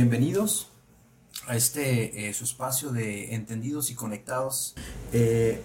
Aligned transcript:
bienvenidos 0.00 0.68
a 1.46 1.56
este 1.56 2.26
eh, 2.26 2.32
su 2.32 2.44
espacio 2.44 2.88
de 2.90 3.34
entendidos 3.34 3.90
y 3.90 3.94
conectados. 3.94 4.74
Eh, 5.12 5.60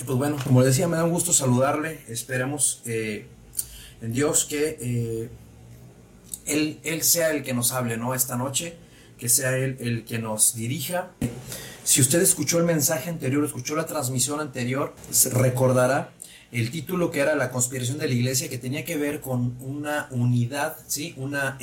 y 0.00 0.04
pues 0.04 0.16
bueno, 0.16 0.38
como 0.42 0.60
les 0.62 0.70
decía, 0.70 0.88
me 0.88 0.96
da 0.96 1.04
un 1.04 1.10
gusto 1.10 1.34
saludarle. 1.34 2.00
Esperemos 2.08 2.80
eh, 2.86 3.26
en 4.00 4.14
Dios 4.14 4.46
que 4.46 5.28
él, 6.46 6.80
él, 6.82 7.02
sea 7.02 7.30
el 7.32 7.42
que 7.42 7.52
nos 7.52 7.72
hable, 7.72 7.98
¿no? 7.98 8.14
Esta 8.14 8.36
noche, 8.36 8.74
que 9.18 9.28
sea 9.28 9.54
Él 9.58 9.76
el 9.80 10.06
que 10.06 10.18
nos 10.18 10.54
dirija. 10.54 11.10
Si 11.84 12.00
usted 12.00 12.22
escuchó 12.22 12.56
el 12.56 12.64
mensaje 12.64 13.10
anterior, 13.10 13.44
escuchó 13.44 13.76
la 13.76 13.84
transmisión 13.84 14.40
anterior, 14.40 14.94
recordará 15.30 16.14
el 16.52 16.70
título 16.70 17.10
que 17.10 17.20
era 17.20 17.34
La 17.34 17.50
conspiración 17.50 17.98
de 17.98 18.08
la 18.08 18.14
iglesia, 18.14 18.48
que 18.48 18.56
tenía 18.56 18.86
que 18.86 18.96
ver 18.96 19.20
con 19.20 19.58
una 19.60 20.08
unidad, 20.10 20.78
¿sí? 20.86 21.12
Una 21.18 21.58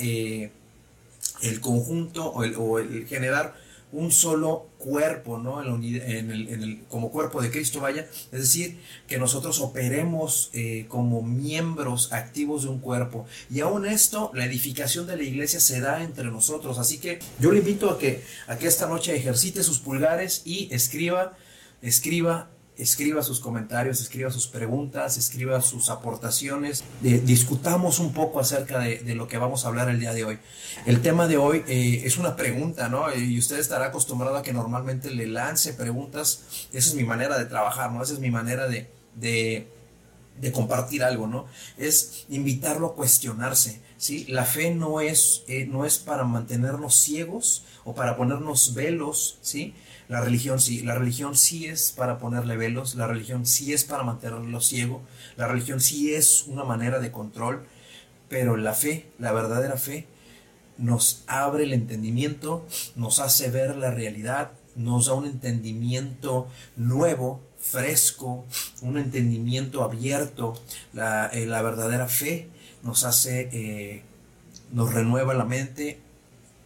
el 1.42 1.60
conjunto 1.60 2.26
o 2.26 2.78
el, 2.78 3.06
generar 3.06 3.54
un 3.92 4.12
solo 4.12 4.68
cuerpo, 4.78 5.38
¿no? 5.38 5.60
En, 5.62 6.30
el, 6.30 6.84
como 6.88 7.10
cuerpo 7.10 7.42
de 7.42 7.50
Cristo, 7.50 7.80
vaya. 7.80 8.06
Es 8.30 8.40
decir, 8.40 8.78
que 9.08 9.18
nosotros 9.18 9.60
operemos 9.60 10.50
eh, 10.52 10.86
como 10.88 11.22
miembros 11.22 12.12
activos 12.12 12.62
de 12.62 12.68
un 12.68 12.78
cuerpo. 12.78 13.26
Y 13.50 13.60
aún 13.60 13.86
esto, 13.86 14.30
la 14.32 14.44
edificación 14.44 15.06
de 15.06 15.16
la 15.16 15.24
iglesia 15.24 15.58
se 15.58 15.80
da 15.80 16.04
entre 16.04 16.26
nosotros. 16.26 16.78
Así 16.78 16.98
que 16.98 17.18
yo 17.40 17.50
le 17.50 17.58
invito 17.58 17.90
a 17.90 17.98
que, 17.98 18.22
a 18.46 18.56
que 18.58 18.68
esta 18.68 18.86
noche 18.86 19.16
ejercite 19.16 19.64
sus 19.64 19.80
pulgares 19.80 20.42
y 20.44 20.72
escriba, 20.72 21.36
escriba 21.82 22.48
escriba 22.80 23.22
sus 23.22 23.40
comentarios, 23.40 24.00
escriba 24.00 24.30
sus 24.30 24.46
preguntas, 24.46 25.16
escriba 25.18 25.60
sus 25.60 25.90
aportaciones, 25.90 26.82
discutamos 27.00 27.98
un 27.98 28.12
poco 28.12 28.40
acerca 28.40 28.78
de, 28.78 29.14
lo 29.14 29.28
que 29.28 29.38
vamos 29.38 29.64
a 29.64 29.68
hablar 29.68 29.88
el 29.90 30.00
día 30.00 30.14
de 30.14 30.24
hoy. 30.24 30.38
El 30.86 31.02
tema 31.02 31.28
de 31.28 31.36
hoy 31.36 31.62
eh, 31.68 32.02
es 32.04 32.16
una 32.16 32.36
pregunta, 32.36 32.88
¿no? 32.88 33.14
Y 33.14 33.38
usted 33.38 33.58
estará 33.58 33.86
acostumbrado 33.86 34.36
a 34.36 34.42
que 34.42 34.52
normalmente 34.52 35.10
le 35.10 35.26
lance 35.26 35.74
preguntas. 35.74 36.42
Esa 36.72 36.90
es 36.90 36.94
mi 36.94 37.04
manera 37.04 37.38
de 37.38 37.44
trabajar, 37.44 37.92
¿no? 37.92 38.02
Esa 38.02 38.14
es 38.14 38.18
mi 38.18 38.30
manera 38.30 38.66
de, 38.66 38.88
de, 39.14 40.52
compartir 40.52 41.04
algo, 41.04 41.26
¿no? 41.26 41.46
Es 41.76 42.24
invitarlo 42.30 42.88
a 42.88 42.94
cuestionarse, 42.94 43.80
¿sí? 43.98 44.24
La 44.28 44.44
fe 44.44 44.74
no 44.74 45.00
es, 45.00 45.44
eh, 45.48 45.66
no 45.66 45.84
es 45.84 45.98
para 45.98 46.24
mantenernos 46.24 46.94
ciegos 46.94 47.64
o 47.84 47.94
para 47.94 48.16
ponernos 48.16 48.74
velos, 48.74 49.38
¿sí? 49.42 49.74
La 50.10 50.20
religión 50.20 50.58
sí, 50.58 50.82
la 50.82 50.96
religión 50.96 51.36
sí 51.36 51.66
es 51.66 51.92
para 51.92 52.18
ponerle 52.18 52.56
velos, 52.56 52.96
la 52.96 53.06
religión 53.06 53.46
sí 53.46 53.72
es 53.72 53.84
para 53.84 54.02
mantenerlo 54.02 54.60
ciego, 54.60 55.02
la 55.36 55.46
religión 55.46 55.80
sí 55.80 56.12
es 56.12 56.46
una 56.48 56.64
manera 56.64 56.98
de 56.98 57.12
control, 57.12 57.64
pero 58.28 58.56
la 58.56 58.74
fe, 58.74 59.06
la 59.20 59.30
verdadera 59.30 59.76
fe, 59.76 60.08
nos 60.78 61.22
abre 61.28 61.62
el 61.62 61.72
entendimiento, 61.72 62.66
nos 62.96 63.20
hace 63.20 63.50
ver 63.50 63.76
la 63.76 63.92
realidad, 63.92 64.50
nos 64.74 65.06
da 65.06 65.14
un 65.14 65.26
entendimiento 65.26 66.48
nuevo, 66.74 67.40
fresco, 67.60 68.44
un 68.82 68.98
entendimiento 68.98 69.84
abierto. 69.84 70.60
La, 70.92 71.30
eh, 71.32 71.46
verdadera 71.46 72.08
fe 72.08 72.48
nos 72.82 73.04
hace, 73.04 73.48
eh, 73.52 74.02
nos 74.72 74.92
renueva 74.92 75.34
la 75.34 75.44
mente, 75.44 76.00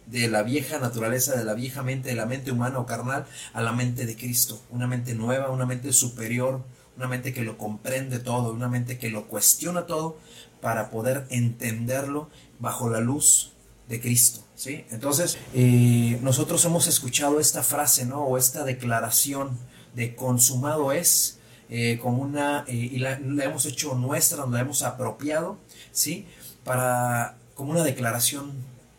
de 0.07 0.27
la 0.27 0.43
vieja 0.43 0.79
naturaleza, 0.79 1.35
de 1.35 1.43
la 1.43 1.53
vieja 1.53 1.83
mente, 1.83 2.09
de 2.09 2.15
la 2.15 2.25
mente 2.25 2.51
humana 2.51 2.79
o 2.79 2.85
carnal, 2.85 3.25
a 3.53 3.61
la 3.61 3.71
mente 3.71 4.05
de 4.05 4.15
Cristo. 4.15 4.61
Una 4.69 4.87
mente 4.87 5.15
nueva, 5.15 5.49
una 5.49 5.65
mente 5.65 5.91
superior, 5.93 6.63
una 6.97 7.07
mente 7.07 7.33
que 7.33 7.43
lo 7.43 7.57
comprende 7.57 8.19
todo, 8.19 8.53
una 8.53 8.67
mente 8.67 8.97
que 8.97 9.09
lo 9.09 9.27
cuestiona 9.27 9.85
todo 9.85 10.17
para 10.61 10.89
poder 10.89 11.25
entenderlo 11.29 12.29
bajo 12.59 12.89
la 12.89 12.99
luz 12.99 13.51
de 13.87 13.99
Cristo. 13.99 14.41
¿sí? 14.55 14.85
Entonces, 14.91 15.37
eh, 15.53 16.19
nosotros 16.21 16.63
hemos 16.65 16.87
escuchado 16.87 17.39
esta 17.39 17.63
frase, 17.63 18.05
¿no? 18.05 18.23
O 18.23 18.37
esta 18.37 18.63
declaración 18.63 19.57
de 19.93 20.15
consumado 20.15 20.91
es, 20.91 21.39
eh, 21.69 21.99
una, 22.03 22.63
eh, 22.67 22.75
y 22.75 22.99
la, 22.99 23.19
la, 23.19 23.45
hemos 23.45 23.65
hecho 23.65 23.95
nuestra, 23.95 24.45
la 24.45 24.59
hemos 24.59 24.81
apropiado, 24.83 25.57
¿sí? 25.91 26.27
Para, 26.63 27.37
como 27.55 27.71
una 27.71 27.83
declaración 27.83 28.53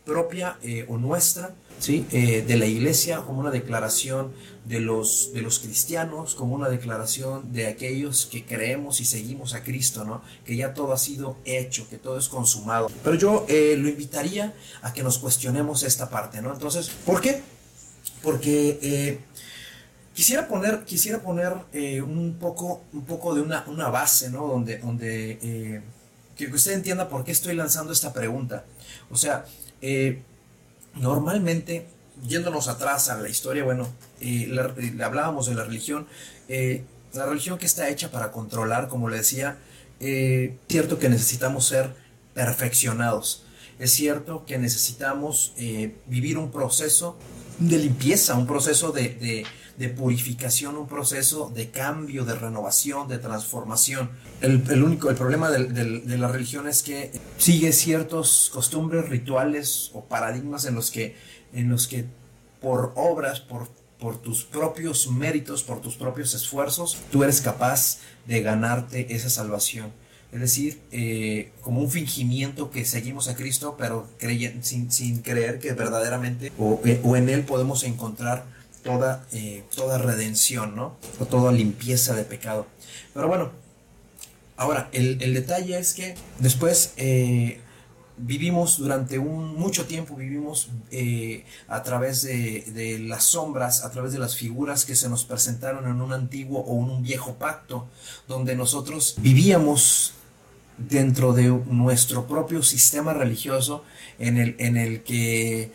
propia 0.06 0.56
eh, 0.62 0.86
o 0.88 0.96
nuestra, 0.96 1.54
¿sí? 1.80 2.06
Eh, 2.12 2.42
de 2.46 2.56
la 2.56 2.64
iglesia, 2.64 3.18
como 3.18 3.40
una 3.40 3.50
declaración 3.50 4.32
de 4.64 4.80
los, 4.80 5.32
de 5.34 5.42
los 5.42 5.58
cristianos, 5.58 6.36
como 6.36 6.54
una 6.54 6.68
declaración 6.68 7.52
de 7.52 7.66
aquellos 7.66 8.26
que 8.26 8.46
creemos 8.46 9.00
y 9.00 9.04
seguimos 9.04 9.52
a 9.52 9.62
Cristo, 9.62 10.04
¿no? 10.04 10.22
que 10.44 10.56
ya 10.56 10.74
todo 10.74 10.92
ha 10.92 10.98
sido 10.98 11.36
hecho, 11.44 11.88
que 11.90 11.98
todo 11.98 12.18
es 12.18 12.28
consumado. 12.28 12.88
Pero 13.02 13.16
yo 13.16 13.46
eh, 13.48 13.76
lo 13.76 13.88
invitaría 13.88 14.54
a 14.80 14.92
que 14.92 15.02
nos 15.02 15.18
cuestionemos 15.18 15.82
esta 15.82 16.08
parte, 16.08 16.40
¿no? 16.40 16.52
Entonces, 16.52 16.88
¿por 17.04 17.20
qué? 17.20 17.42
Porque 18.22 19.20
quisiera 20.14 20.48
poner, 20.48 20.84
quisiera 20.84 21.20
poner 21.20 21.52
un, 22.02 22.36
poco, 22.40 22.82
un 22.92 23.04
poco 23.04 23.34
de 23.34 23.42
una, 23.42 23.64
una 23.66 23.88
base, 23.88 24.30
¿no? 24.30 24.46
Donde, 24.46 24.78
donde 24.78 25.82
que 26.36 26.46
usted 26.46 26.72
entienda 26.72 27.08
por 27.08 27.24
qué 27.24 27.32
estoy 27.32 27.54
lanzando 27.54 27.92
esta 27.92 28.12
pregunta. 28.12 28.64
O 29.10 29.16
sea, 29.16 29.44
eh, 29.82 30.22
normalmente, 30.94 31.86
yéndonos 32.26 32.68
atrás 32.68 33.08
a 33.08 33.20
la 33.20 33.28
historia, 33.28 33.64
bueno, 33.64 33.88
eh, 34.20 34.48
le 34.48 35.04
hablábamos 35.04 35.46
de 35.46 35.54
la 35.54 35.64
religión, 35.64 36.06
eh, 36.48 36.84
la 37.12 37.26
religión 37.26 37.58
que 37.58 37.66
está 37.66 37.88
hecha 37.88 38.10
para 38.10 38.32
controlar, 38.32 38.88
como 38.88 39.08
le 39.08 39.18
decía, 39.18 39.58
cierto 40.68 40.98
que 40.98 41.08
necesitamos 41.08 41.66
ser 41.66 41.94
perfeccionados, 42.34 43.44
es 43.78 43.92
cierto 43.92 44.44
que 44.44 44.58
necesitamos 44.58 45.54
vivir 46.06 46.36
un 46.36 46.50
proceso 46.50 47.16
de 47.58 47.78
limpieza, 47.78 48.34
un 48.34 48.46
proceso 48.46 48.92
de 48.92 49.46
purificación, 49.88 50.76
un 50.76 50.88
proceso 50.88 51.52
de 51.54 51.70
cambio, 51.70 52.24
de 52.24 52.34
renovación, 52.34 53.08
de 53.08 53.18
transformación. 53.18 54.10
El, 54.40 54.82
único, 54.82 55.10
el 55.10 55.16
problema 55.16 55.50
de, 55.50 56.18
la 56.18 56.28
religión 56.28 56.66
es 56.66 56.82
que 56.82 57.10
sigue 57.36 57.72
ciertos 57.72 58.50
costumbres, 58.52 59.08
rituales 59.08 59.90
o 59.92 60.04
paradigmas 60.04 60.64
en 60.64 60.74
los 60.74 60.90
que, 60.90 61.16
en 61.52 61.68
los 61.68 61.86
que 61.86 62.06
por 62.60 62.92
obras, 62.96 63.40
por, 63.40 63.68
por 63.98 64.20
tus 64.20 64.44
propios 64.44 65.10
méritos, 65.10 65.62
por 65.62 65.80
tus 65.80 65.96
propios 65.96 66.34
esfuerzos, 66.34 66.96
tú 67.12 67.22
eres 67.22 67.42
capaz 67.42 67.98
de 68.26 68.40
ganarte 68.42 69.14
esa 69.14 69.28
salvación. 69.28 69.92
Es 70.32 70.40
decir, 70.40 70.80
eh, 70.90 71.52
como 71.60 71.80
un 71.80 71.90
fingimiento 71.90 72.70
que 72.70 72.84
seguimos 72.84 73.28
a 73.28 73.36
Cristo, 73.36 73.76
pero 73.78 74.08
sin, 74.62 74.90
sin 74.90 75.22
creer 75.22 75.58
que 75.58 75.72
verdaderamente 75.72 76.52
o, 76.58 76.80
o 77.04 77.16
en 77.16 77.28
Él 77.28 77.42
podemos 77.44 77.84
encontrar 77.84 78.55
toda, 78.86 79.26
eh, 79.32 79.64
toda 79.74 79.98
redención, 79.98 80.74
¿no? 80.74 80.96
O 81.18 81.26
toda 81.26 81.52
limpieza 81.52 82.14
de 82.14 82.24
pecado. 82.24 82.66
Pero 83.12 83.28
bueno, 83.28 83.50
ahora, 84.56 84.88
el, 84.92 85.18
detalle 85.34 85.78
es 85.78 85.92
que 85.92 86.14
después 86.38 86.92
eh, 86.96 87.60
vivimos 88.16 88.78
durante 88.78 89.18
un, 89.18 89.54
mucho 89.56 89.86
tiempo, 89.86 90.14
vivimos 90.14 90.70
eh, 90.90 91.44
a 91.68 91.82
través 91.82 92.22
de, 92.22 92.64
de, 92.72 92.98
las 93.00 93.24
sombras, 93.24 93.84
a 93.84 93.90
través 93.90 94.12
de 94.12 94.18
las 94.18 94.36
figuras 94.36 94.84
que 94.84 94.94
se 94.94 95.08
nos 95.08 95.24
presentaron 95.24 95.86
en 95.88 96.00
un 96.00 96.12
antiguo 96.12 96.60
o 96.60 96.82
en 96.84 96.90
un 96.90 97.02
viejo 97.02 97.34
pacto, 97.34 97.88
donde 98.28 98.54
nosotros 98.54 99.16
vivíamos 99.18 100.12
dentro 100.78 101.32
de 101.32 101.48
nuestro 101.48 102.26
propio 102.26 102.62
sistema 102.62 103.14
religioso 103.14 103.82
en 104.18 104.36
el, 104.36 104.56
en 104.58 104.76
el 104.76 105.02
que 105.02 105.72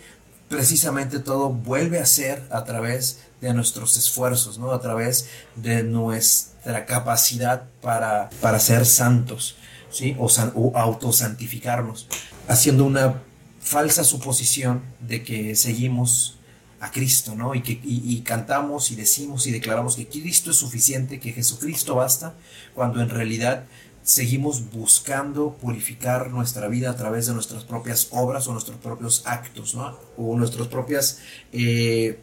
precisamente 0.52 1.20
todo 1.20 1.50
vuelve 1.50 2.00
a 2.00 2.06
ser 2.06 2.46
a 2.52 2.66
través 2.66 3.22
de 3.40 3.54
nuestros 3.54 3.96
esfuerzos, 3.96 4.60
¿no? 4.60 4.72
A 4.74 4.82
través 4.82 5.30
de 5.56 5.82
nuestra 5.82 6.86
capacidad 6.86 7.64
para, 7.82 8.30
para 8.42 8.60
ser 8.60 8.86
santos, 8.86 9.56
¿sí? 9.90 10.14
O, 10.20 10.30
autosantificarnos, 10.76 12.08
haciendo 12.50 12.84
una 12.84 13.24
falsa 13.62 14.04
suposición 14.04 14.84
de 15.00 15.24
que 15.24 15.56
seguimos 15.56 16.38
a 16.82 16.92
Cristo, 16.92 17.34
¿no? 17.34 17.56
Y 17.56 17.62
que 17.62 17.80
y 17.82 18.20
cantamos 18.20 18.92
y 18.92 18.96
decimos 18.96 19.48
y 19.48 19.52
declaramos 19.52 19.96
que 19.96 20.10
Cristo 20.10 20.52
es 20.52 20.58
suficiente, 20.58 21.22
que 21.22 21.32
Jesucristo 21.32 21.96
basta, 21.96 22.34
cuando 22.76 23.02
en 23.02 23.10
realidad 23.10 23.64
seguimos 24.04 24.72
buscando 24.72 25.54
purificar 25.54 26.32
nuestra 26.32 26.68
vida 26.68 26.92
a 26.92 26.96
través 26.96 27.28
de 27.28 27.34
nuestras 27.34 27.64
propias 27.64 28.08
obras 28.12 28.48
o 28.48 28.54
nuestros 28.54 28.78
propios 28.78 29.24
actos, 29.26 29.76
¿no? 29.76 29.98
O 30.18 30.36
nuestros 30.38 30.68
propios 30.68 31.20
eh, 31.54 32.20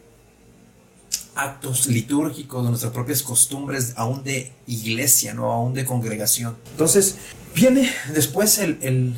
actos 1.35 1.87
litúrgicos, 1.87 2.65
nuestras 2.69 2.93
propias 2.93 3.23
costumbres, 3.23 3.95
aún 3.97 4.25
de 4.25 4.53
iglesia, 4.67 5.35
¿no? 5.35 5.53
Aún 5.53 5.73
de 5.73 5.85
congregación. 5.85 6.57
Entonces, 6.73 7.17
viene 7.55 7.89
después 8.13 8.59
el, 8.59 9.15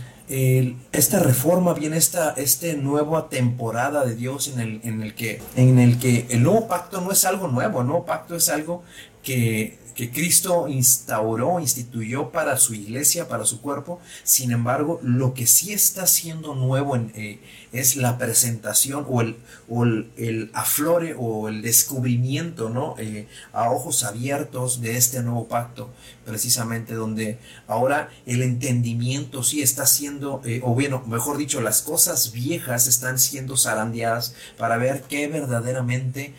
esta 0.93 1.19
reforma, 1.19 1.73
viene 1.75 1.97
esta, 1.97 2.35
este 2.35 2.77
nueva 2.77 3.29
temporada 3.31 4.05
de 4.05 4.15
Dios 4.15 4.49
en 4.49 4.61
el, 4.61 4.81
en, 4.85 5.03
el 5.03 5.15
que, 5.15 5.43
en 5.57 5.79
el 5.79 5.99
que 5.99 6.27
el 6.31 6.43
nuevo 6.43 6.69
pacto 6.69 7.01
no 7.01 7.11
es 7.11 7.25
algo 7.25 7.49
nuevo, 7.49 7.81
el 7.81 7.87
nuevo 7.87 8.05
pacto 8.05 8.37
es 8.37 8.49
algo 8.49 8.85
que, 9.23 9.79
que 9.95 10.11
Cristo 10.11 10.67
instauró, 10.69 11.61
instituyó 11.61 12.31
para 12.31 12.57
su 12.57 12.73
iglesia, 12.75 13.29
para 13.29 13.45
su 13.45 13.61
cuerpo. 13.61 14.01
Sin 14.25 14.51
embargo, 14.51 14.99
lo 15.03 15.35
que 15.35 15.47
sí 15.47 15.73
está 15.73 16.07
siendo 16.07 16.55
nuevo 16.55 16.97
en, 16.97 17.13
eh, 17.15 17.41
es 17.73 17.97
la 17.97 18.19
presentación 18.19 19.05
o 19.09 19.21
el, 19.21 19.37
o 19.69 19.85
el, 19.85 20.51
aflore 20.55 21.15
o 21.19 21.49
el 21.49 21.63
descubrimiento 21.63 22.71
¿no? 22.71 22.95
Eh, 22.99 23.29
a 23.53 23.71
ojos 23.71 24.03
abiertos 24.03 24.81
de 24.81 24.97
este 24.97 25.23
nuevo 25.23 25.49
pacto, 25.49 25.91
precisamente 26.25 26.95
donde 26.95 27.39
ahora 27.67 28.09
el 28.27 28.43
entendimiento 28.43 29.43
sí 29.43 29.63
está 29.63 29.87
siendo, 29.87 30.41
eh, 30.45 30.61
o 30.65 30.75
bueno, 30.75 31.03
mejor 31.07 31.37
dicho, 31.37 31.61
las 31.61 31.83
cosas 31.83 32.33
viejas 32.33 32.87
están 32.87 33.19
siendo 33.19 33.57
zarandeadas 33.57 34.35
para 34.57 34.79
ver 34.79 35.03
qué 35.09 35.29
verdaderamente 35.29 36.35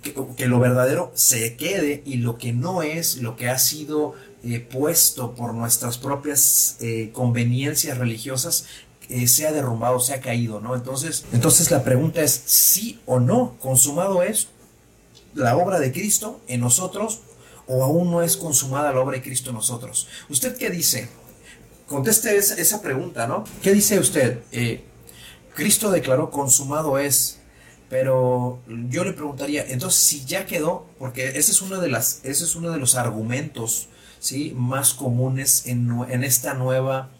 que, 0.00 0.46
lo 0.46 0.58
verdadero 0.58 1.12
se 1.14 1.56
quede 1.56 2.02
y 2.04 2.16
lo 2.16 2.38
que 2.38 2.52
no 2.52 2.82
es, 2.82 3.18
lo 3.18 3.36
que 3.36 3.48
ha 3.48 3.58
sido 3.58 4.14
eh, 4.42 4.60
puesto 4.60 5.34
por 5.34 5.54
nuestras 5.54 5.98
propias 5.98 6.76
eh, 6.80 7.10
conveniencias 7.12 7.98
religiosas, 7.98 8.66
eh, 9.08 9.28
sea 9.28 9.52
derrumbado, 9.52 10.00
sea 10.00 10.20
caído, 10.20 10.60
¿no? 10.60 10.74
Entonces, 10.74 11.24
entonces 11.32 11.70
la 11.70 11.84
pregunta 11.84 12.22
es 12.22 12.42
sí 12.46 13.00
o 13.06 13.20
no, 13.20 13.56
consumado 13.60 14.22
es 14.22 14.48
la 15.34 15.56
obra 15.56 15.78
de 15.78 15.92
Cristo 15.92 16.40
en 16.48 16.60
nosotros 16.60 17.20
o 17.66 17.84
aún 17.84 18.10
no 18.10 18.22
es 18.22 18.36
consumada 18.36 18.92
la 18.92 19.00
obra 19.00 19.16
de 19.16 19.22
Cristo 19.22 19.50
en 19.50 19.56
nosotros. 19.56 20.08
¿Usted 20.28 20.56
qué 20.56 20.70
dice? 20.70 21.08
Conteste 21.86 22.36
esa, 22.36 22.54
esa 22.54 22.82
pregunta, 22.82 23.26
¿no? 23.26 23.44
¿Qué 23.62 23.72
dice 23.72 23.98
usted? 23.98 24.40
Cristo 25.54 25.90
declaró 25.90 26.30
consumado 26.30 26.98
es 26.98 27.39
pero 27.90 28.62
yo 28.88 29.02
le 29.04 29.12
preguntaría, 29.12 29.66
entonces 29.68 30.00
si 30.00 30.24
ya 30.24 30.46
quedó, 30.46 30.86
porque 30.98 31.26
ese 31.26 31.50
es 31.50 31.60
uno 31.60 31.80
de, 31.80 31.88
las, 31.88 32.20
ese 32.22 32.44
es 32.44 32.54
uno 32.54 32.70
de 32.70 32.78
los 32.78 32.94
argumentos 32.94 33.88
¿sí? 34.20 34.54
más 34.56 34.94
comunes 34.94 35.66
en, 35.66 35.90
en 36.08 36.22
esta 36.22 36.54
nueva, 36.54 37.10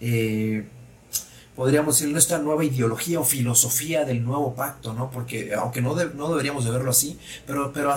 eh, 0.00 0.68
podríamos 1.56 1.96
decir, 1.98 2.12
nuestra 2.12 2.38
nueva 2.38 2.64
ideología 2.64 3.18
o 3.18 3.24
filosofía 3.24 4.04
del 4.04 4.24
nuevo 4.24 4.54
pacto, 4.54 4.94
¿no? 4.94 5.10
Porque 5.10 5.52
aunque 5.52 5.82
no, 5.82 5.96
no 5.96 6.28
deberíamos 6.28 6.64
de 6.64 6.70
verlo 6.70 6.92
así, 6.92 7.18
pero, 7.44 7.72
pero 7.72 7.92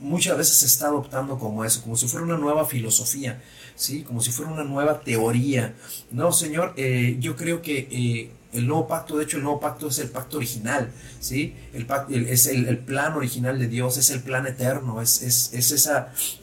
muchas 0.00 0.36
veces 0.36 0.56
se 0.56 0.66
está 0.66 0.88
adoptando 0.88 1.38
como 1.38 1.64
eso, 1.64 1.80
como 1.82 1.96
si 1.96 2.08
fuera 2.08 2.26
una 2.26 2.38
nueva 2.38 2.66
filosofía, 2.66 3.40
¿sí? 3.76 4.02
Como 4.02 4.20
si 4.20 4.32
fuera 4.32 4.50
una 4.50 4.64
nueva 4.64 4.98
teoría. 4.98 5.76
No, 6.10 6.32
señor, 6.32 6.74
eh, 6.76 7.18
yo 7.20 7.36
creo 7.36 7.62
que... 7.62 7.88
Eh, 7.88 8.41
el 8.52 8.66
nuevo 8.66 8.86
pacto, 8.86 9.16
de 9.16 9.24
hecho, 9.24 9.38
el 9.38 9.44
nuevo 9.44 9.58
pacto 9.60 9.88
es 9.88 9.98
el 9.98 10.10
pacto 10.10 10.36
original, 10.36 10.90
¿sí? 11.20 11.54
El, 11.72 11.86
pacto, 11.86 12.14
es 12.14 12.46
el, 12.46 12.78
plan 12.78 13.14
original 13.14 13.58
de 13.58 13.66
Dios, 13.66 13.96
es 13.96 14.10
el 14.10 14.20
plan 14.20 14.46
eterno, 14.46 15.00
es, 15.00 15.22
es, 15.22 15.52
es 15.54 15.70
ese 15.70 15.92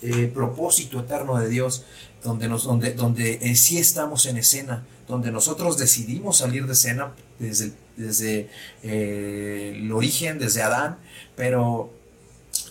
eh, 0.01 0.31
propósito 0.33 1.01
eterno 1.01 1.38
de 1.38 1.50
Dios 1.50 1.85
donde, 2.23 2.47
nos, 2.47 2.63
donde, 2.63 2.94
donde 2.94 3.39
en 3.41 3.56
sí 3.56 3.77
estamos 3.77 4.25
en 4.25 4.38
escena, 4.38 4.85
donde 5.07 5.31
nosotros 5.31 5.77
decidimos 5.77 6.38
salir 6.38 6.65
de 6.65 6.73
escena 6.73 7.13
desde, 7.38 7.73
desde 7.95 8.50
eh, 8.83 9.73
el 9.75 9.91
origen, 9.91 10.39
desde 10.39 10.63
Adán, 10.63 10.97
pero 11.35 11.94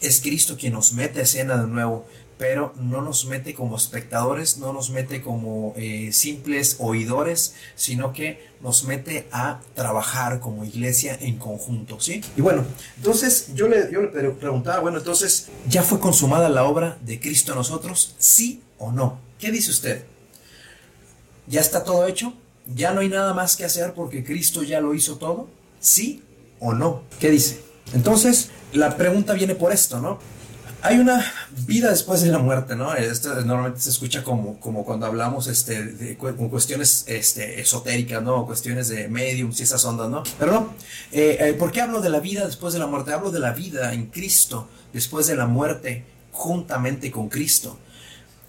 es 0.01 0.21
Cristo 0.21 0.57
quien 0.59 0.73
nos 0.73 0.93
mete 0.93 1.21
a 1.21 1.23
escena 1.23 1.57
de 1.57 1.69
nuevo 1.69 2.07
pero 2.39 2.73
no 2.77 3.03
nos 3.03 3.27
mete 3.27 3.53
como 3.53 3.77
espectadores, 3.77 4.59
no 4.59 4.73
nos 4.73 4.91
mete 4.91 5.21
como 5.21 5.75
eh, 5.77 6.11
simples 6.13 6.77
oidores, 6.79 7.55
sino 7.75 8.13
que 8.13 8.49
nos 8.61 8.85
mete 8.85 9.29
a 9.33 9.61
trabajar 9.75 10.39
como 10.41 10.65
iglesia 10.65 11.19
en 11.21 11.37
conjunto, 11.39 12.01
¿sí? 12.01 12.23
Y 12.37 12.41
bueno, 12.41 12.65
entonces 12.97 13.55
yo 13.55 13.69
le, 13.69 13.91
yo 13.93 14.03
le 14.03 14.09
preguntaba, 14.31 14.79
bueno, 14.81 14.99
entonces, 14.99 15.49
¿ya 15.69 15.83
fue 15.83 15.99
consumada 15.99 16.49
la 16.49 16.65
obra 16.65 16.97
de 17.03 17.19
Cristo 17.21 17.53
en 17.53 17.59
nosotros? 17.59 18.15
¿Sí 18.19 18.63
o 18.79 18.93
no? 18.93 19.19
¿Qué 19.39 19.51
dice 19.51 19.71
usted? 19.71 20.05
¿Ya 21.49 21.61
está 21.61 21.83
todo 21.83 22.07
hecho? 22.07 22.35
¿Ya 22.67 22.93
no 22.93 23.01
hay 23.01 23.09
nada 23.09 23.35
más 23.35 23.57
que 23.57 23.65
hacer 23.65 23.95
porque 23.95 24.23
Cristo 24.23 24.63
ya 24.63 24.81
lo 24.81 24.95
hizo 24.95 25.17
todo? 25.17 25.49
¿Sí 25.81 26.23
o 26.61 26.73
no? 26.73 27.03
¿Qué 27.19 27.31
dice? 27.31 27.63
Entonces, 27.95 28.51
la 28.73 28.97
pregunta 28.97 29.33
viene 29.33 29.55
por 29.55 29.73
esto, 29.73 30.01
¿no? 30.01 30.19
Hay 30.83 30.99
una 30.99 31.25
vida 31.67 31.91
después 31.91 32.23
de 32.23 32.31
la 32.31 32.39
muerte, 32.39 32.77
¿no? 32.77 32.95
Esto 32.95 33.35
normalmente 33.43 33.81
se 33.81 33.91
escucha 33.91 34.23
como, 34.23 34.59
cuando 34.61 35.07
hablamos 35.07 35.49
este, 35.49 35.85
de 35.85 36.17
cuestiones 36.17 37.05
este, 37.09 37.61
esotéricas, 37.61 38.23
¿no? 38.23 38.47
Cuestiones 38.47 38.89
de 38.89 39.09
mediums 39.09 39.59
y 39.61 39.65
esas 39.65 39.85
ondas, 39.85 40.09
¿no? 40.09 40.23
Pero. 40.39 40.73
Eh, 41.11 41.39
eh, 41.41 41.53
¿Por 41.55 41.73
qué 41.73 41.81
hablo 41.81 42.01
de 42.01 42.11
la 42.11 42.21
vida 42.21 42.47
después 42.47 42.73
de 42.73 42.79
la 42.79 42.87
muerte? 42.87 43.13
Hablo 43.13 43.31
de 43.31 43.41
la 43.41 43.53
vida 43.53 43.93
en 43.93 44.07
Cristo 44.07 44.69
después 44.93 45.27
de 45.27 45.37
la 45.37 45.47
muerte 45.47 46.05
juntamente 46.33 47.11
con 47.11 47.29
Cristo. 47.29 47.79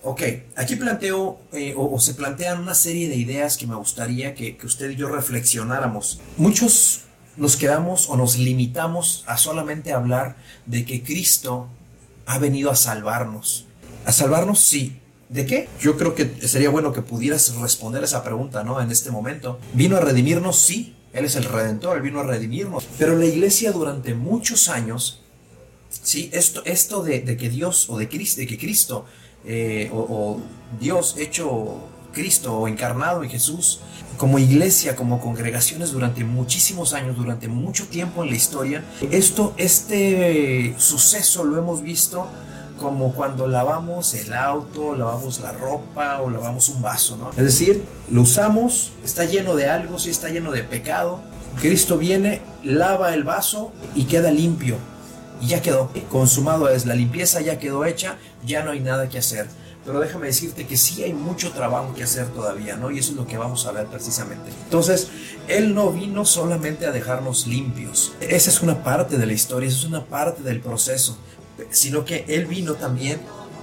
Ok, 0.03 0.21
aquí 0.55 0.75
planteo 0.75 1.41
eh, 1.51 1.73
o, 1.75 1.99
se 1.99 2.13
plantean 2.13 2.61
una 2.61 2.73
serie 2.73 3.09
de 3.09 3.15
ideas 3.15 3.57
que 3.57 3.67
me 3.67 3.75
gustaría 3.75 4.33
que, 4.33 4.55
que 4.55 4.65
usted 4.65 4.91
y 4.91 4.95
yo 4.95 5.09
reflexionáramos. 5.09 6.21
Muchos 6.37 7.01
nos 7.35 7.57
quedamos 7.57 8.09
o 8.09 8.15
nos 8.15 8.37
limitamos 8.37 9.23
a 9.27 9.37
solamente 9.37 9.91
hablar 9.91 10.37
de 10.65 10.85
que 10.85 11.03
Cristo 11.03 11.67
ha 12.29 12.37
venido 12.37 12.69
a 12.69 12.75
salvarnos. 12.75 13.65
¿A 14.05 14.11
salvarnos? 14.11 14.59
Sí. 14.59 14.99
¿De 15.29 15.47
qué? 15.47 15.67
Yo 15.81 15.97
creo 15.97 16.13
que 16.13 16.47
sería 16.47 16.69
bueno 16.69 16.93
que 16.93 17.01
pudieras 17.01 17.55
responder 17.55 18.03
esa 18.03 18.23
pregunta, 18.23 18.63
¿no? 18.63 18.79
En 18.79 18.91
este 18.91 19.09
momento. 19.09 19.59
¿Vino 19.73 19.97
a 19.97 19.99
redimirnos? 19.99 20.59
Sí. 20.59 20.95
Él 21.11 21.25
es 21.25 21.35
el 21.35 21.45
redentor, 21.45 21.97
él 21.97 22.03
vino 22.03 22.19
a 22.19 22.23
redimirnos. 22.23 22.87
Pero 22.99 23.17
la 23.17 23.25
iglesia 23.25 23.71
durante 23.71 24.13
muchos 24.13 24.69
años, 24.69 25.23
sí, 25.89 26.29
esto, 26.31 26.61
esto 26.65 27.01
de, 27.01 27.23
que 27.35 27.49
Dios 27.49 27.89
o 27.89 27.97
de 27.97 28.07
Cristo, 28.07 28.41
de 28.41 28.47
que 28.47 28.59
Cristo 28.59 29.05
eh, 29.43 29.89
o 29.91 30.39
Dios 30.79 31.15
hecho 31.17 31.81
Cristo 32.19 32.67
encarnado 32.67 33.23
en 33.23 33.29
Jesús, 33.29 33.79
como 34.17 34.39
iglesia, 34.39 34.97
como 34.97 35.21
congregaciones 35.21 35.93
durante 35.93 36.25
muchísimos 36.25 36.93
años, 36.93 37.15
durante 37.15 37.47
mucho 37.47 37.87
tiempo 37.87 38.23
en 38.23 38.31
la 38.31 38.35
historia. 38.35 38.83
Esto, 39.09 39.53
este 39.55 40.75
suceso 40.77 41.45
lo 41.45 41.57
hemos 41.57 41.81
visto 41.81 42.27
como 42.77 43.13
cuando 43.13 43.47
lavamos 43.47 44.13
el 44.15 44.33
auto, 44.33 44.95
lavamos 44.95 45.39
la 45.39 45.53
ropa 45.53 46.19
o 46.21 46.29
lavamos 46.29 46.67
un 46.67 46.81
vaso, 46.81 47.15
¿no? 47.15 47.29
Es 47.31 47.37
decir, 47.45 47.85
lo 48.11 48.23
usamos, 48.23 48.91
está 49.05 49.23
lleno 49.23 49.55
de 49.55 49.69
algo, 49.69 49.97
sí 49.97 50.09
está 50.09 50.27
lleno 50.27 50.51
de 50.51 50.63
pecado. 50.63 51.21
Cristo 51.61 51.97
viene, 51.97 52.41
lava 52.63 53.13
el 53.13 53.23
vaso 53.23 53.71
y 53.95 54.05
queda 54.05 54.29
limpio. 54.29 54.75
Y 55.41 55.47
ya 55.47 55.61
quedó, 55.61 55.89
consumado 56.11 56.67
es, 56.67 56.85
la 56.85 56.95
limpieza 56.95 57.39
ya 57.39 57.59
quedó 57.59 57.85
hecha, 57.85 58.17
ya 58.45 58.61
no 58.63 58.71
hay 58.71 58.81
nada 58.81 59.07
que 59.07 59.19
hacer 59.19 59.47
pero 59.85 59.99
déjame 59.99 60.27
decirte 60.27 60.67
que 60.67 60.77
sí 60.77 61.03
hay 61.03 61.13
mucho 61.13 61.51
trabajo 61.51 61.93
que 61.93 62.03
hacer 62.03 62.27
todavía, 62.27 62.75
¿no? 62.75 62.91
Y 62.91 62.99
eso 62.99 63.11
es 63.11 63.17
lo 63.17 63.25
que 63.25 63.37
vamos 63.37 63.65
a 63.65 63.71
ver 63.71 63.87
precisamente. 63.87 64.51
Entonces, 64.65 65.07
Él 65.47 65.73
no 65.73 65.91
vino 65.91 66.25
solamente 66.25 66.85
a 66.85 66.91
dejarnos 66.91 67.47
limpios. 67.47 68.13
Esa 68.19 68.49
es 68.49 68.61
una 68.61 68.83
parte 68.83 69.17
de 69.17 69.25
la 69.25 69.33
historia, 69.33 69.69
esa 69.69 69.79
es 69.79 69.85
una 69.85 70.05
parte 70.05 70.43
del 70.43 70.59
proceso, 70.59 71.17
sino 71.71 72.05
que 72.05 72.25
Él 72.27 72.45
vino 72.45 72.73
también 72.73 73.19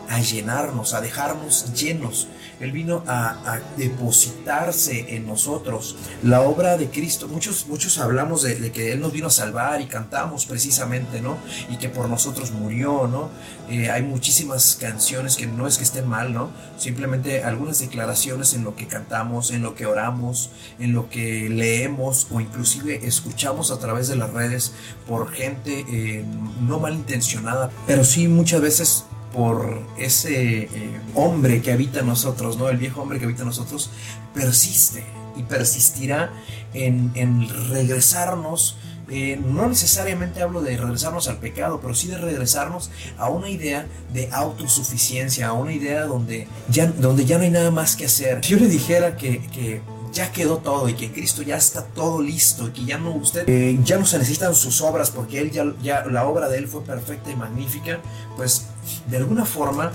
a 0.08 0.20
llenarnos, 0.20 0.94
a 0.94 1.00
dejarnos 1.00 1.73
llenos. 1.75 2.28
Él 2.61 2.73
vino 2.73 3.03
a, 3.07 3.61
depositarse 3.77 5.17
en 5.17 5.27
nosotros. 5.27 5.97
La 6.23 6.41
obra 6.41 6.77
de 6.77 6.89
Cristo, 6.89 7.29
muchos, 7.29 7.67
muchos 7.67 7.99
hablamos 7.99 8.43
de, 8.43 8.71
que 8.73 8.93
Él 8.93 9.01
nos 9.01 9.13
vino 9.13 9.27
a 9.29 9.31
salvar 9.31 9.81
y 9.81 9.87
cantamos 9.87 10.47
precisamente, 10.47 11.21
¿no? 11.21 11.37
Y 11.69 11.77
que 11.77 11.89
por 11.89 12.09
nosotros 12.09 12.53
murió, 12.53 13.07
¿no? 13.07 13.29
Eh, 13.69 13.91
hay 13.91 14.03
muchísimas 14.03 14.77
canciones 14.81 15.37
que 15.37 15.47
no 15.47 15.67
es 15.67 15.79
que 15.79 15.85
estén 15.85 16.09
mal, 16.09 16.33
¿no? 16.33 16.51
Simplemente 16.79 17.45
algunas 17.45 17.79
declaraciones 17.79 18.55
en 18.55 18.65
lo 18.65 18.77
que 18.77 18.87
cantamos, 18.87 19.51
en 19.51 19.63
lo 19.63 19.75
que 19.75 19.87
oramos, 19.87 20.51
en 20.79 20.93
lo 20.93 21.09
que 21.09 21.49
leemos 21.49 22.29
o 22.31 22.41
inclusive 22.41 23.07
escuchamos 23.07 23.71
a 23.71 23.79
través 23.79 24.09
de 24.09 24.17
las 24.17 24.33
redes 24.33 24.73
por 25.07 25.33
gente 25.33 25.85
eh, 25.89 26.25
no 26.61 26.79
malintencionada, 26.79 27.71
pero 27.87 28.05
sí 28.05 28.29
muchas 28.29 28.61
veces 28.61 29.05
por 29.37 29.83
ese 29.99 30.62
eh, 30.62 30.69
hombre 31.14 31.61
que 31.61 31.71
habita 31.71 32.00
en 32.00 32.07
nosotros, 32.07 32.57
¿no? 32.57 32.71
El 32.71 32.78
viejo 32.78 33.02
hombre 33.02 33.19
que 33.19 33.26
habita 33.26 33.43
en 33.43 33.49
nosotros, 33.49 33.90
persiste 34.33 35.05
y 35.37 35.43
persistirá 35.43 36.33
en, 36.73 37.47
regresarnos. 37.69 38.78
Eh, 39.11 39.38
no 39.45 39.69
necesariamente 39.69 40.43
hablo 40.43 40.62
de 40.62 40.78
regresarnos 40.78 41.28
al 41.28 41.37
pecado, 41.37 41.81
pero 41.83 41.95
sí 41.95 42.09
de 42.09 42.16
regresarnos 42.16 42.90
a 43.19 43.28
una 43.28 43.50
idea 43.50 43.87
de 44.14 44.31
autosuficiencia, 44.33 45.49
a 45.49 45.52
una 45.52 45.75
idea 45.75 46.07
donde 46.07 46.49
ya, 46.71 46.87
donde 46.87 47.26
ya 47.26 47.37
no 47.37 47.45
hay 47.45 47.50
nada 47.50 47.71
más 47.71 47.95
que 47.95 48.07
hacer. 48.07 48.43
Si 48.43 48.52
yo 48.52 48.59
le 48.59 48.69
dijera 48.69 49.19
que 49.19 49.83
ya 50.16 50.32
quedó 50.32 50.58
todo 50.58 50.88
y 50.88 50.94
que 50.94 51.12
Cristo 51.12 51.42
ya 51.42 51.56
está 51.56 51.85
todo 51.85 52.23
listo 52.23 52.68
y 52.68 52.70
que 52.70 52.85
ya 52.85 52.99
no 52.99 53.12
usted 53.14 53.49
eh, 53.49 53.78
ya 53.85 53.99
no 53.99 54.06
se 54.06 54.18
necesitan 54.18 54.54
sus 54.54 54.80
obras 54.80 55.11
porque 55.11 55.40
él 55.40 55.50
ya, 55.50 55.64
ya 55.82 56.04
la 56.06 56.26
obra 56.26 56.49
de 56.49 56.58
él 56.58 56.68
fue 56.68 56.82
perfecta 56.82 57.30
y 57.30 57.37
magnífica 57.37 58.00
pues 58.37 58.66
de 59.08 59.18
alguna 59.18 59.44
forma 59.44 59.92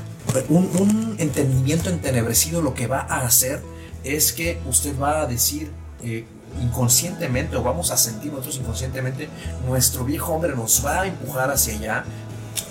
un, 0.49 1.15
entendimiento 1.17 1.89
entenebrecido 1.89 2.61
lo 2.61 2.73
que 2.73 2.87
va 2.87 2.99
a 2.99 3.21
hacer 3.21 3.61
es 4.03 4.31
que 4.31 4.59
usted 4.67 4.97
va 4.99 5.21
a 5.21 5.25
decir 5.25 5.71
eh, 6.03 6.25
inconscientemente 6.61 7.55
o 7.55 7.63
vamos 7.63 7.91
a 7.91 7.97
sentir 7.97 8.31
nosotros 8.31 8.57
inconscientemente 8.57 9.27
nuestro 9.67 10.05
viejo 10.05 10.33
hombre 10.33 10.55
nos 10.55 10.85
va 10.85 11.01
a 11.01 11.07
empujar 11.07 11.49
hacia 11.49 11.73
allá 11.73 12.05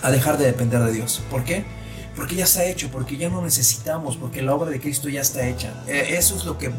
a 0.03 0.11
dejar 0.11 0.39
de 0.39 0.47
depender 0.47 0.81
de 0.83 0.93
Dios. 0.93 1.23
¿Por 1.31 1.45
qué? 1.45 1.65
Porque 2.17 2.35
ya 2.35 2.45
está 2.45 2.65
hecho, 2.65 2.91
porque 2.91 3.17
ya 3.17 3.29
no 3.29 3.43
necesitamos, 3.43 4.17
porque 4.17 4.43
la 4.43 4.55
obra 4.55 4.71
de 4.71 4.81
Cristo 4.81 5.09
ya 5.09 5.21
está 5.21 5.47
hecha. 5.47 5.73
Eh, 5.87 6.17
eso 6.17 6.37
es 6.37 6.45
lo 6.45 6.59
que 6.59 6.71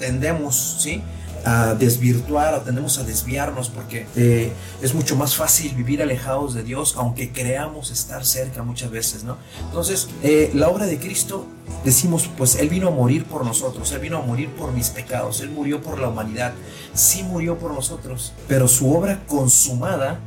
tendemos, 0.00 0.78
¿sí? 0.80 1.02
a 1.44 1.74
desvirtuar 1.74 2.54
o 2.54 2.60
tendemos 2.60 2.98
a 2.98 3.02
desviarnos 3.02 3.68
porque 3.70 4.06
eh, 4.16 4.52
es 4.82 4.94
mucho 4.94 5.16
más 5.16 5.34
fácil 5.34 5.74
vivir 5.74 6.02
alejados 6.02 6.54
de 6.54 6.62
Dios 6.62 6.94
aunque 6.96 7.32
creamos 7.32 7.90
estar 7.90 8.24
cerca 8.26 8.62
muchas 8.62 8.90
veces, 8.90 9.24
¿no? 9.24 9.38
Entonces, 9.64 10.08
eh, 10.22 10.50
la 10.54 10.68
obra 10.68 10.86
de 10.86 10.98
Cristo, 10.98 11.46
decimos, 11.84 12.28
pues 12.36 12.56
Él 12.56 12.68
vino 12.68 12.88
a 12.88 12.90
morir 12.90 13.24
por 13.24 13.44
nosotros, 13.44 13.90
Él 13.92 14.00
vino 14.00 14.18
a 14.18 14.22
morir 14.22 14.50
por 14.50 14.72
mis 14.72 14.90
pecados, 14.90 15.40
Él 15.40 15.50
murió 15.50 15.80
por 15.80 15.98
la 15.98 16.08
humanidad, 16.08 16.52
sí 16.94 17.22
murió 17.22 17.58
por 17.58 17.72
nosotros, 17.72 18.32
pero 18.48 18.68
su 18.68 18.94
obra 18.94 19.22
consumada 19.26 20.18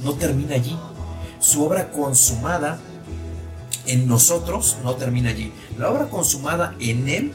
no 0.00 0.14
termina 0.14 0.56
allí, 0.56 0.76
su 1.38 1.64
obra 1.64 1.90
consumada 1.90 2.80
en 3.86 4.06
nosotros 4.06 4.76
no 4.84 4.94
termina 4.94 5.30
allí, 5.30 5.52
la 5.78 5.90
obra 5.90 6.08
consumada 6.08 6.74
en 6.80 7.08
Él, 7.08 7.32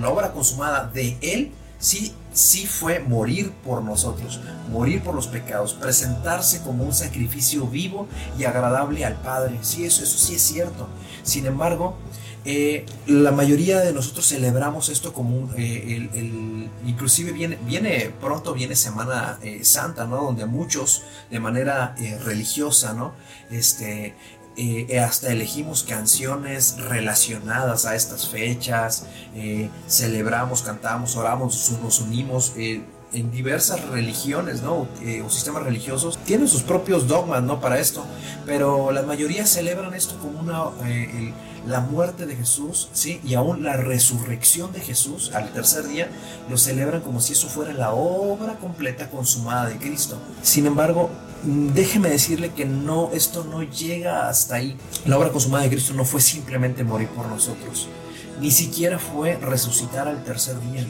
la 0.00 0.10
obra 0.10 0.32
consumada 0.32 0.90
de 0.92 1.16
Él, 1.20 1.52
sí 1.78 2.14
sí 2.38 2.66
fue 2.66 3.00
morir 3.00 3.52
por 3.64 3.82
nosotros, 3.82 4.40
morir 4.70 5.02
por 5.02 5.14
los 5.14 5.26
pecados, 5.26 5.74
presentarse 5.74 6.62
como 6.62 6.84
un 6.84 6.94
sacrificio 6.94 7.66
vivo 7.66 8.06
y 8.38 8.44
agradable 8.44 9.04
al 9.04 9.20
Padre. 9.20 9.58
Sí, 9.62 9.84
eso, 9.84 10.04
eso 10.04 10.18
sí 10.18 10.36
es 10.36 10.42
cierto. 10.42 10.88
Sin 11.24 11.46
embargo, 11.46 11.96
eh, 12.44 12.86
la 13.06 13.32
mayoría 13.32 13.80
de 13.80 13.92
nosotros 13.92 14.28
celebramos 14.28 14.88
esto 14.88 15.12
como 15.12 15.36
un, 15.36 15.50
eh, 15.56 16.08
el, 16.14 16.70
inclusive 16.86 17.32
viene, 17.32 17.58
viene 17.66 18.12
pronto 18.20 18.54
viene 18.54 18.76
Semana 18.76 19.38
eh, 19.42 19.64
Santa, 19.64 20.06
¿no? 20.06 20.22
Donde 20.22 20.46
muchos 20.46 21.02
de 21.30 21.40
manera 21.40 21.96
religiosa, 22.24 22.94
¿no? 22.94 23.12
Este, 23.50 24.14
eh, 24.60 24.98
hasta 24.98 25.30
elegimos 25.30 25.84
canciones 25.84 26.78
relacionadas 26.78 27.86
a 27.86 27.94
estas 27.94 28.28
fechas, 28.28 29.06
eh, 29.36 29.70
celebramos, 29.88 30.62
cantamos, 30.62 31.14
oramos, 31.14 31.72
nos 31.80 32.00
unimos. 32.00 32.52
Eh, 32.56 32.82
en 33.10 33.30
diversas 33.30 33.82
religiones, 33.88 34.60
¿no? 34.60 34.86
o 35.24 35.30
sistemas 35.30 35.62
religiosos 35.62 36.18
tienen 36.26 36.46
sus 36.46 36.60
propios 36.60 37.08
dogmas, 37.08 37.42
¿no? 37.42 37.58
Para 37.58 37.78
esto, 37.78 38.04
pero 38.44 38.92
la 38.92 39.00
mayoría 39.00 39.46
celebran 39.46 39.94
esto 39.94 40.18
como 40.18 40.38
una 40.40 40.64
la 41.66 41.80
muerte 41.80 42.26
de 42.26 42.36
Jesús, 42.36 42.88
sí, 42.92 43.20
y 43.24 43.34
aún 43.34 43.62
la 43.62 43.76
resurrección 43.76 44.72
de 44.72 44.80
Jesús 44.80 45.32
al 45.34 45.52
tercer 45.52 45.86
día 45.86 46.08
lo 46.48 46.56
celebran 46.56 47.00
como 47.02 47.20
si 47.20 47.32
eso 47.32 47.48
fuera 47.48 47.72
la 47.72 47.92
obra 47.92 48.56
completa 48.56 49.10
consumada 49.10 49.68
de 49.68 49.76
Cristo. 49.76 50.18
Sin 50.42 50.66
embargo, 50.66 51.10
déjeme 51.42 52.10
decirle 52.10 52.52
que 52.52 52.64
no, 52.64 53.10
esto 53.12 53.44
no 53.44 53.62
llega 53.62 54.28
hasta 54.28 54.56
ahí. 54.56 54.76
La 55.06 55.18
obra 55.18 55.30
consumada 55.30 55.64
de 55.64 55.70
Cristo 55.70 55.94
no 55.94 56.04
fue 56.04 56.20
simplemente 56.20 56.84
morir 56.84 57.08
por 57.08 57.26
nosotros, 57.26 57.88
ni 58.40 58.50
siquiera 58.50 58.98
fue 58.98 59.36
resucitar 59.36 60.08
al 60.08 60.24
tercer 60.24 60.60
día. 60.60 60.86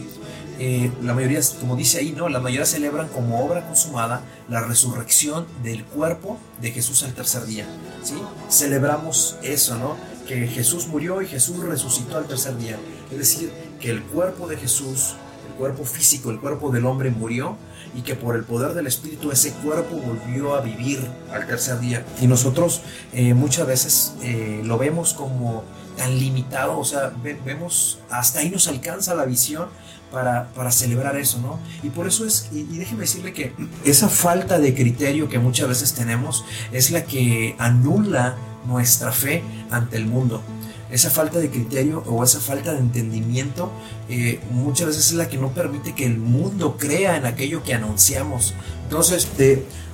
Eh, 0.61 0.90
la 1.02 1.14
mayoría, 1.14 1.40
como 1.61 1.76
dice 1.76 1.99
ahí, 1.99 2.12
¿no? 2.17 2.28
La 2.28 2.40
mayoría 2.40 2.67
celebran 2.67 3.07
como 3.09 3.45
obra 3.45 3.64
consumada 3.64 4.23
la 4.49 4.61
resurrección 4.61 5.47
del 5.62 5.85
cuerpo 5.85 6.37
de 6.61 6.73
Jesús 6.73 7.05
al 7.05 7.14
tercer 7.14 7.45
día, 7.47 7.64
¿sí? 8.02 8.14
Celebramos 8.50 9.37
eso, 9.43 9.76
¿no? 9.76 9.97
Que 10.26 10.49
Jesús 10.49 10.88
murió 10.88 11.23
y 11.23 11.26
Jesús 11.26 11.59
resucitó 11.61 12.19
al 12.19 12.26
tercer 12.26 12.59
día. 12.59 12.76
Es 13.12 13.19
decir, 13.19 13.52
que 13.81 13.90
el 13.90 14.02
cuerpo 14.02 14.49
de 14.49 14.57
Jesús, 14.57 15.14
el 15.49 15.55
cuerpo 15.55 15.85
físico, 15.85 16.31
el 16.31 16.38
cuerpo 16.38 16.71
del 16.71 16.87
hombre 16.87 17.11
murió 17.11 17.57
y 17.95 18.02
que 18.02 18.14
por 18.14 18.37
el 18.37 18.45
poder 18.45 18.75
del 18.75 18.87
Espíritu 18.87 19.31
ese 19.31 19.52
cuerpo 19.52 19.97
volvió 19.97 20.55
a 20.55 20.61
vivir 20.61 21.00
al 21.33 21.47
tercer 21.47 21.81
día. 21.81 22.05
Y 22.21 22.26
nosotros 22.26 22.83
eh, 23.12 23.35
muchas 23.35 23.67
veces 23.67 24.14
eh, 24.23 24.61
lo 24.64 24.78
vemos 24.78 25.14
como 25.14 25.64
tan 25.97 26.17
limitado, 26.17 26.78
o 26.78 26.85
sea, 26.85 27.12
vemos, 27.45 27.99
hasta 28.09 28.38
ahí 28.38 28.50
nos 28.50 28.69
alcanza 28.69 29.17
la 29.17 29.25
visión 29.25 29.67
para, 30.12 30.49
para 30.55 30.71
celebrar 30.71 31.17
eso, 31.17 31.40
¿no? 31.40 31.59
Y 31.83 31.90
por 31.90 32.07
eso 32.07 32.25
es, 32.25 32.49
y, 32.52 32.61
y, 32.61 32.78
déjeme 32.78 33.00
decirle 33.00 33.33
que 33.33 33.52
esa 33.85 34.09
falta 34.09 34.59
de 34.61 34.75
criterio 34.75 35.28
que 35.28 35.40
muchas 35.40 35.69
veces 35.69 35.95
tenemos 35.95 36.45
es 36.73 36.93
la 36.93 37.05
que 37.05 37.57
anula 37.59 38.37
nuestra 38.67 39.11
fe 39.11 39.43
ante 39.71 39.97
el 39.97 40.07
mundo 40.07 40.40
esa 40.90 41.11
falta 41.11 41.38
de 41.38 41.50
criterio 41.50 42.02
o 42.07 42.25
esa 42.25 42.40
falta 42.40 42.73
de 42.73 42.78
entendimiento 42.78 43.71
eh, 44.09 44.40
muchas 44.50 44.87
veces 44.87 45.09
es 45.09 45.12
la 45.12 45.28
que 45.28 45.37
no 45.37 45.50
permite 45.50 45.95
que 45.95 46.07
el 46.07 46.18
mundo 46.18 46.76
crea 46.78 47.16
en 47.16 47.26
aquello 47.26 47.62
que 47.62 47.75
anunciamos. 47.75 48.54
Entonces, 48.85 49.28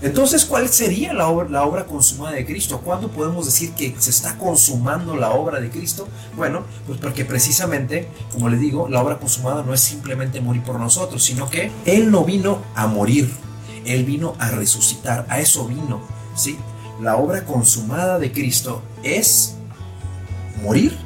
entonces 0.02 0.44
¿cuál 0.44 0.68
sería 0.68 1.12
la 1.12 1.28
obra, 1.28 1.84
consumada 1.86 2.36
de 2.36 2.46
Cristo? 2.46 2.80
¿Cuándo 2.84 3.08
podemos 3.08 3.46
decir 3.46 3.72
que 3.72 3.94
se 3.98 4.10
está 4.10 4.38
consumando 4.38 5.16
la 5.16 5.30
obra 5.32 5.60
de 5.60 5.68
Cristo? 5.68 6.06
Bueno, 6.36 6.62
pues 6.86 7.00
porque 7.00 7.24
precisamente, 7.24 8.08
como 8.32 8.48
le 8.48 8.56
digo, 8.56 8.88
la 8.88 9.02
obra 9.02 9.18
consumada 9.18 9.64
no 9.64 9.74
es 9.74 9.80
simplemente 9.80 10.40
morir 10.40 10.62
por 10.62 10.78
nosotros, 10.78 11.24
sino 11.24 11.50
que 11.50 11.72
Él 11.86 12.12
no 12.12 12.24
vino 12.24 12.62
a 12.76 12.86
morir, 12.86 13.32
Él 13.84 14.04
vino 14.04 14.36
a 14.38 14.50
resucitar, 14.50 15.26
a 15.28 15.40
eso 15.40 15.66
vino, 15.66 16.00
¿sí? 16.36 16.56
La 17.00 17.16
obra 17.16 17.44
consumada 17.44 18.20
de 18.20 18.30
Cristo 18.30 18.80
es 19.02 19.56
morir, 20.62 20.96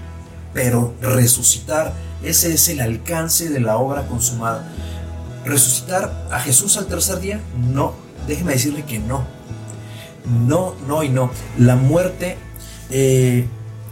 pero 0.52 0.94
resucitar. 1.00 1.92
Ese 2.22 2.52
es 2.54 2.68
el 2.68 2.80
alcance 2.80 3.48
de 3.48 3.60
la 3.60 3.76
obra 3.76 4.06
consumada. 4.06 4.68
¿Resucitar 5.44 6.26
a 6.30 6.40
Jesús 6.40 6.76
al 6.76 6.86
tercer 6.86 7.20
día? 7.20 7.40
No, 7.72 7.94
déjeme 8.26 8.52
decirle 8.52 8.84
que 8.84 8.98
no. 8.98 9.24
No, 10.46 10.74
no 10.86 11.02
y 11.02 11.08
no. 11.08 11.30
La 11.58 11.76
muerte, 11.76 12.36
eh, 12.90 13.46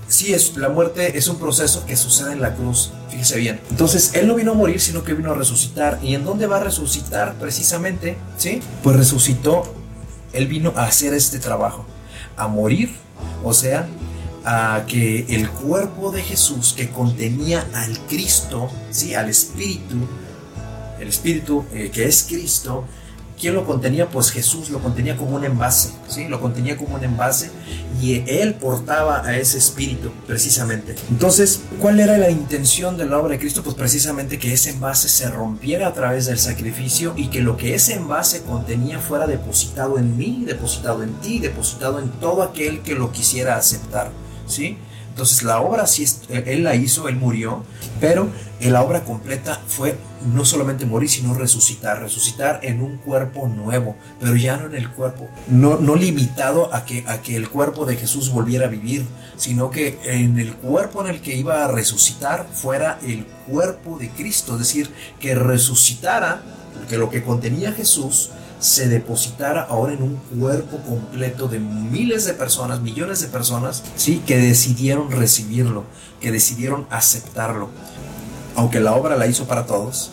sí, 0.08 0.34
es, 0.34 0.56
la 0.56 0.68
muerte 0.68 1.16
es 1.16 1.28
un 1.28 1.38
proceso 1.38 1.86
que 1.86 1.96
sucede 1.96 2.32
en 2.32 2.42
la 2.42 2.54
cruz. 2.54 2.92
Fíjese 3.10 3.38
bien. 3.38 3.60
Entonces, 3.70 4.12
Él 4.14 4.26
no 4.26 4.34
vino 4.34 4.52
a 4.52 4.54
morir, 4.54 4.80
sino 4.80 5.02
que 5.02 5.14
vino 5.14 5.30
a 5.32 5.34
resucitar. 5.34 5.98
¿Y 6.02 6.14
en 6.14 6.24
dónde 6.24 6.46
va 6.46 6.58
a 6.58 6.64
resucitar 6.64 7.34
precisamente? 7.34 8.18
¿Sí? 8.36 8.60
Pues 8.82 8.96
resucitó. 8.96 9.72
Él 10.32 10.48
vino 10.48 10.74
a 10.76 10.84
hacer 10.84 11.14
este 11.14 11.38
trabajo. 11.38 11.86
A 12.36 12.48
morir, 12.48 12.94
o 13.42 13.54
sea, 13.54 13.88
a 14.46 14.84
que 14.86 15.26
el 15.28 15.50
cuerpo 15.50 16.12
de 16.12 16.22
Jesús 16.22 16.72
que 16.76 16.88
contenía 16.88 17.66
al 17.74 17.98
Cristo, 18.06 18.70
¿sí? 18.90 19.12
al 19.12 19.28
Espíritu, 19.28 19.96
el 21.00 21.08
Espíritu 21.08 21.64
eh, 21.74 21.90
que 21.92 22.06
es 22.06 22.22
Cristo, 22.28 22.84
¿quién 23.40 23.54
lo 23.54 23.66
contenía? 23.66 24.08
Pues 24.08 24.30
Jesús 24.30 24.70
lo 24.70 24.78
contenía 24.78 25.16
como 25.16 25.34
un 25.34 25.44
envase, 25.44 25.90
¿sí? 26.06 26.28
lo 26.28 26.40
contenía 26.40 26.76
como 26.76 26.94
un 26.94 27.02
envase 27.02 27.50
y 28.00 28.22
él 28.28 28.54
portaba 28.54 29.26
a 29.26 29.36
ese 29.36 29.58
Espíritu 29.58 30.12
precisamente. 30.28 30.94
Entonces, 31.10 31.62
¿cuál 31.80 31.98
era 31.98 32.16
la 32.16 32.30
intención 32.30 32.96
de 32.96 33.06
la 33.06 33.18
obra 33.18 33.32
de 33.32 33.40
Cristo? 33.40 33.64
Pues 33.64 33.74
precisamente 33.74 34.38
que 34.38 34.52
ese 34.52 34.70
envase 34.70 35.08
se 35.08 35.28
rompiera 35.28 35.88
a 35.88 35.92
través 35.92 36.26
del 36.26 36.38
sacrificio 36.38 37.14
y 37.16 37.30
que 37.30 37.40
lo 37.40 37.56
que 37.56 37.74
ese 37.74 37.94
envase 37.94 38.42
contenía 38.42 39.00
fuera 39.00 39.26
depositado 39.26 39.98
en 39.98 40.16
mí, 40.16 40.44
depositado 40.46 41.02
en 41.02 41.14
ti, 41.14 41.40
depositado 41.40 41.98
en 41.98 42.10
todo 42.20 42.44
aquel 42.44 42.82
que 42.82 42.94
lo 42.94 43.10
quisiera 43.10 43.56
aceptar. 43.56 44.12
¿Sí? 44.46 44.78
Entonces 45.16 45.42
la 45.44 45.60
obra 45.62 45.86
sí, 45.86 46.04
él 46.28 46.62
la 46.62 46.74
hizo, 46.74 47.08
él 47.08 47.16
murió, 47.16 47.64
pero 48.00 48.28
la 48.60 48.82
obra 48.82 49.02
completa 49.02 49.58
fue 49.66 49.96
no 50.26 50.44
solamente 50.44 50.84
morir, 50.84 51.08
sino 51.08 51.32
resucitar, 51.32 52.02
resucitar 52.02 52.60
en 52.62 52.82
un 52.82 52.98
cuerpo 52.98 53.48
nuevo, 53.48 53.96
pero 54.20 54.36
ya 54.36 54.58
no 54.58 54.66
en 54.66 54.74
el 54.74 54.90
cuerpo, 54.90 55.26
no, 55.48 55.78
no 55.78 55.94
limitado 55.94 56.74
a 56.74 56.84
que, 56.84 57.04
a 57.06 57.22
que 57.22 57.34
el 57.34 57.48
cuerpo 57.48 57.86
de 57.86 57.96
Jesús 57.96 58.30
volviera 58.30 58.66
a 58.66 58.68
vivir, 58.68 59.06
sino 59.38 59.70
que 59.70 59.98
en 60.04 60.38
el 60.38 60.54
cuerpo 60.54 61.00
en 61.02 61.14
el 61.14 61.22
que 61.22 61.34
iba 61.34 61.64
a 61.64 61.68
resucitar 61.68 62.46
fuera 62.52 62.98
el 63.02 63.24
cuerpo 63.46 63.98
de 63.98 64.10
Cristo, 64.10 64.52
es 64.54 64.58
decir, 64.58 64.90
que 65.18 65.34
resucitara, 65.34 66.42
que 66.90 66.98
lo 66.98 67.08
que 67.08 67.22
contenía 67.22 67.72
Jesús 67.72 68.32
se 68.66 68.88
depositara 68.88 69.62
ahora 69.62 69.92
en 69.92 70.02
un 70.02 70.16
cuerpo 70.16 70.78
completo 70.78 71.46
de 71.46 71.60
miles 71.60 72.24
de 72.24 72.34
personas, 72.34 72.80
millones 72.80 73.20
de 73.20 73.28
personas, 73.28 73.84
sí, 73.94 74.20
que 74.26 74.38
decidieron 74.38 75.12
recibirlo, 75.12 75.84
que 76.20 76.32
decidieron 76.32 76.84
aceptarlo. 76.90 77.70
Aunque 78.56 78.80
la 78.80 78.94
obra 78.94 79.14
la 79.14 79.28
hizo 79.28 79.46
para 79.46 79.66
todos, 79.66 80.10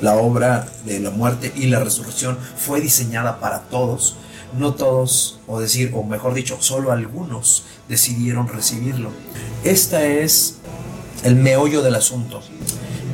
la 0.00 0.16
obra 0.16 0.66
de 0.84 0.98
la 0.98 1.10
muerte 1.10 1.52
y 1.54 1.66
la 1.66 1.78
resurrección 1.78 2.36
fue 2.58 2.80
diseñada 2.80 3.38
para 3.38 3.60
todos, 3.60 4.16
no 4.58 4.74
todos, 4.74 5.38
o 5.46 5.60
decir, 5.60 5.92
o 5.94 6.02
mejor 6.02 6.34
dicho, 6.34 6.56
solo 6.58 6.90
algunos 6.90 7.66
decidieron 7.88 8.48
recibirlo. 8.48 9.10
Este 9.62 10.24
es 10.24 10.56
el 11.22 11.36
meollo 11.36 11.82
del 11.82 11.94
asunto. 11.94 12.42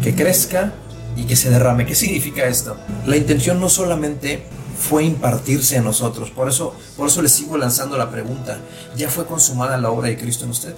Que 0.02 0.14
crezca 0.14 0.72
y 1.14 1.24
que 1.24 1.36
se 1.36 1.50
derrame. 1.50 1.84
¿Qué 1.84 1.94
significa 1.94 2.46
esto? 2.46 2.78
La 3.04 3.18
intención 3.18 3.60
no 3.60 3.68
solamente 3.68 4.46
fue 4.88 5.04
impartirse 5.04 5.78
a 5.78 5.82
nosotros, 5.82 6.30
por 6.30 6.48
eso, 6.48 6.74
por 6.96 7.08
eso 7.08 7.22
le 7.22 7.28
sigo 7.28 7.56
lanzando 7.56 7.96
la 7.96 8.10
pregunta, 8.10 8.58
¿ya 8.96 9.08
fue 9.08 9.26
consumada 9.26 9.76
la 9.78 9.90
obra 9.90 10.08
de 10.08 10.16
Cristo 10.16 10.44
en 10.44 10.50
usted? 10.50 10.74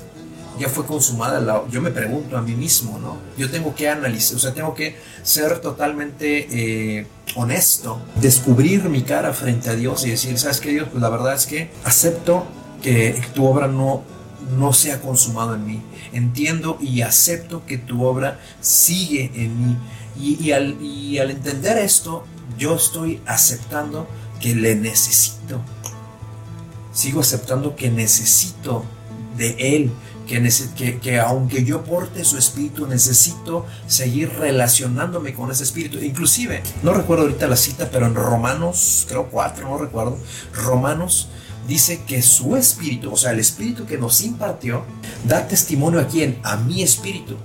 ya 0.56 0.68
fue 0.68 0.86
consumada 0.86 1.40
la 1.40 1.64
yo 1.68 1.82
me 1.82 1.90
pregunto 1.90 2.38
a 2.38 2.40
mí 2.40 2.54
mismo 2.54 2.96
no 3.00 3.16
yo 3.36 3.50
tengo 3.50 3.74
que 3.74 3.88
analizar 3.88 4.36
o 4.36 4.38
sea 4.38 4.54
tengo 4.54 4.72
que 4.72 4.94
ser 5.24 5.58
totalmente 5.58 6.46
eh, 6.48 7.06
honesto 7.34 8.00
descubrir 8.20 8.84
mi 8.84 9.02
cara 9.02 9.32
frente 9.32 9.70
a 9.70 9.74
Dios 9.74 10.06
y 10.06 10.10
decir 10.10 10.38
sabes 10.38 10.60
qué 10.60 10.70
Dios 10.70 10.86
pues 10.92 11.02
la 11.02 11.08
verdad 11.08 11.34
es 11.34 11.46
que 11.46 11.72
acepto 11.82 12.46
que 12.84 13.18
tu 13.34 13.46
obra 13.46 13.66
no, 13.66 14.02
no 14.58 14.74
se 14.74 14.92
ha 14.92 15.00
consumado 15.00 15.54
en 15.54 15.66
mí. 15.66 15.82
Entiendo 16.12 16.76
y 16.80 17.00
acepto 17.00 17.64
que 17.64 17.78
tu 17.78 18.04
obra 18.04 18.38
sigue 18.60 19.32
en 19.34 19.66
mí. 19.66 19.76
Y, 20.20 20.52
al, 20.52 20.80
y 20.80 21.18
al 21.18 21.30
entender 21.30 21.78
esto, 21.78 22.24
yo 22.58 22.76
estoy 22.76 23.20
aceptando 23.26 24.06
que 24.40 24.54
le 24.54 24.74
necesito. 24.74 25.60
Sigo 26.92 27.20
aceptando 27.20 27.74
que 27.74 27.90
necesito 27.90 28.84
de 29.36 29.76
Él, 29.76 29.92
que, 30.26 30.98
que, 31.00 31.20
aunque 31.20 31.64
yo 31.64 31.84
porte 31.84 32.24
su 32.24 32.38
espíritu, 32.38 32.86
necesito 32.86 33.66
seguir 33.86 34.30
relacionándome 34.30 35.34
con 35.34 35.50
ese 35.50 35.64
espíritu. 35.64 35.98
Inclusive, 35.98 36.62
no 36.82 36.94
recuerdo 36.94 37.24
ahorita 37.24 37.46
la 37.46 37.56
cita, 37.56 37.88
pero 37.90 38.06
en 38.06 38.14
Romanos, 38.14 39.06
creo 39.08 39.28
4, 39.30 39.68
no 39.68 39.78
recuerdo, 39.78 40.18
Romanos 40.52 41.28
dice 41.66 42.04
que 42.06 42.22
su 42.22 42.56
espíritu, 42.56 43.12
o 43.12 43.16
sea, 43.16 43.32
el 43.32 43.40
espíritu 43.40 43.86
que 43.86 43.98
nos 43.98 44.22
impartió, 44.22 44.84
da 45.26 45.46
testimonio 45.46 46.00
a 46.00 46.06
quién? 46.06 46.38
A 46.42 46.56
mi 46.56 46.82
espíritu. 46.82 47.36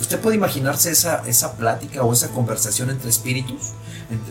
Usted 0.00 0.20
puede 0.20 0.36
imaginarse 0.36 0.90
esa, 0.90 1.26
esa 1.26 1.56
plática 1.56 2.02
o 2.02 2.12
esa 2.12 2.28
conversación 2.28 2.90
entre 2.90 3.10
espíritus, 3.10 3.72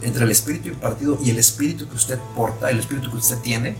entre 0.01 0.23
el 0.25 0.31
espíritu 0.31 0.69
impartido 0.69 1.19
y 1.23 1.29
el 1.29 1.37
espíritu 1.37 1.87
que 1.87 1.95
usted 1.95 2.19
porta, 2.35 2.69
el 2.69 2.79
espíritu 2.79 3.11
que 3.11 3.17
usted 3.17 3.37
tiene. 3.39 3.75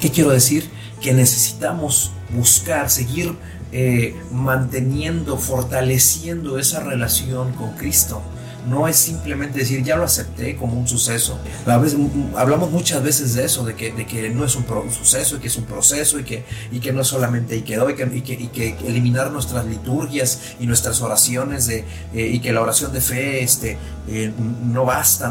¿Qué 0.00 0.10
quiero 0.10 0.30
decir? 0.30 0.68
Que 1.00 1.12
necesitamos 1.12 2.12
buscar, 2.30 2.90
seguir 2.90 3.34
eh, 3.72 4.16
manteniendo, 4.32 5.36
fortaleciendo 5.38 6.58
esa 6.58 6.80
relación 6.80 7.52
con 7.52 7.72
Cristo. 7.72 8.22
No 8.66 8.88
es 8.88 8.96
simplemente 8.96 9.60
decir, 9.60 9.82
ya 9.82 9.96
lo 9.96 10.04
acepté 10.04 10.56
como 10.56 10.78
un 10.78 10.86
suceso. 10.86 11.38
hablamos 12.36 12.70
muchas 12.70 13.02
veces 13.02 13.34
de 13.34 13.44
eso, 13.44 13.64
de 13.64 13.74
que, 13.74 14.30
no 14.34 14.44
es 14.44 14.56
un, 14.56 14.64
suceso, 14.90 15.36
y 15.36 15.38
que 15.38 15.48
es 15.48 15.56
un 15.56 15.64
proceso, 15.64 16.18
y 16.18 16.24
que, 16.24 16.92
no 16.92 17.04
solamente 17.04 17.56
y 17.56 17.62
quedó, 17.62 17.88
y 17.90 17.94
que, 17.94 18.76
eliminar 18.86 19.30
nuestras 19.30 19.66
liturgias 19.66 20.54
y 20.60 20.66
nuestras 20.66 21.00
oraciones, 21.00 21.68
eh, 21.68 21.84
y 22.14 22.40
que 22.40 22.52
la 22.52 22.60
oración 22.60 22.92
de 22.92 23.00
fe 23.00 23.42
este, 23.42 23.78
eh, 24.08 24.32
no 24.64 24.84
basta. 24.84 25.30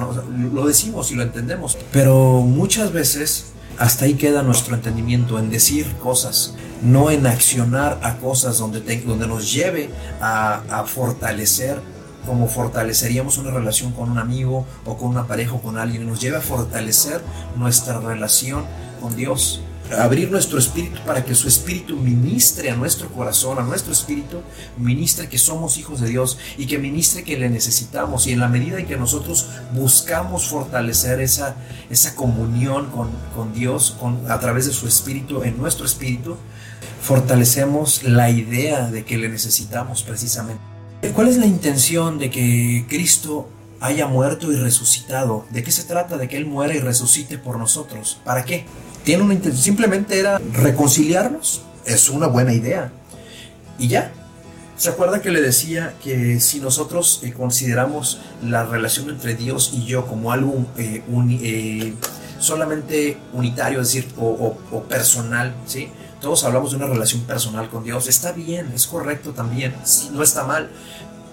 Lo 0.54 0.66
decimos 0.66 1.12
y 1.12 1.16
lo 1.16 1.24
entendemos. 1.24 1.78
Pero 1.92 2.42
muchas 2.42 2.92
veces 2.92 3.48
hasta 3.78 4.06
ahí 4.06 4.16
queda 4.16 4.42
nuestro 4.44 4.76
entendimiento 4.76 5.40
en 5.40 5.50
decir 5.50 5.86
cosas, 6.02 6.54
no 6.82 7.12
en 7.12 7.28
accionar 7.28 8.00
a 8.02 8.18
cosas 8.18 8.58
donde, 8.58 8.82
nos 9.28 9.54
lleve 9.54 9.90
a, 10.20 10.84
fortalecer, 10.88 11.82
como 12.28 12.48
fortaleceríamos 12.48 13.40
una 13.40 13.50
relación 13.50 13.94
con 13.94 14.12
un 14.12 14.20
amigo 14.20 14.66
o 14.86 14.98
con 14.98 15.10
una 15.10 15.26
pareja 15.26 15.54
o 15.54 15.62
con 15.62 15.78
alguien, 15.78 16.06
nos 16.06 16.22
lleve 16.22 16.38
a 16.38 16.42
fortalecer 16.42 17.22
nuestra 17.56 18.00
relación 18.00 18.66
con 19.02 19.16
Dios 19.16 19.62
abrir 19.98 20.30
nuestro 20.30 20.60
espíritu 20.60 21.00
para 21.06 21.24
que 21.24 21.36
su 21.36 21.48
espíritu 21.48 21.96
ministre 21.96 22.70
a 22.70 22.76
nuestro 22.76 23.10
corazón, 23.10 23.60
a 23.60 23.64
nuestro 23.64 23.94
espíritu, 23.94 24.42
ministre 24.78 25.30
que 25.30 25.38
somos 25.38 25.78
hijos 25.78 26.02
de 26.02 26.10
Dios 26.10 26.38
y 26.58 26.68
que 26.68 26.78
ministre 26.78 27.24
que 27.24 27.38
le 27.38 27.50
necesitamos. 27.50 28.28
Y 28.28 28.34
en 28.34 28.40
la 28.40 28.48
medida 28.48 28.80
en 28.80 28.86
que 28.86 28.98
nosotros 28.98 29.48
buscamos 29.74 30.48
fortalecer 30.48 31.22
esa, 31.22 31.56
esa 31.90 32.16
comunión 32.16 32.90
con, 32.90 33.10
con 33.36 33.54
Dios 33.54 33.96
con, 34.00 34.30
a 34.30 34.40
través 34.40 34.66
de 34.66 34.74
su 34.74 34.88
espíritu, 34.88 35.44
en 35.44 35.58
nuestro 35.58 35.86
espíritu, 35.86 36.36
fortalecemos 37.02 38.04
la 38.04 38.30
idea 38.30 38.90
de 38.90 39.06
que 39.06 39.18
le 39.18 39.30
necesitamos 39.30 40.04
precisamente. 40.04 40.77
¿Cuál 41.13 41.27
es 41.27 41.38
la 41.38 41.46
intención 41.46 42.20
de 42.20 42.30
que 42.30 42.86
Cristo 42.88 43.50
haya 43.80 44.08
muerto 44.08 44.51
y 44.51 44.56
resucitado? 44.56 45.46
¿De 45.51 45.63
qué 45.63 45.72
se 45.72 45.84
trata 45.84 46.18
de 46.18 46.27
que 46.27 46.38
Él 46.38 46.46
muera 46.46 46.75
y 46.75 46.80
resucite 46.80 47.38
por 47.38 47.58
nosotros? 47.58 48.20
¿Para 48.24 48.46
qué? 48.46 48.66
tiene 49.08 49.24
una 49.24 49.36
intención, 49.36 49.63
simplemente 49.63 50.20
era 50.20 50.38
reconciliarnos, 50.51 51.62
es 51.86 52.10
una 52.10 52.28
buena 52.28 52.52
idea. 52.52 52.91
Y 53.80 53.88
ya. 53.88 54.12
¿Se 54.76 54.89
acuerda 54.89 55.22
que 55.22 55.32
le 55.32 55.41
decía 55.41 55.93
que 56.04 56.41
si 56.41 56.60
nosotros 56.60 57.22
eh, 57.24 57.32
consideramos 57.32 58.19
la 58.43 58.65
relación 58.65 59.10
entre 59.10 59.34
Dios 59.36 59.72
y 59.74 59.86
yo 59.86 60.08
como 60.08 60.34
algo 60.34 60.65
eh, 60.78 61.04
eh, 61.41 61.93
solamente 62.39 63.17
unitario, 63.32 63.80
es 63.80 63.93
decir, 63.93 64.10
o, 64.17 64.58
o, 64.72 64.84
personal, 64.84 65.56
¿sí? 65.65 65.88
Todos 66.21 66.43
hablamos 66.43 66.71
de 66.71 66.77
una 66.77 66.88
relación 66.88 67.21
personal 67.21 67.69
con 67.69 67.84
Dios. 67.84 68.08
Está 68.08 68.32
bien, 68.32 68.71
es 68.73 68.88
correcto 68.88 69.32
también, 69.32 69.75
no 70.12 70.23
está 70.23 70.43
mal, 70.43 70.69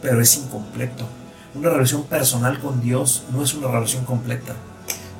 pero 0.03 0.21
es 0.21 0.37
incompleto. 0.37 1.07
Una 1.55 1.71
relación 1.71 2.03
personal 2.05 2.61
con 2.61 2.83
Dios 2.83 3.23
no 3.33 3.43
es 3.43 3.55
una 3.55 3.69
relación 3.69 4.05
completa. 4.05 4.55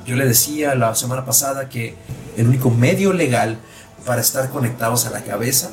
Yo 0.05 0.15
le 0.15 0.25
decía 0.25 0.75
la 0.75 0.93
semana 0.93 1.25
pasada 1.25 1.67
que 1.69 1.95
el 2.37 2.47
único 2.47 2.69
medio 2.69 3.11
legal 3.11 3.57
para 4.05 4.21
estar 4.21 4.49
conectados 4.49 5.07
a 5.07 5.09
la 5.09 5.23
cabeza 5.23 5.71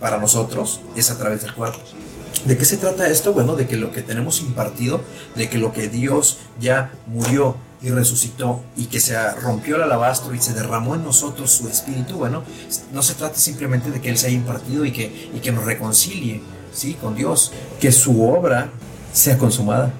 para 0.00 0.18
nosotros 0.18 0.80
es 0.96 1.10
a 1.10 1.18
través 1.18 1.42
del 1.42 1.54
cuerpo. 1.54 1.78
¿De 2.44 2.58
qué 2.58 2.64
se 2.64 2.76
trata 2.76 3.08
esto? 3.08 3.32
Bueno, 3.32 3.54
de 3.54 3.66
que 3.66 3.76
lo 3.76 3.92
que 3.92 4.02
tenemos 4.02 4.40
impartido, 4.40 5.00
de 5.36 5.48
que 5.48 5.58
lo 5.58 5.72
que 5.72 5.88
Dios 5.88 6.38
ya 6.60 6.90
murió 7.06 7.56
y 7.84 7.90
resucitó 7.90 8.62
y 8.78 8.86
que 8.86 8.98
se 8.98 9.14
rompió 9.34 9.76
el 9.76 9.82
alabastro 9.82 10.34
y 10.34 10.40
se 10.40 10.54
derramó 10.54 10.94
en 10.94 11.04
nosotros 11.04 11.50
su 11.50 11.68
espíritu, 11.68 12.16
bueno, 12.16 12.42
no 12.94 13.02
se 13.02 13.12
trata 13.12 13.36
simplemente 13.36 13.90
de 13.90 14.00
que 14.00 14.08
Él 14.08 14.16
se 14.16 14.28
haya 14.28 14.36
impartido 14.36 14.86
y 14.86 14.92
que, 14.92 15.30
y 15.34 15.40
que 15.40 15.52
nos 15.52 15.64
reconcilie, 15.64 16.40
¿sí? 16.72 16.94
Con 16.94 17.14
Dios, 17.14 17.52
que 17.78 17.92
su 17.92 18.26
obra 18.26 18.70
sea 19.12 19.36
consumada 19.36 19.92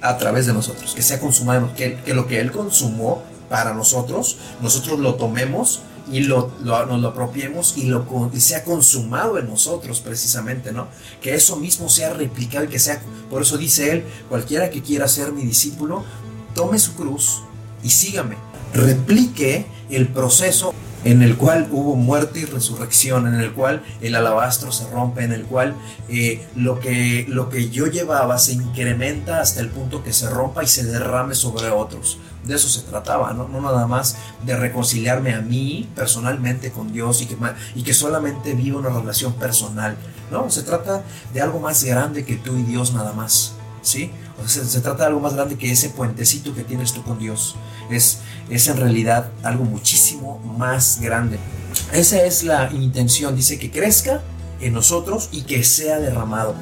a 0.00 0.16
través 0.16 0.46
de 0.46 0.54
nosotros, 0.54 0.94
que 0.94 1.02
sea 1.02 1.20
consumada, 1.20 1.74
que, 1.74 2.00
que 2.00 2.14
lo 2.14 2.26
que 2.26 2.40
Él 2.40 2.50
consumó 2.52 3.22
para 3.50 3.74
nosotros, 3.74 4.38
nosotros 4.62 4.98
lo 4.98 5.16
tomemos 5.16 5.82
y 6.10 6.20
lo, 6.20 6.50
nos 6.62 7.00
lo 7.00 7.08
apropiemos 7.08 7.76
y, 7.76 7.84
lo, 7.84 8.30
y 8.32 8.40
sea 8.40 8.64
consumado 8.64 9.38
en 9.38 9.46
nosotros 9.46 10.00
precisamente, 10.00 10.72
¿no? 10.72 10.88
Que 11.20 11.34
eso 11.34 11.56
mismo 11.56 11.90
sea 11.90 12.14
replicado 12.14 12.64
y 12.64 12.68
que 12.68 12.78
sea, 12.78 13.02
por 13.28 13.42
eso 13.42 13.58
dice 13.58 13.92
él, 13.92 14.04
cualquiera 14.30 14.70
que 14.70 14.80
quiera 14.80 15.06
ser 15.06 15.32
mi 15.32 15.42
discípulo, 15.42 16.04
tome 16.58 16.80
su 16.80 16.94
cruz 16.94 17.42
y 17.84 17.90
sígame. 17.90 18.36
Replique 18.74 19.64
el 19.90 20.08
proceso 20.08 20.74
en 21.04 21.22
el 21.22 21.36
cual 21.36 21.68
hubo 21.70 21.94
muerte 21.94 22.40
y 22.40 22.46
resurrección, 22.46 23.28
en 23.28 23.34
el 23.34 23.52
cual 23.52 23.84
el 24.00 24.16
alabastro 24.16 24.72
se 24.72 24.90
rompe, 24.90 25.22
en 25.22 25.30
el 25.30 25.44
cual 25.44 25.76
eh, 26.08 26.44
lo, 26.56 26.80
que, 26.80 27.26
lo 27.28 27.48
que 27.48 27.70
yo 27.70 27.86
llevaba 27.86 28.38
se 28.38 28.54
incrementa 28.54 29.40
hasta 29.40 29.60
el 29.60 29.68
punto 29.68 30.02
que 30.02 30.12
se 30.12 30.28
rompa 30.28 30.64
y 30.64 30.66
se 30.66 30.82
derrame 30.82 31.36
sobre 31.36 31.70
otros. 31.70 32.18
De 32.42 32.56
eso 32.56 32.68
se 32.68 32.80
trataba, 32.80 33.32
¿no? 33.34 33.46
no 33.46 33.60
nada 33.60 33.86
más 33.86 34.16
de 34.44 34.56
reconciliarme 34.56 35.34
a 35.34 35.40
mí 35.40 35.88
personalmente 35.94 36.72
con 36.72 36.92
Dios 36.92 37.22
y 37.22 37.26
que, 37.26 37.36
y 37.76 37.84
que 37.84 37.94
solamente 37.94 38.54
viva 38.54 38.80
una 38.80 38.88
relación 38.90 39.34
personal. 39.34 39.96
No, 40.32 40.50
se 40.50 40.64
trata 40.64 41.04
de 41.32 41.40
algo 41.40 41.60
más 41.60 41.84
grande 41.84 42.24
que 42.24 42.34
tú 42.34 42.56
y 42.56 42.64
Dios 42.64 42.92
nada 42.94 43.12
más. 43.12 43.54
¿Sí? 43.82 44.10
O 44.44 44.48
sea, 44.48 44.64
se, 44.64 44.80
trata 44.80 45.04
de 45.04 45.06
algo 45.08 45.20
más 45.20 45.34
grande 45.34 45.56
que 45.56 45.70
ese 45.70 45.90
puentecito 45.90 46.54
que 46.54 46.64
tienes 46.64 46.92
tú 46.92 47.02
con 47.02 47.18
Dios. 47.18 47.56
Es, 47.90 48.20
es 48.50 48.68
en 48.68 48.76
realidad 48.76 49.30
algo 49.42 49.64
muchísimo 49.64 50.38
más 50.58 51.00
grande. 51.00 51.38
Esa 51.92 52.22
es 52.22 52.44
la 52.44 52.70
intención. 52.72 53.36
Dice 53.36 53.58
que 53.58 53.70
crezca 53.70 54.22
en 54.60 54.74
nosotros 54.74 55.28
y 55.32 55.42
que 55.42 55.62
sea 55.64 55.98
derramado. 55.98 56.54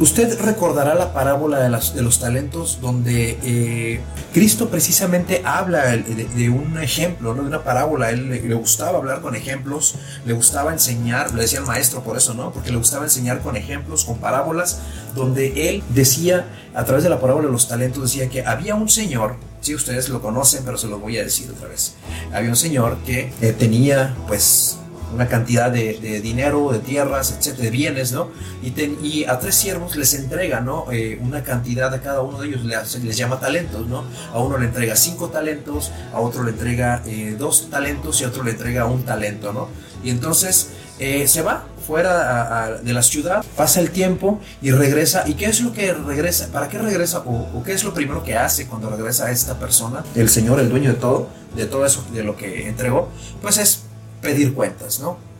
Usted 0.00 0.40
recordará 0.40 0.94
la 0.94 1.12
parábola 1.12 1.58
de, 1.58 2.02
los 2.02 2.20
talentos 2.20 2.78
donde 2.80 3.38
eh, 3.44 4.00
Cristo 4.32 4.70
precisamente 4.70 5.42
habla 5.44 5.94
de, 5.94 6.48
un 6.48 6.78
ejemplo, 6.78 7.34
¿no? 7.34 7.42
de 7.42 7.48
una 7.48 7.64
parábola. 7.64 8.08
Él 8.08 8.30
le, 8.30 8.54
gustaba 8.54 8.96
hablar 8.96 9.20
con 9.20 9.36
ejemplos, 9.36 9.96
le 10.24 10.32
gustaba 10.32 10.72
enseñar, 10.72 11.34
le 11.34 11.42
decía 11.42 11.58
el 11.58 11.66
maestro 11.66 12.02
por 12.02 12.16
eso, 12.16 12.32
¿no? 12.32 12.50
Porque 12.50 12.70
le 12.70 12.78
gustaba 12.78 13.04
enseñar 13.04 13.42
con 13.42 13.56
ejemplos, 13.56 14.06
con 14.06 14.16
parábolas, 14.16 14.80
donde 15.14 15.68
él 15.68 15.82
decía, 15.90 16.46
a 16.74 16.84
través 16.84 17.04
de 17.04 17.10
la 17.10 17.20
parábola 17.20 17.48
de 17.48 17.52
los 17.52 17.68
talentos, 17.68 18.02
decía 18.02 18.30
que 18.30 18.42
había 18.42 18.76
un 18.76 18.88
señor, 18.88 19.36
si 19.60 19.74
ustedes 19.74 20.08
lo 20.08 20.22
conocen, 20.22 20.62
pero 20.64 20.78
se 20.78 20.86
lo 20.86 20.98
voy 20.98 21.18
a 21.18 21.24
decir 21.24 21.50
otra 21.50 21.68
vez. 21.68 21.94
Había 22.32 22.48
un 22.48 22.56
señor 22.56 22.96
que 23.04 23.34
eh, 23.42 23.52
tenía, 23.52 24.16
pues, 24.26 24.79
una 25.14 25.28
cantidad 25.28 25.70
de, 25.70 26.20
dinero, 26.22 26.70
de 26.72 26.78
tierras, 26.78 27.34
etcétera, 27.36 27.64
de 27.64 27.70
bienes, 27.70 28.12
¿no? 28.12 28.28
Y, 28.62 29.24
a 29.24 29.38
tres 29.38 29.54
siervos 29.54 29.96
les 29.96 30.14
entrega, 30.14 30.60
¿no? 30.60 30.86
Eh, 30.92 31.18
una 31.20 31.42
cantidad 31.42 31.92
a 31.92 32.00
cada 32.00 32.22
uno 32.22 32.40
de 32.40 32.48
ellos, 32.48 32.64
les, 32.64 33.16
llama 33.16 33.38
talentos, 33.40 33.86
¿no? 33.86 34.04
A 34.32 34.40
uno 34.40 34.58
le 34.58 34.66
entrega 34.66 34.96
cinco 34.96 35.28
talentos, 35.28 35.90
a 36.12 36.20
otro 36.20 36.42
le 36.44 36.52
entrega 36.52 37.02
eh, 37.06 37.36
dos 37.38 37.68
talentos 37.70 38.20
y 38.20 38.24
a 38.24 38.28
otro 38.28 38.42
le 38.42 38.52
entrega 38.52 38.86
un 38.86 39.04
talento, 39.04 39.52
¿no? 39.52 39.68
Y 40.02 40.10
entonces 40.10 40.70
eh, 40.98 41.26
se 41.28 41.42
va 41.42 41.64
fuera 41.86 42.78
de 42.82 42.92
la 42.92 43.02
ciudad, 43.02 43.44
pasa 43.56 43.80
el 43.80 43.90
tiempo 43.90 44.40
y 44.62 44.70
regresa. 44.70 45.24
¿Y 45.26 45.34
qué 45.34 45.46
es 45.46 45.60
lo 45.60 45.72
que 45.72 45.92
regresa? 45.92 46.48
¿Para 46.52 46.68
qué 46.68 46.78
regresa? 46.78 47.20
O, 47.20 47.58
o, 47.58 47.62
qué 47.64 47.72
es 47.72 47.82
lo 47.82 47.92
primero 47.92 48.22
que 48.22 48.36
hace 48.36 48.66
cuando 48.66 48.90
regresa 48.90 49.30
esta 49.30 49.58
persona? 49.58 50.04
El 50.14 50.28
Señor, 50.28 50.60
el 50.60 50.68
dueño 50.68 50.92
de 50.92 50.98
todo, 50.98 51.28
de 51.56 51.66
todo 51.66 51.84
eso, 51.84 52.04
de 52.12 52.22
lo 52.22 52.36
que 52.36 52.68
entregó, 52.68 53.08
pues 53.42 53.58
es 53.58 53.79
pedir 54.20 54.54
cuentas, 54.54 55.00
¿no? 55.00 55.30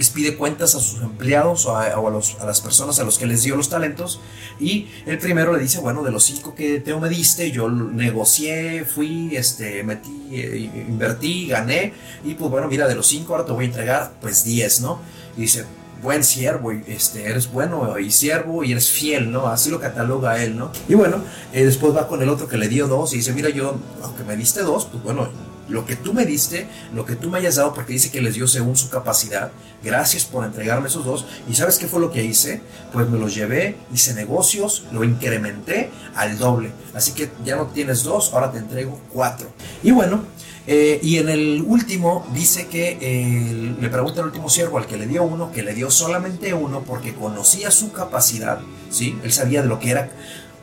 les 0.00 0.08
pide 0.08 0.36
cuentas 0.36 0.74
a 0.74 0.80
sus 0.80 1.02
empleados 1.02 1.66
o, 1.66 1.76
a, 1.76 2.10
los, 2.10 2.36
a, 2.40 2.46
las 2.46 2.62
personas 2.62 2.98
a 3.00 3.04
los 3.04 3.18
que 3.18 3.26
les 3.26 3.42
dio 3.42 3.54
los 3.54 3.68
talentos. 3.68 4.18
Y 4.58 4.88
el 5.04 5.18
primero 5.18 5.52
le 5.52 5.60
dice, 5.60 5.78
bueno, 5.80 6.02
de 6.02 6.10
los 6.10 6.24
cinco 6.24 6.54
que 6.54 6.80
te 6.80 6.94
me 6.94 7.10
diste, 7.10 7.50
yo 7.50 7.68
negocié, 7.68 8.86
fui, 8.86 9.36
este, 9.36 9.82
metí, 9.82 10.28
eh, 10.32 10.70
invertí, 10.88 11.48
gané. 11.48 11.92
Y 12.24 12.32
pues 12.32 12.50
bueno, 12.50 12.66
mira, 12.68 12.88
de 12.88 12.94
los 12.94 13.06
cinco 13.06 13.34
ahora 13.34 13.44
te 13.44 13.52
voy 13.52 13.64
a 13.64 13.68
entregar 13.68 14.12
pues 14.22 14.42
diez, 14.42 14.80
¿no? 14.80 15.00
Y 15.36 15.42
dice, 15.42 15.66
buen 16.02 16.24
siervo, 16.24 16.72
este, 16.72 17.26
eres 17.26 17.52
bueno 17.52 17.98
y 17.98 18.10
siervo 18.10 18.64
y 18.64 18.72
eres 18.72 18.88
fiel, 18.88 19.30
¿no? 19.30 19.48
Así 19.48 19.68
lo 19.70 19.80
cataloga 19.80 20.42
él, 20.42 20.56
¿no? 20.56 20.72
Y 20.88 20.94
bueno, 20.94 21.18
eh, 21.52 21.64
después 21.64 21.94
va 21.94 22.08
con 22.08 22.22
el 22.22 22.30
otro 22.30 22.48
que 22.48 22.56
le 22.56 22.68
dio 22.68 22.88
dos 22.88 23.12
y 23.12 23.16
dice, 23.16 23.34
mira, 23.34 23.50
yo, 23.50 23.76
aunque 24.02 24.24
me 24.24 24.34
diste 24.34 24.62
dos, 24.62 24.86
pues 24.86 25.02
bueno, 25.02 25.28
lo 25.70 25.86
que 25.86 25.96
tú 25.96 26.12
me 26.12 26.26
diste, 26.26 26.66
lo 26.92 27.06
que 27.06 27.16
tú 27.16 27.30
me 27.30 27.38
hayas 27.38 27.56
dado, 27.56 27.72
porque 27.72 27.92
dice 27.92 28.10
que 28.10 28.20
les 28.20 28.34
dio 28.34 28.46
según 28.46 28.76
su 28.76 28.90
capacidad, 28.90 29.52
gracias 29.82 30.24
por 30.24 30.44
entregarme 30.44 30.88
esos 30.88 31.04
dos. 31.04 31.26
¿Y 31.48 31.54
sabes 31.54 31.78
qué 31.78 31.86
fue 31.86 32.00
lo 32.00 32.10
que 32.10 32.24
hice? 32.24 32.60
Pues 32.92 33.08
me 33.08 33.18
los 33.18 33.34
llevé, 33.34 33.76
hice 33.92 34.14
negocios, 34.14 34.84
lo 34.92 35.04
incrementé 35.04 35.90
al 36.14 36.38
doble. 36.38 36.72
Así 36.94 37.12
que 37.12 37.30
ya 37.44 37.56
no 37.56 37.66
tienes 37.68 38.02
dos, 38.02 38.32
ahora 38.32 38.52
te 38.52 38.58
entrego 38.58 39.00
cuatro. 39.12 39.48
Y 39.82 39.92
bueno, 39.92 40.24
eh, 40.66 41.00
y 41.02 41.16
en 41.16 41.28
el 41.28 41.64
último 41.66 42.26
dice 42.34 42.66
que 42.66 42.98
eh, 43.00 43.74
le 43.80 43.88
pregunta 43.88 44.20
al 44.20 44.26
último 44.26 44.50
siervo 44.50 44.78
al 44.78 44.86
que 44.86 44.96
le 44.96 45.06
dio 45.06 45.22
uno, 45.24 45.50
que 45.52 45.62
le 45.62 45.74
dio 45.74 45.90
solamente 45.90 46.52
uno 46.52 46.82
porque 46.82 47.14
conocía 47.14 47.70
su 47.70 47.92
capacidad, 47.92 48.60
¿sí? 48.90 49.18
Él 49.24 49.32
sabía 49.32 49.62
de 49.62 49.68
lo 49.68 49.80
que 49.80 49.90
era, 49.90 50.10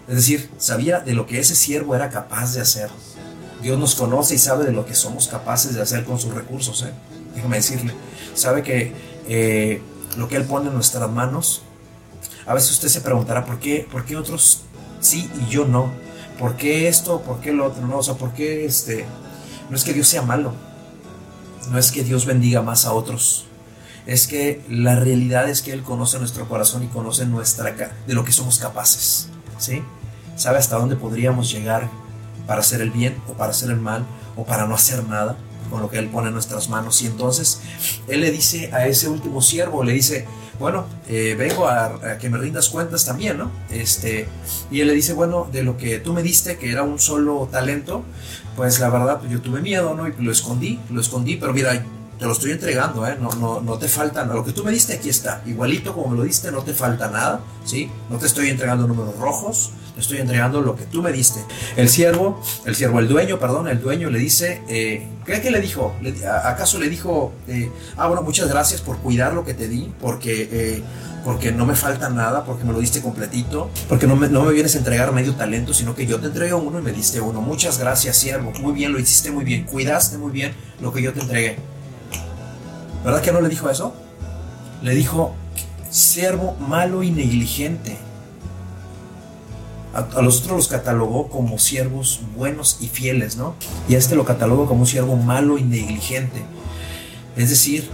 es 0.07 0.15
decir, 0.15 0.49
sabía 0.57 0.99
de 0.99 1.13
lo 1.13 1.25
que 1.25 1.39
ese 1.39 1.55
siervo 1.55 1.95
era 1.95 2.09
capaz 2.09 2.53
de 2.53 2.61
hacer. 2.61 2.89
Dios 3.61 3.79
nos 3.79 3.95
conoce 3.95 4.35
y 4.35 4.37
sabe 4.37 4.65
de 4.65 4.71
lo 4.71 4.85
que 4.85 4.95
somos 4.95 5.27
capaces 5.27 5.73
de 5.73 5.81
hacer 5.81 6.03
con 6.05 6.19
sus 6.19 6.33
recursos, 6.33 6.83
¿eh? 6.83 6.91
déjame 7.35 7.57
decirle. 7.57 7.93
Sabe 8.35 8.63
que 8.63 8.93
eh, 9.27 9.81
lo 10.15 10.27
que 10.27 10.35
Él 10.35 10.43
pone 10.43 10.67
en 10.67 10.73
nuestras 10.73 11.09
manos, 11.09 11.63
a 12.45 12.53
veces 12.53 12.71
usted 12.71 12.87
se 12.87 13.01
preguntará, 13.01 13.45
¿por 13.45 13.59
qué, 13.59 13.87
por 13.91 14.05
qué 14.05 14.15
otros 14.15 14.61
sí 15.01 15.29
y 15.41 15.51
yo 15.51 15.65
no? 15.65 15.91
¿Por 16.39 16.55
qué 16.55 16.87
esto? 16.87 17.21
¿Por 17.21 17.39
qué 17.39 17.51
lo 17.51 17.65
otro? 17.65 17.85
No, 17.87 17.97
o 17.97 18.03
sea, 18.03 18.13
¿por 18.13 18.33
qué 18.33 18.65
este? 18.65 19.05
No 19.69 19.75
es 19.75 19.83
que 19.83 19.93
Dios 19.93 20.07
sea 20.07 20.21
malo, 20.21 20.53
no 21.71 21.77
es 21.77 21.91
que 21.91 22.03
Dios 22.03 22.25
bendiga 22.25 22.61
más 22.61 22.85
a 22.85 22.93
otros, 22.93 23.45
es 24.05 24.27
que 24.27 24.63
la 24.69 24.95
realidad 24.95 25.49
es 25.49 25.61
que 25.61 25.73
Él 25.73 25.83
conoce 25.83 26.19
nuestro 26.19 26.47
corazón 26.47 26.83
y 26.83 26.87
conoce 26.87 27.25
nuestra 27.25 27.73
de 28.07 28.13
lo 28.13 28.23
que 28.23 28.31
somos 28.31 28.59
capaces, 28.59 29.29
¿sí? 29.57 29.83
Sabe 30.37 30.59
hasta 30.59 30.77
dónde 30.77 30.95
podríamos 30.95 31.51
llegar 31.51 31.89
para 32.47 32.61
hacer 32.61 32.81
el 32.81 32.91
bien 32.91 33.21
o 33.27 33.33
para 33.33 33.51
hacer 33.51 33.69
el 33.69 33.79
mal 33.79 34.05
o 34.35 34.45
para 34.45 34.65
no 34.65 34.75
hacer 34.75 35.03
nada 35.03 35.37
con 35.69 35.81
lo 35.81 35.89
que 35.89 35.99
Él 35.99 36.07
pone 36.07 36.27
en 36.27 36.33
nuestras 36.33 36.69
manos. 36.69 37.01
Y 37.01 37.07
entonces 37.07 37.61
Él 38.07 38.21
le 38.21 38.31
dice 38.31 38.71
a 38.73 38.87
ese 38.87 39.09
último 39.09 39.41
siervo, 39.41 39.83
le 39.83 39.93
dice, 39.93 40.25
bueno, 40.59 40.85
eh, 41.07 41.35
vengo 41.37 41.67
a, 41.67 42.17
que 42.19 42.29
me 42.29 42.37
rindas 42.37 42.69
cuentas 42.69 43.05
también, 43.05 43.37
¿no? 43.37 43.51
Este, 43.69 44.27
y 44.71 44.81
Él 44.81 44.87
le 44.87 44.93
dice, 44.93 45.13
bueno, 45.13 45.47
de 45.51 45.63
lo 45.63 45.77
que 45.77 45.99
tú 45.99 46.13
me 46.13 46.23
diste, 46.23 46.57
que 46.57 46.71
era 46.71 46.83
un 46.83 46.99
solo 46.99 47.47
talento, 47.51 48.03
pues 48.55 48.79
la 48.79 48.89
verdad, 48.89 49.19
pues 49.19 49.31
yo 49.31 49.41
tuve 49.41 49.61
miedo, 49.61 49.93
¿no? 49.93 50.07
Y 50.07 50.13
lo 50.19 50.31
escondí, 50.31 50.79
lo 50.89 51.01
escondí, 51.01 51.35
pero 51.35 51.53
mira, 51.53 51.83
te 52.17 52.25
lo 52.25 52.31
estoy 52.31 52.51
entregando, 52.51 53.07
¿eh? 53.07 53.15
No, 53.19 53.29
no, 53.33 53.61
no 53.61 53.77
te 53.77 53.87
falta 53.87 54.23
nada. 54.23 54.35
Lo 54.35 54.43
que 54.43 54.51
tú 54.51 54.63
me 54.63 54.71
diste, 54.71 54.93
aquí 54.93 55.09
está. 55.09 55.43
Igualito 55.45 55.93
como 55.93 56.09
me 56.09 56.17
lo 56.17 56.23
diste, 56.23 56.51
no 56.51 56.63
te 56.63 56.73
falta 56.73 57.09
nada, 57.09 57.41
¿sí? 57.63 57.91
No 58.09 58.17
te 58.17 58.25
estoy 58.25 58.49
entregando 58.49 58.87
números 58.87 59.15
rojos, 59.17 59.71
estoy 60.01 60.19
entregando 60.19 60.61
lo 60.61 60.75
que 60.75 60.85
tú 60.85 61.01
me 61.01 61.11
diste. 61.11 61.39
El 61.75 61.89
siervo, 61.89 62.41
el 62.65 62.75
siervo, 62.75 62.99
el 62.99 63.07
dueño, 63.07 63.39
perdón, 63.39 63.67
el 63.67 63.81
dueño 63.81 64.09
le 64.09 64.19
dice, 64.19 64.61
eh, 64.67 65.07
¿qué, 65.25 65.51
le 65.51 65.61
dijo? 65.61 65.95
¿Acaso 66.43 66.79
le 66.79 66.89
dijo, 66.89 67.33
eh, 67.47 67.71
ah, 67.97 68.07
bueno, 68.07 68.21
muchas 68.21 68.47
gracias 68.49 68.81
por 68.81 68.97
cuidar 68.97 69.33
lo 69.33 69.43
que 69.45 69.53
te 69.53 69.67
di, 69.67 69.91
porque... 69.99 70.49
Eh, 70.51 70.83
porque 71.27 71.51
no 71.51 71.65
me 71.65 71.75
falta 71.75 72.09
nada, 72.09 72.45
porque 72.45 72.63
me 72.63 72.71
lo 72.71 72.79
diste 72.79 73.01
completito, 73.01 73.69
porque 73.89 74.07
no 74.07 74.15
me, 74.15 74.29
no 74.29 74.43
me 74.43 74.53
vienes 74.53 74.75
a 74.75 74.77
entregar 74.77 75.11
medio 75.11 75.35
talento, 75.35 75.73
sino 75.73 75.93
que 75.93 76.05
yo 76.05 76.21
te 76.21 76.27
entregué 76.27 76.53
uno 76.53 76.79
y 76.79 76.81
me 76.81 76.93
diste 76.93 77.19
uno. 77.19 77.41
Muchas 77.41 77.79
gracias, 77.79 78.15
siervo. 78.15 78.53
Muy 78.61 78.71
bien, 78.71 78.93
lo 78.93 78.99
hiciste 78.99 79.29
muy 79.29 79.43
bien. 79.43 79.65
Cuidaste 79.65 80.17
muy 80.17 80.31
bien 80.31 80.53
lo 80.79 80.93
que 80.93 81.01
yo 81.01 81.11
te 81.11 81.19
entregué. 81.19 81.57
¿Verdad 83.03 83.21
que 83.21 83.33
no 83.33 83.41
le 83.41 83.49
dijo 83.49 83.69
eso? 83.69 83.93
Le 84.81 84.95
dijo, 84.95 85.35
siervo 85.89 86.55
malo 86.65 87.03
y 87.03 87.11
negligente. 87.11 87.97
A, 89.93 90.21
los 90.21 90.41
otros 90.41 90.57
los 90.57 90.67
catalogó 90.67 91.29
como 91.29 91.57
siervos 91.59 92.21
buenos 92.35 92.77
y 92.81 92.87
fieles, 92.87 93.37
¿no? 93.37 93.55
Y 93.87 93.95
a 93.95 93.97
este 93.97 94.15
lo 94.15 94.25
catalogó 94.25 94.67
como 94.67 94.81
un 94.81 94.87
siervo 94.87 95.15
malo 95.15 95.57
y 95.57 95.63
negligente. 95.63 96.43
Es 97.35 97.49
decir, 97.49 97.89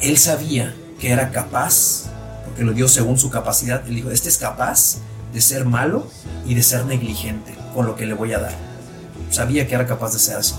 él 0.00 0.18
sabía 0.18 0.74
que 1.00 1.10
era 1.10 1.30
capaz, 1.30 2.04
porque 2.44 2.64
lo 2.64 2.72
dio 2.72 2.88
según 2.88 3.18
su 3.18 3.30
capacidad. 3.30 3.86
Él 3.86 3.96
dijo, 3.96 4.10
este 4.10 4.28
es 4.28 4.38
capaz 4.38 4.98
de 5.32 5.40
ser 5.40 5.64
malo 5.64 6.06
y 6.46 6.54
de 6.54 6.62
ser 6.62 6.86
negligente 6.86 7.54
con 7.74 7.86
lo 7.86 7.96
que 7.96 8.06
le 8.06 8.14
voy 8.14 8.32
a 8.32 8.38
dar. 8.38 8.54
Sabía 9.30 9.66
que 9.66 9.74
era 9.74 9.86
capaz 9.86 10.12
de 10.12 10.18
ser 10.18 10.36
así. 10.36 10.54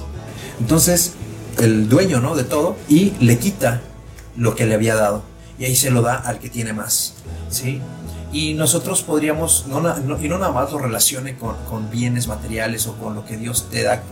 Entonces, 0.59 1.13
el 1.59 1.89
dueño, 1.89 2.19
¿no? 2.19 2.35
De 2.35 2.43
todo, 2.43 2.75
y 2.87 3.11
le 3.19 3.39
quita 3.39 3.81
lo 4.35 4.55
que 4.55 4.65
le 4.65 4.75
había 4.75 4.95
dado. 4.95 5.23
Y 5.59 5.65
ahí 5.65 5.75
se 5.75 5.89
lo 5.89 6.01
da 6.01 6.15
al 6.15 6.39
que 6.39 6.49
tiene 6.49 6.73
más, 6.73 7.15
¿sí? 7.49 7.81
Y 8.31 8.53
nosotros 8.55 9.03
podríamos, 9.03 9.65
no, 9.67 9.79
y 10.21 10.27
no 10.27 10.37
nada 10.37 10.51
más 10.51 10.71
lo 10.71 10.79
relacione 10.79 11.37
con, 11.37 11.55
con, 11.69 11.89
bienes 11.89 12.27
materiales 12.27 12.85
o 12.87 12.95
con 12.97 13.15
lo 13.15 13.25
que 13.25 13.37
Dios 13.37 13.69
te 13.71 13.83
da, 13.83 14.03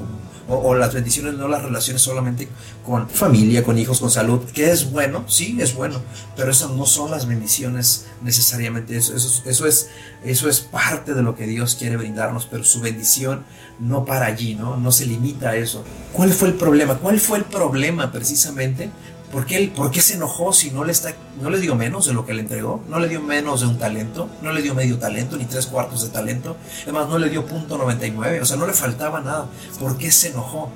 o, 0.48 0.56
o, 0.56 0.76
las 0.76 0.94
bendiciones, 0.94 1.34
no 1.34 1.50
las 1.50 1.64
relaciones 1.64 2.02
solamente 2.02 2.48
con 2.86 3.10
familia, 3.10 3.64
con 3.64 3.78
hijos, 3.78 4.00
con 4.00 4.10
salud, 4.10 4.40
que 4.54 4.72
es 4.72 4.92
bueno, 4.92 5.26
sí, 5.28 5.58
es 5.60 5.76
bueno, 5.76 6.02
pero 6.38 6.52
esas 6.52 6.72
no 6.72 6.86
son 6.86 7.12
las 7.12 7.28
bendiciones 7.28 8.06
necesariamente, 8.22 8.96
eso, 8.96 9.16
eso, 9.16 9.44
eso, 9.46 9.68
es, 9.68 9.90
eso 10.24 10.48
es 10.48 10.62
parte 10.62 11.14
de 11.14 11.22
lo 11.22 11.36
que 11.36 11.46
Dios 11.46 11.76
quiere 11.76 11.98
brindarnos, 11.98 12.46
pero 12.46 12.64
su 12.64 12.80
bendición 12.80 13.44
no 13.80 14.06
para 14.06 14.28
allí, 14.28 14.56
¿no? 14.56 14.78
No 14.78 14.92
se 14.92 15.06
limita 15.06 15.50
a 15.50 15.56
eso. 15.56 15.84
¿Cuál 16.14 16.32
fue 16.32 16.48
el 16.48 16.54
problema? 16.54 16.96
¿Cuál 16.96 17.20
fue 17.20 17.40
el 17.40 17.44
problema 17.44 18.12
precisamente? 18.12 18.92
¿Por 19.36 19.46
qué, 19.46 19.70
¿Por 19.76 19.92
qué 19.92 20.00
se 20.00 20.14
enojó 20.14 20.54
si 20.54 20.72
no 20.72 20.86
le, 20.86 20.94
está, 20.94 21.14
no 21.42 21.50
le 21.50 21.60
dio 21.60 21.76
menos 21.76 22.06
de 22.06 22.14
lo 22.14 22.26
que 22.26 22.34
le 22.34 22.40
entregó? 22.40 22.82
¿No 22.88 23.00
le 23.00 23.10
dio 23.10 23.20
menos 23.20 23.60
de 23.60 23.68
un 23.68 23.78
talento? 23.78 24.30
¿No 24.42 24.54
le 24.54 24.62
dio 24.62 24.74
medio 24.74 24.98
talento 24.98 25.36
ni 25.36 25.44
tres 25.44 25.66
cuartos 25.66 26.04
de 26.04 26.08
talento? 26.08 26.56
Además, 26.84 27.10
no 27.10 27.20
le 27.20 27.30
dio 27.30 27.46
punto 27.46 27.78
99, 27.78 28.40
o 28.40 28.46
sea, 28.46 28.56
no 28.56 28.66
le 28.66 28.72
faltaba 28.72 29.20
nada. 29.20 29.48
¿Por 29.78 29.98
qué 29.98 30.10
se 30.10 30.30
enojó? 30.30 30.70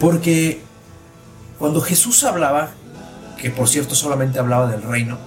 Porque 0.00 0.62
cuando 1.58 1.82
Jesús 1.82 2.24
hablaba, 2.24 2.70
que 3.36 3.50
por 3.50 3.68
cierto 3.68 3.94
solamente 3.94 4.38
hablaba 4.38 4.68
del 4.68 4.80
reino, 4.80 5.18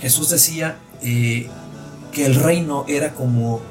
Jesús 0.00 0.30
decía 0.30 0.78
eh, 1.02 1.48
que 2.12 2.24
el 2.24 2.36
reino 2.36 2.84
era 2.86 3.14
como 3.14 3.62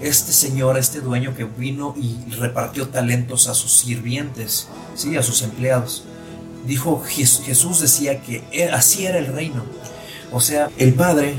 este 0.00 0.32
señor, 0.32 0.78
este 0.78 1.00
dueño 1.00 1.36
que 1.36 1.44
vino 1.44 1.94
y 1.96 2.28
repartió 2.32 2.88
talentos 2.88 3.46
a 3.46 3.54
sus 3.54 3.72
sirvientes, 3.72 4.66
¿sí? 4.96 5.16
a 5.16 5.22
sus 5.22 5.42
empleados. 5.42 6.02
Dijo 6.66 7.02
Jesús 7.04 7.80
decía 7.80 8.22
que 8.22 8.42
e, 8.50 8.68
así 8.70 9.06
era 9.06 9.18
el 9.18 9.26
reino. 9.26 9.64
O 10.32 10.40
sea, 10.40 10.70
el 10.78 10.94
Padre, 10.94 11.36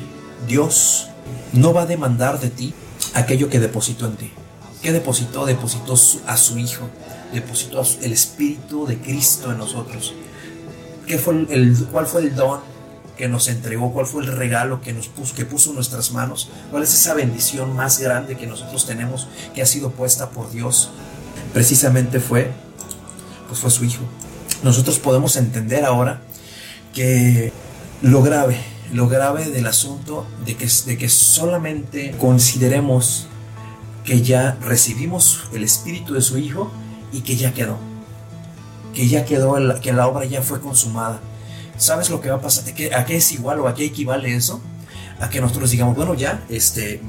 Dios, 0.47 1.07
no 1.53 1.73
va 1.73 1.83
a 1.83 1.85
demandar 1.85 2.39
de 2.39 2.49
ti 2.49 2.73
aquello 3.13 3.49
que 3.49 3.59
depositó 3.59 4.05
en 4.05 4.15
ti. 4.15 4.31
¿Qué 4.81 4.91
depositó? 4.91 5.45
Depositó 5.45 5.95
a 6.27 6.37
su 6.37 6.59
Hijo, 6.59 6.89
depositó 7.33 7.83
el 8.03 8.13
Espíritu 8.13 8.85
de 8.85 8.99
Cristo 8.99 9.51
en 9.51 9.57
nosotros. 9.57 10.13
¿Qué 11.07 11.17
fue 11.17 11.45
el, 11.49 11.75
¿Cuál 11.91 12.05
fue 12.05 12.21
el 12.21 12.35
don 12.35 12.59
que 13.17 13.27
nos 13.27 13.47
entregó, 13.47 13.93
cuál 13.93 14.05
fue 14.05 14.23
el 14.23 14.27
regalo 14.27 14.81
que 14.81 14.93
nos 14.93 15.07
puso, 15.07 15.35
que 15.35 15.45
puso 15.45 15.69
en 15.69 15.75
nuestras 15.75 16.11
manos, 16.11 16.49
cuál 16.69 16.83
es 16.83 16.93
esa 16.93 17.13
bendición 17.13 17.73
más 17.75 17.99
grande 17.99 18.35
que 18.35 18.45
nosotros 18.45 18.85
tenemos, 18.85 19.27
que 19.53 19.61
ha 19.61 19.65
sido 19.65 19.91
puesta 19.91 20.29
por 20.29 20.51
Dios. 20.51 20.91
Precisamente 21.53 22.19
fue, 22.19 22.51
pues 23.47 23.59
fue 23.59 23.71
su 23.71 23.85
Hijo. 23.85 24.03
Nosotros 24.63 24.99
podemos 24.99 25.35
entender 25.35 25.85
ahora 25.85 26.21
que 26.93 27.51
lo 28.01 28.21
grave, 28.21 28.57
lo 28.93 29.07
grave 29.07 29.49
del 29.49 29.67
asunto 29.67 30.25
de 30.45 30.55
que, 30.55 30.67
de 30.85 30.97
que 30.97 31.09
solamente 31.09 32.15
consideremos 32.19 33.27
que 34.03 34.21
ya 34.21 34.57
recibimos 34.61 35.45
el 35.53 35.63
Espíritu 35.63 36.13
de 36.13 36.21
su 36.21 36.37
Hijo 36.37 36.71
y 37.11 37.21
que 37.21 37.35
ya 37.35 37.53
quedó, 37.53 37.77
que 38.93 39.07
ya 39.07 39.25
quedó, 39.25 39.55
que 39.81 39.93
la 39.93 40.07
obra 40.07 40.25
ya 40.25 40.41
fue 40.41 40.61
consumada 40.61 41.19
¿sabes 41.77 42.09
lo 42.09 42.21
que 42.21 42.29
va 42.29 42.35
a 42.35 42.41
pasar? 42.41 42.65
¿A 42.95 43.05
qué 43.05 43.15
es 43.17 43.31
igual 43.31 43.59
o 43.59 43.67
a 43.67 43.75
qué 43.75 43.85
equivale 43.85 44.35
eso? 44.35 44.61
A 45.19 45.29
que 45.29 45.41
nosotros 45.41 45.71
digamos, 45.71 45.95
bueno, 45.95 46.13
ya, 46.13 46.43
este, 46.49 47.01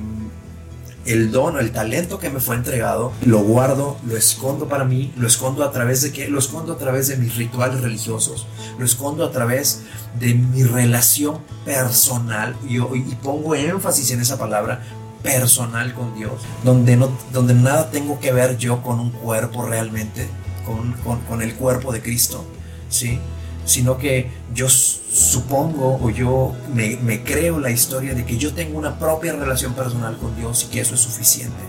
el 1.07 1.31
don, 1.31 1.59
el 1.59 1.73
talento 1.73 2.19
que 2.19 2.31
me 2.31 2.41
fue 2.41 2.57
entregado, 2.57 3.13
lo 3.25 3.41
guardo, 3.41 3.97
lo 4.07 4.17
escondo 4.17 4.69
para 4.69 4.85
mí, 4.85 5.13
lo 5.17 5.27
escondo 5.27 5.65
a 5.65 5.71
través 5.71 6.03
de 6.03 6.13
qué? 6.13 6.29
Lo 6.29 6.39
escondo 6.39 6.73
a 6.75 6.79
través 6.79 7.09
de 7.09 7.17
mis 7.17 7.37
rituales 7.37 7.81
religiosos, 7.81 8.47
lo 8.79 8.85
escondo 8.85 9.25
a 9.25 9.31
través 9.31 9.83
de 10.19 10.35
mi 10.35 10.65
relación 10.65 11.39
personal, 11.65 12.57
y, 12.69 12.77
y 12.79 13.19
pongo 13.23 13.55
énfasis 13.55 14.11
en 14.11 14.21
esa 14.21 14.39
palabra, 14.39 14.83
personal 15.23 15.93
con 15.93 16.15
Dios, 16.15 16.41
donde, 16.63 16.97
no, 16.97 17.11
donde 17.33 17.55
nada 17.55 17.91
tengo 17.91 18.21
que 18.21 18.33
ver 18.33 18.57
yo 18.59 18.83
con 18.83 19.01
un 19.01 19.11
cuerpo 19.11 19.67
realmente, 19.67 20.29
con, 20.65 20.93
con, 21.03 21.21
con 21.23 21.43
el 21.43 21.55
cuerpo 21.55 21.93
de 21.93 22.01
Cristo, 22.01 22.45
¿sí? 22.89 23.19
Sino 23.67 23.99
que 23.99 24.31
yo 24.55 24.69
supongo 24.69 25.99
o 26.01 26.09
yo 26.09 26.55
me, 26.73 27.23
creo 27.25 27.59
la 27.59 27.71
historia 27.71 28.15
de 28.15 28.25
que 28.25 28.39
yo 28.39 28.55
tengo 28.55 28.79
una 28.79 28.99
propia 28.99 29.35
relación 29.35 29.75
personal 29.75 30.17
con 30.17 30.35
Dios 30.37 30.65
y 30.65 30.73
que 30.73 30.81
eso 30.81 30.95
es 30.95 31.01
suficiente. 31.01 31.63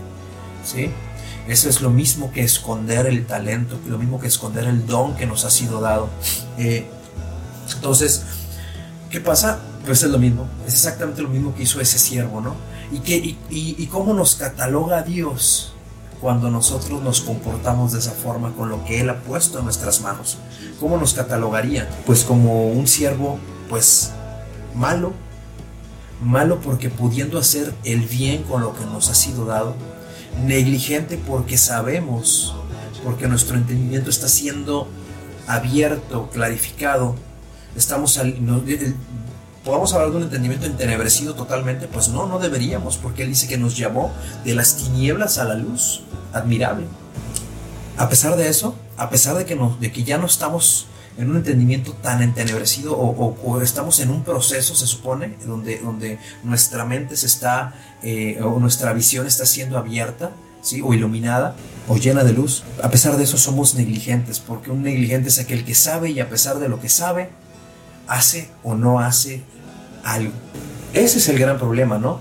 ¿sí? 0.63 0.91
Eso 1.47 1.67
es 1.67 1.81
lo 1.81 1.89
mismo 1.89 2.31
que 2.31 2.43
esconder 2.43 3.07
el 3.07 3.25
talento, 3.25 3.79
lo 3.87 3.97
mismo 3.97 4.19
que 4.19 4.27
esconder 4.27 4.65
el 4.65 4.85
don 4.85 5.15
que 5.15 5.25
nos 5.25 5.43
ha 5.43 5.49
sido 5.49 5.81
dado. 5.81 6.07
Eh, 6.59 6.85
entonces, 7.75 8.23
¿qué 9.09 9.19
pasa? 9.19 9.59
Pues 9.85 10.03
es 10.03 10.09
lo 10.09 10.19
mismo, 10.19 10.47
es 10.67 10.73
exactamente 10.73 11.21
lo 11.21 11.29
mismo 11.29 11.55
que 11.55 11.63
hizo 11.63 11.81
ese 11.81 11.97
siervo, 11.97 12.41
¿no? 12.41 12.55
¿Y, 12.91 12.99
que, 12.99 13.15
y, 13.17 13.37
y, 13.49 13.87
cómo 13.87 14.13
nos 14.13 14.35
cataloga 14.35 15.01
Dios 15.01 15.73
cuando 16.21 16.49
nosotros 16.49 17.01
nos 17.01 17.21
comportamos 17.21 17.93
de 17.93 17.99
esa 17.99 18.11
forma 18.11 18.53
con 18.53 18.69
lo 18.69 18.83
que 18.85 19.01
Él 19.01 19.09
ha 19.09 19.19
puesto 19.21 19.59
en 19.59 19.65
nuestras 19.65 20.01
manos? 20.01 20.37
¿Cómo 20.79 20.97
nos 20.97 21.13
catalogaría? 21.13 21.89
Pues 22.05 22.23
como 22.23 22.67
un 22.67 22.87
siervo, 22.87 23.39
pues 23.69 24.11
malo, 24.75 25.13
malo 26.21 26.59
porque 26.61 26.89
pudiendo 26.89 27.37
hacer 27.39 27.73
el 27.83 28.01
bien 28.01 28.43
con 28.43 28.61
lo 28.61 28.75
que 28.75 28.85
nos 28.85 29.09
ha 29.09 29.15
sido 29.15 29.45
dado, 29.45 29.75
negligente 30.45 31.19
porque 31.27 31.57
sabemos, 31.57 32.55
porque 33.03 33.27
nuestro 33.27 33.57
entendimiento 33.57 34.09
está 34.09 34.27
siendo 34.27 34.87
abierto, 35.47 36.29
clarificado, 36.31 37.15
estamos 37.75 38.19
al, 39.67 39.71
podamos 39.71 39.93
hablar 39.93 40.11
de 40.11 40.17
un 40.17 40.23
entendimiento 40.23 40.65
entenebrecido 40.65 41.35
totalmente, 41.35 41.87
pues 41.87 42.07
no, 42.09 42.25
no 42.25 42.39
deberíamos, 42.39 42.97
porque 42.97 43.23
él 43.23 43.29
dice 43.29 43.47
que 43.47 43.57
nos 43.57 43.75
llamó 43.75 44.11
de 44.45 44.55
las 44.55 44.77
tinieblas 44.77 45.37
a 45.37 45.43
la 45.43 45.55
luz, 45.55 46.03
admirable. 46.33 46.85
A 47.97 48.07
pesar 48.07 48.37
de 48.37 48.47
eso, 48.47 48.75
a 48.95 49.09
pesar 49.09 49.35
de 49.35 49.45
que, 49.45 49.55
nos, 49.55 49.79
de 49.79 49.91
que 49.91 50.03
ya 50.03 50.17
no 50.17 50.25
estamos 50.25 50.87
en 51.17 51.29
un 51.29 51.37
entendimiento 51.37 51.93
tan 51.93 52.21
entenebrecido 52.21 52.95
o, 52.97 53.61
estamos 53.61 53.99
en 53.99 54.11
un 54.11 54.23
proceso, 54.23 54.73
se 54.73 54.87
supone, 54.87 55.35
donde, 55.45 55.79
donde 55.79 56.19
nuestra 56.43 56.85
mente 56.85 57.17
se 57.17 57.25
está, 57.25 57.73
eh, 58.03 58.39
o 58.41 58.59
nuestra 58.59 58.93
visión 58.93 59.27
está 59.27 59.45
siendo 59.45 59.77
abierta, 59.77 60.31
¿sí? 60.61 60.81
o 60.81 60.93
iluminada, 60.93 61.55
o 61.89 61.97
llena 61.97 62.23
de 62.23 62.33
luz. 62.33 62.63
A 62.83 62.89
pesar 62.89 63.17
de 63.17 63.23
eso 63.23 63.37
somos 63.37 63.75
negligentes, 63.75 64.39
porque 64.39 64.71
un 64.71 64.83
negligente 64.83 65.29
es 65.29 65.39
aquel 65.39 65.65
que 65.65 65.75
sabe 65.75 66.11
y 66.11 66.19
a 66.19 66.29
pesar 66.29 66.59
de 66.59 66.69
lo 66.69 66.79
que 66.79 66.89
sabe, 66.89 67.29
hace 68.07 68.49
o 68.63 68.75
no 68.75 68.99
hace 68.99 69.43
algo. 70.07 70.33
Ese 70.93 71.19
es 71.19 71.29
el 71.29 71.37
gran 71.37 71.57
problema, 71.57 71.97
¿no? 71.97 72.19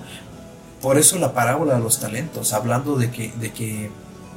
Por 0.82 0.98
eso 0.98 1.18
la 1.18 1.32
parábola 1.32 1.74
de 1.74 1.80
los 1.80 2.00
talentos, 2.00 2.52
hablando 2.52 2.96
de 2.96 3.10
que, 3.10 3.32
de 3.40 3.52
que 3.52 3.90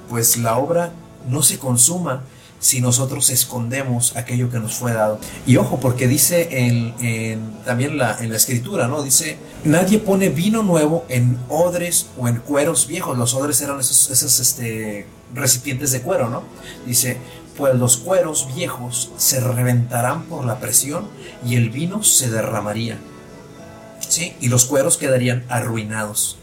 pues 0.07 0.37
la 0.37 0.57
obra 0.57 0.91
no 1.27 1.41
se 1.41 1.59
consuma 1.59 2.21
si 2.59 2.81
nosotros 2.81 3.29
escondemos 3.29 4.15
aquello 4.17 4.49
que 4.49 4.59
nos 4.59 4.75
fue 4.75 4.93
dado. 4.93 5.19
Y 5.45 5.57
ojo, 5.57 5.79
porque 5.79 6.07
dice 6.07 6.47
en, 6.51 7.41
también 7.65 7.97
la, 7.97 8.17
en 8.19 8.29
la 8.29 8.37
escritura, 8.37 8.87
¿no? 8.87 9.01
Dice, 9.01 9.37
nadie 9.63 9.99
pone 9.99 10.29
vino 10.29 10.61
nuevo 10.61 11.05
en 11.09 11.37
odres 11.47 12.07
o 12.17 12.27
en 12.27 12.37
cueros 12.37 12.87
viejos. 12.87 13.17
Los 13.17 13.33
odres 13.33 13.61
eran 13.61 13.79
esos, 13.79 14.09
esos 14.09 14.39
este, 14.39 15.07
recipientes 15.33 15.91
de 15.91 16.01
cuero, 16.01 16.29
¿no? 16.29 16.43
Dice, 16.85 17.17
pues 17.57 17.75
los 17.75 17.97
cueros 17.97 18.47
viejos 18.55 19.11
se 19.17 19.39
reventarán 19.39 20.23
por 20.23 20.45
la 20.45 20.59
presión 20.59 21.07
y 21.45 21.55
el 21.55 21.69
vino 21.69 22.03
se 22.03 22.29
derramaría. 22.29 22.97
¿Sí? 24.09 24.35
Y 24.41 24.49
los 24.49 24.65
cueros 24.65 24.97
quedarían 24.97 25.45
arruinados. 25.47 26.37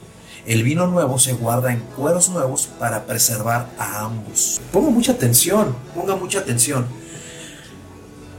El 0.47 0.63
vino 0.63 0.87
nuevo 0.87 1.19
se 1.19 1.33
guarda 1.33 1.73
en 1.73 1.81
cueros 1.81 2.29
nuevos 2.29 2.69
para 2.79 3.05
preservar 3.05 3.69
a 3.79 4.05
ambos. 4.05 4.61
Ponga 4.73 4.91
mucha 4.91 5.13
atención, 5.13 5.77
ponga 5.95 6.15
mucha 6.15 6.39
atención. 6.39 6.87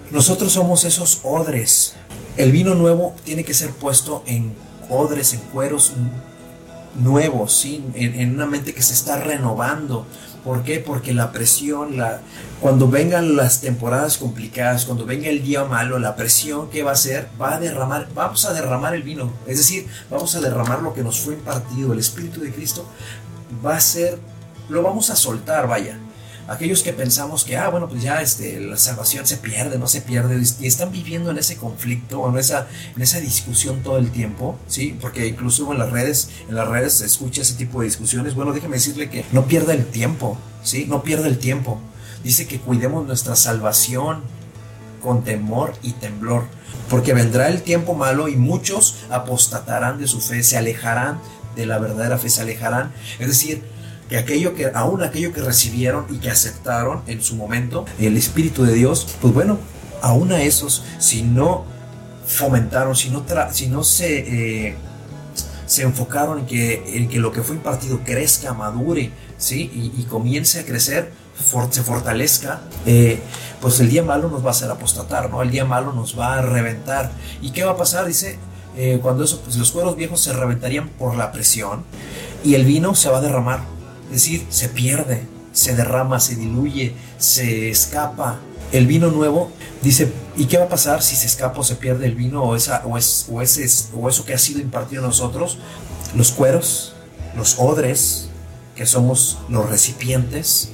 Nosotros 0.10 0.54
somos 0.54 0.86
esos 0.86 1.20
odres. 1.24 1.96
El 2.38 2.54
vino 2.54 2.76
nuevo 2.76 3.14
tiene 3.26 3.44
que 3.44 3.54
ser 3.54 3.72
puesto 3.72 4.24
en 4.26 4.56
odres, 4.90 5.34
en 5.34 5.42
cueros 5.42 5.92
nuevos, 6.96 7.54
¿sí? 7.54 7.84
en, 7.94 8.16
en 8.16 8.36
una 8.36 8.46
mente 8.46 8.74
que 8.74 8.82
se 8.82 8.94
está 8.94 9.18
renovando, 9.18 10.08
¿Por 10.48 10.64
qué? 10.64 10.80
Porque 10.80 11.14
la 11.14 11.34
presión, 11.34 11.98
la, 11.98 12.22
cuando 12.62 12.88
vengan 12.90 13.36
las 13.36 13.60
temporadas 13.60 14.18
complicadas, 14.18 14.86
cuando 14.86 15.06
venga 15.06 15.28
el 15.28 15.44
día 15.44 15.66
malo, 15.66 16.00
la 16.00 16.16
presión 16.16 16.70
que 16.70 16.84
va 16.84 16.92
a 16.92 16.94
hacer, 16.94 17.28
va 17.40 17.56
a 17.56 17.60
derramar, 17.60 18.08
vamos 18.16 18.46
a 18.46 18.54
derramar 18.54 18.96
el 18.96 19.04
vino. 19.04 19.34
Es 19.46 19.58
decir, 19.58 19.88
vamos 20.10 20.34
a 20.36 20.40
derramar 20.40 20.82
lo 20.82 20.94
que 20.94 21.04
nos 21.04 21.20
fue 21.20 21.34
impartido, 21.34 21.92
el 21.92 22.00
Espíritu 22.00 22.40
de 22.40 22.54
Cristo 22.54 22.86
va 23.66 23.76
a 23.76 23.82
ser, 23.82 24.20
lo 24.70 24.82
vamos 24.84 25.10
a 25.10 25.18
soltar, 25.18 25.68
vaya 25.68 26.00
aquellos 26.48 26.82
que 26.82 26.94
pensamos 26.94 27.44
que, 27.44 27.58
ah, 27.58 27.70
bueno, 27.70 27.88
pues 27.90 28.02
ya 28.02 28.22
este, 28.22 28.60
la 28.60 28.78
salvación 28.78 29.26
se 29.26 29.38
pierde, 29.38 29.78
no 29.78 29.88
se 29.88 30.02
pierde, 30.02 30.42
y 30.60 30.68
están 30.68 30.92
viviendo 30.92 31.32
en 31.32 31.38
ese 31.38 31.58
conflicto 31.58 32.28
en 32.30 32.38
esa, 32.38 32.68
en 32.96 33.02
esa 33.02 33.20
discusión 33.20 33.84
todo 33.84 33.98
el 33.98 34.12
tiempo, 34.12 34.58
¿sí? 34.68 34.98
Porque 35.00 35.28
incluso 35.28 35.72
en 35.72 35.80
las 35.80 35.92
redes, 35.92 36.30
en 36.50 36.56
las 36.56 36.68
redes 36.68 36.94
se 36.94 37.06
escucha 37.06 37.42
ese 37.42 37.56
tipo 37.56 37.80
de 37.80 37.86
discusiones. 37.86 38.36
Bueno, 38.36 38.54
déjeme 38.54 38.78
decirle 38.78 39.10
que 39.10 39.26
no 39.32 39.46
pierda 39.46 39.74
el 39.74 39.86
tiempo, 39.86 40.38
¿sí? 40.64 40.86
No 40.88 41.04
pierda 41.04 41.28
el 41.28 41.38
tiempo. 41.38 41.80
Dice 42.24 42.48
que 42.48 42.60
cuidemos 42.60 43.06
nuestra 43.06 43.36
salvación 43.36 44.22
con 45.02 45.24
temor 45.24 45.74
y 45.84 45.92
temblor, 45.94 46.46
porque 46.90 47.14
vendrá 47.14 47.50
el 47.50 47.62
tiempo 47.62 47.94
malo 47.94 48.28
y 48.28 48.36
muchos 48.36 48.96
apostatarán 49.10 50.00
de 50.00 50.08
su 50.08 50.20
fe, 50.20 50.44
se 50.44 50.58
alejarán 50.58 51.20
de 51.56 51.66
la 51.66 51.78
verdadera 51.80 52.18
fe, 52.18 52.30
se 52.30 52.42
alejarán. 52.42 52.92
Es 53.20 53.28
decir, 53.28 53.64
que 54.10 54.18
aquello 54.18 54.54
que 54.56 54.72
aún 54.74 55.04
aquello 55.04 55.34
que 55.34 55.42
recibieron 55.42 56.06
y 56.10 56.18
que 56.18 56.30
aceptaron 56.30 57.02
en 57.08 57.22
su 57.22 57.36
momento 57.36 57.86
el 58.00 58.18
espíritu 58.18 58.64
de 58.64 58.74
Dios 58.74 59.08
pues 59.22 59.34
bueno 59.34 59.58
aún 60.02 60.32
a 60.32 60.42
esos 60.42 60.84
si 61.00 61.24
no 61.24 61.66
fomentaron 62.26 62.96
si 62.96 63.10
no 63.10 63.24
si 63.52 63.68
no 63.68 63.84
se 63.84 64.68
eh, 64.68 64.76
se 65.66 65.84
enfocaron 65.84 66.40
en 66.40 66.46
que, 66.46 66.98
en 66.98 67.10
que 67.10 67.20
lo 67.20 67.32
que 67.32 67.42
fue 67.42 67.56
impartido 67.56 68.00
crezca 68.04 68.54
madure 68.54 69.12
sí 69.38 69.94
y, 69.98 70.04
comience 70.04 70.60
a 70.60 70.66
crecer 70.66 71.12
se 71.70 71.84
fortalezca 71.84 72.62
eh, 72.86 73.20
pues 73.62 73.80
el 73.80 73.90
día 73.90 74.04
malo 74.04 74.30
nos 74.30 74.44
va 74.44 74.50
a 74.50 74.52
hacer 74.52 74.72
apostatar 74.72 75.30
no 75.30 75.42
el 75.42 75.52
día 75.52 75.66
malo 75.66 75.94
nos 75.94 76.18
va 76.18 76.38
a 76.38 76.42
reventar. 76.42 77.12
Y 77.42 77.52
qué 77.52 77.64
va 77.64 77.72
a 77.72 77.78
pasar 77.78 78.06
dice 78.06 78.38
eh, 78.76 79.00
cuando 79.02 79.24
eso 79.24 79.42
pues 79.42 79.58
los 79.58 79.72
cueros 79.72 79.96
viejos 79.96 80.22
se 80.22 80.34
reventarían 80.34 80.90
por 80.90 81.16
la 81.16 81.32
presión 81.32 81.84
y 82.44 82.56
el 82.56 82.66
vino 82.66 82.96
se 82.96 83.10
va 83.10 83.18
a 83.18 83.22
derramar 83.22 83.77
es 84.08 84.12
decir, 84.12 84.46
se 84.50 84.70
pierde, 84.70 85.24
se 85.52 85.76
derrama, 85.76 86.20
se 86.20 86.36
diluye, 86.36 86.94
se 87.18 87.70
escapa. 87.70 88.40
El 88.72 88.88
vino 88.88 89.10
nuevo 89.12 89.52
dice, 89.82 90.12
¿y 90.36 90.46
qué 90.46 90.58
va 90.58 90.66
a 90.66 90.70
pasar 90.70 91.02
si 91.02 91.16
se 91.16 91.26
escapa 91.26 91.60
o 91.60 91.64
se 91.64 91.76
pierde 91.76 92.06
el 92.06 92.16
vino 92.16 92.44
o, 92.44 92.56
esa, 92.56 92.86
o, 92.86 92.98
es, 92.98 93.28
o, 93.32 93.42
ese, 93.42 93.68
o 93.96 94.10
eso 94.10 94.26
que 94.26 94.34
ha 94.34 94.38
sido 94.38 94.60
impartido 94.60 95.04
a 95.04 95.08
nosotros? 95.08 95.58
Los 96.16 96.32
cueros, 96.32 96.94
los 97.36 97.60
odres, 97.60 98.30
que 98.76 98.86
somos 98.86 99.40
los 99.50 99.70
recipientes, 99.70 100.70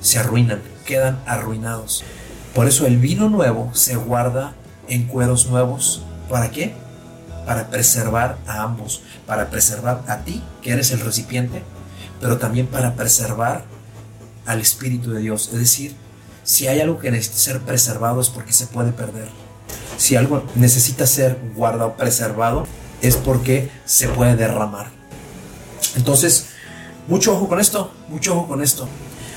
se 0.00 0.18
arruinan, 0.18 0.62
quedan 0.86 1.22
arruinados. 1.26 2.02
Por 2.54 2.66
eso 2.66 2.86
el 2.86 2.96
vino 2.96 3.28
nuevo 3.28 3.70
se 3.74 3.96
guarda 3.96 4.54
en 4.88 5.06
cueros 5.06 5.46
nuevos. 5.46 6.02
¿Para 6.28 6.50
qué? 6.50 6.74
Para 7.46 7.68
preservar 7.68 8.38
a 8.46 8.62
ambos, 8.62 9.02
para 9.26 9.50
preservar 9.50 10.02
a 10.08 10.18
ti, 10.24 10.42
que 10.62 10.72
eres 10.72 10.90
el 10.90 11.00
recipiente, 11.00 11.62
pero 12.20 12.38
también 12.38 12.66
para 12.66 12.94
preservar 12.94 13.64
al 14.46 14.60
Espíritu 14.60 15.10
de 15.10 15.20
Dios. 15.20 15.50
Es 15.52 15.58
decir, 15.58 15.94
si 16.42 16.66
hay 16.66 16.80
algo 16.80 16.98
que 16.98 17.10
necesita 17.10 17.38
ser 17.38 17.60
preservado 17.60 18.20
es 18.20 18.28
porque 18.28 18.52
se 18.52 18.66
puede 18.66 18.92
perder. 18.92 19.28
Si 19.98 20.16
algo 20.16 20.44
necesita 20.54 21.06
ser 21.06 21.38
guardado, 21.54 21.96
preservado, 21.96 22.66
es 23.02 23.16
porque 23.16 23.70
se 23.84 24.08
puede 24.08 24.36
derramar. 24.36 24.90
Entonces, 25.96 26.46
mucho 27.06 27.34
ojo 27.34 27.48
con 27.48 27.60
esto, 27.60 27.92
mucho 28.08 28.34
ojo 28.36 28.48
con 28.48 28.62
esto. 28.62 28.88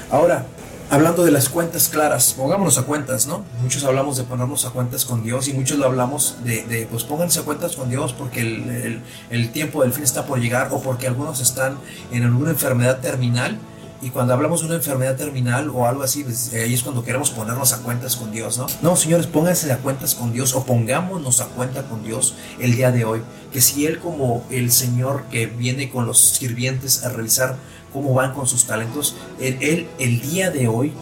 Ahora, 0.10 0.46
hablando 0.91 1.23
de 1.23 1.32
las 1.32 1.47
cuentas 1.47 1.88
claras, 1.88 2.34
pongámonos 2.34 2.77
a 2.77 2.84
cuentas, 2.84 3.25
¿no? 3.25 3.45
Muchos 3.63 3.86
hablamos 3.86 4.17
de 4.17 4.23
ponernos 4.23 4.65
a 4.65 4.71
cuentas 4.71 5.06
con 5.06 5.23
Dios 5.23 5.47
y 5.47 5.54
muchos 5.54 5.80
lo 5.80 5.86
hablamos 5.86 6.36
de, 6.43 6.63
de 6.63 6.86
pues 6.86 7.06
pónganse 7.06 7.39
a 7.39 7.43
cuentas 7.43 7.77
con 7.77 7.89
Dios 7.89 8.12
porque 8.12 8.41
el, 8.41 9.01
el, 9.30 9.51
tiempo 9.54 9.84
del 9.84 9.93
fin 9.93 10.04
está 10.04 10.25
por 10.25 10.41
llegar 10.41 10.67
o 10.71 10.82
porque 10.82 11.08
algunos 11.08 11.39
están 11.39 11.77
en 12.12 12.23
alguna 12.23 12.51
enfermedad 12.51 12.99
terminal. 12.99 13.58
Y 14.01 14.10
cuando 14.10 14.34
hablamos 14.34 14.62
de 14.62 14.65
una 14.65 14.75
enfermedad 14.75 15.15
terminal 15.15 15.69
o 15.69 15.88
algo 15.88 16.01
así, 16.01 16.23
pues, 16.23 16.51
ahí 16.54 16.73
es 16.73 16.82
cuando 16.82 17.04
queremos 17.04 17.30
ponernos 17.30 17.71
a 17.71 17.84
cuentas 17.84 18.15
con 18.15 18.32
Dios, 18.32 18.58
¿no? 18.58 18.65
No, 18.82 18.95
señores, 18.95 19.27
pónganse 19.27 19.71
a 19.71 19.77
cuentas 19.77 20.15
con 20.15 20.34
Dios 20.34 20.56
o 20.56 20.65
pongámonos 20.65 21.39
a 21.39 21.45
cuenta 21.45 21.84
con 21.84 22.04
Dios 22.04 22.34
el 22.60 22.75
día 22.75 22.91
de 22.91 23.06
hoy. 23.06 23.21
Que 23.54 23.62
si 23.62 23.86
Él 23.86 23.99
como 23.99 24.43
el 24.49 24.71
Señor 24.71 25.25
que 25.30 25.45
viene 25.45 25.89
con 25.89 26.08
los 26.08 26.19
sirvientes 26.19 27.06
a 27.06 27.10
revisar 27.10 27.58
cómo 27.93 28.13
van 28.13 28.34
con 28.34 28.47
sus 28.47 28.65
talentos. 28.65 29.15
Él, 29.39 29.88
el 29.99 30.21
día 30.21 30.51
de 30.51 30.67
hoy 30.67 30.93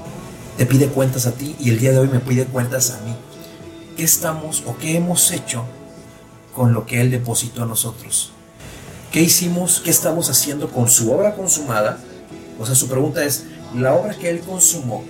te 0.58 0.65
pide 0.65 0.88
cuentas 0.88 1.25
a 1.25 1.32
ti 1.32 1.56
y 1.60 1.69
el 1.69 1.80
día 1.80 1.91
de 1.91 1.99
hoy 1.99 2.08
me 2.08 2.19
pide 2.19 2.45
cuentas 2.45 2.91
a 2.91 3.06
mí. 3.06 3.15
¿Qué 3.95 4.04
estamos 4.04 4.63
o 4.65 4.78
qué 4.78 4.97
hemos 4.97 5.32
hecho 5.32 5.65
con 6.56 6.73
lo 6.73 6.86
que 6.86 7.02
Él 7.02 7.12
depositó 7.12 7.63
a 7.63 7.65
nosotros? 7.65 8.32
¿Qué 9.12 9.21
hicimos? 9.21 9.82
¿Qué 9.84 9.89
estamos 9.89 10.30
haciendo 10.30 10.69
con 10.69 10.89
su 10.89 11.12
obra 11.12 11.36
consumada? 11.36 11.99
O 12.60 12.65
sea, 12.65 12.75
su 12.75 12.88
pregunta 12.88 13.23
es, 13.23 13.45
¿la 13.75 13.93
obra 13.93 14.13
que 14.13 14.30
Él 14.30 14.41
consumó 14.41 15.04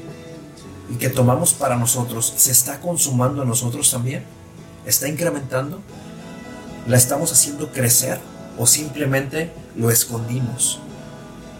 y 0.91 0.95
que 0.95 1.09
tomamos 1.09 1.53
para 1.53 1.75
nosotros 1.75 2.33
se 2.37 2.51
está 2.51 2.79
consumando 2.79 3.41
en 3.41 3.49
nosotros 3.49 3.89
también? 3.91 4.23
¿Está 4.85 5.07
incrementando? 5.07 5.81
¿La 6.87 6.97
estamos 6.97 7.31
haciendo 7.31 7.71
crecer 7.71 8.19
o 8.57 8.65
simplemente 8.65 9.51
lo 9.75 9.91
escondimos? 9.91 10.79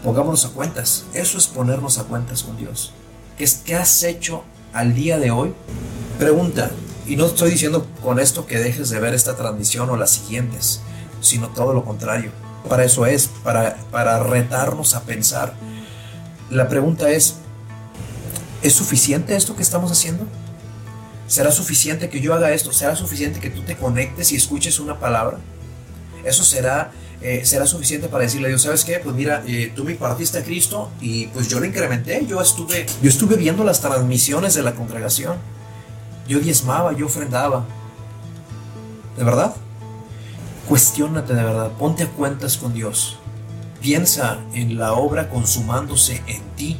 Pongámonos 0.04 0.44
a 0.44 0.50
cuentas. 0.50 1.04
Eso 1.14 1.38
es 1.38 1.46
ponernos 1.46 1.98
a 1.98 2.04
cuentas 2.04 2.42
con 2.42 2.56
Dios. 2.56 2.92
¿Qué, 3.36 3.48
qué 3.64 3.74
has 3.74 4.02
hecho 4.02 4.44
al 4.72 4.94
día 4.94 5.18
de 5.18 5.30
hoy? 5.30 5.52
Pregunta, 6.18 6.70
y 7.06 7.16
no 7.16 7.26
estoy 7.26 7.50
diciendo 7.50 7.86
con 8.02 8.18
esto 8.20 8.46
que 8.46 8.58
dejes 8.58 8.90
de 8.90 9.00
ver 9.00 9.14
esta 9.14 9.36
transmisión 9.36 9.90
o 9.90 9.96
las 9.96 10.10
siguientes, 10.10 10.80
sino 11.20 11.48
todo 11.48 11.74
lo 11.74 11.84
contrario. 11.84 12.30
Para 12.68 12.84
eso 12.84 13.06
es, 13.06 13.28
para, 13.42 13.76
para 13.90 14.22
retarnos 14.22 14.94
a 14.94 15.02
pensar. 15.02 15.54
La 16.50 16.68
pregunta 16.68 17.10
es, 17.10 17.36
¿es 18.62 18.74
suficiente 18.74 19.34
esto 19.36 19.56
que 19.56 19.62
estamos 19.62 19.90
haciendo? 19.90 20.24
¿Será 21.26 21.52
suficiente 21.52 22.10
que 22.10 22.20
yo 22.20 22.34
haga 22.34 22.52
esto? 22.52 22.72
¿Será 22.72 22.96
suficiente 22.96 23.40
que 23.40 23.50
tú 23.50 23.62
te 23.62 23.76
conectes 23.76 24.32
y 24.32 24.36
escuches 24.36 24.80
una 24.80 24.98
palabra? 24.98 25.38
Eso 26.24 26.44
será, 26.44 26.92
eh, 27.22 27.42
será 27.44 27.66
suficiente 27.66 28.08
para 28.08 28.24
decirle 28.24 28.46
a 28.46 28.48
Dios, 28.48 28.62
¿sabes 28.62 28.84
qué? 28.84 28.98
Pues 29.02 29.14
mira, 29.14 29.42
eh, 29.46 29.72
tú 29.76 29.84
me 29.84 29.94
partiste 29.94 30.38
a 30.38 30.44
Cristo 30.44 30.90
y 31.00 31.26
pues 31.28 31.48
yo 31.48 31.60
lo 31.60 31.66
incrementé. 31.66 32.24
Yo 32.26 32.40
estuve, 32.40 32.86
yo 33.02 33.10
estuve 33.10 33.36
viendo 33.36 33.62
las 33.62 33.80
transmisiones 33.80 34.54
de 34.54 34.62
la 34.62 34.74
congregación. 34.74 35.36
Yo 36.26 36.40
diezmaba, 36.40 36.92
yo 36.94 37.06
ofrendaba. 37.06 37.66
¿De 39.18 39.24
verdad? 39.24 39.54
Cuestiónate 40.66 41.34
de 41.34 41.42
verdad, 41.42 41.72
ponte 41.72 42.04
a 42.04 42.08
cuentas 42.08 42.56
con 42.56 42.72
Dios. 42.72 43.18
Piensa 43.82 44.38
en 44.54 44.78
la 44.78 44.92
obra 44.92 45.28
consumándose 45.28 46.22
en 46.26 46.42
ti, 46.56 46.78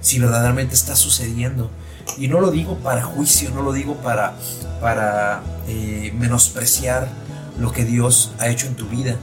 si 0.00 0.18
verdaderamente 0.18 0.74
está 0.74 0.96
sucediendo. 0.96 1.70
Y 2.18 2.28
no 2.28 2.40
lo 2.40 2.50
digo 2.50 2.76
para 2.78 3.02
juicio, 3.02 3.50
no 3.50 3.62
lo 3.62 3.72
digo 3.72 3.94
para, 3.96 4.34
para 4.80 5.42
eh, 5.68 6.12
menospreciar 6.18 7.08
lo 7.58 7.72
que 7.72 7.84
Dios 7.84 8.32
ha 8.38 8.48
hecho 8.48 8.66
en 8.66 8.74
tu 8.74 8.86
vida, 8.88 9.16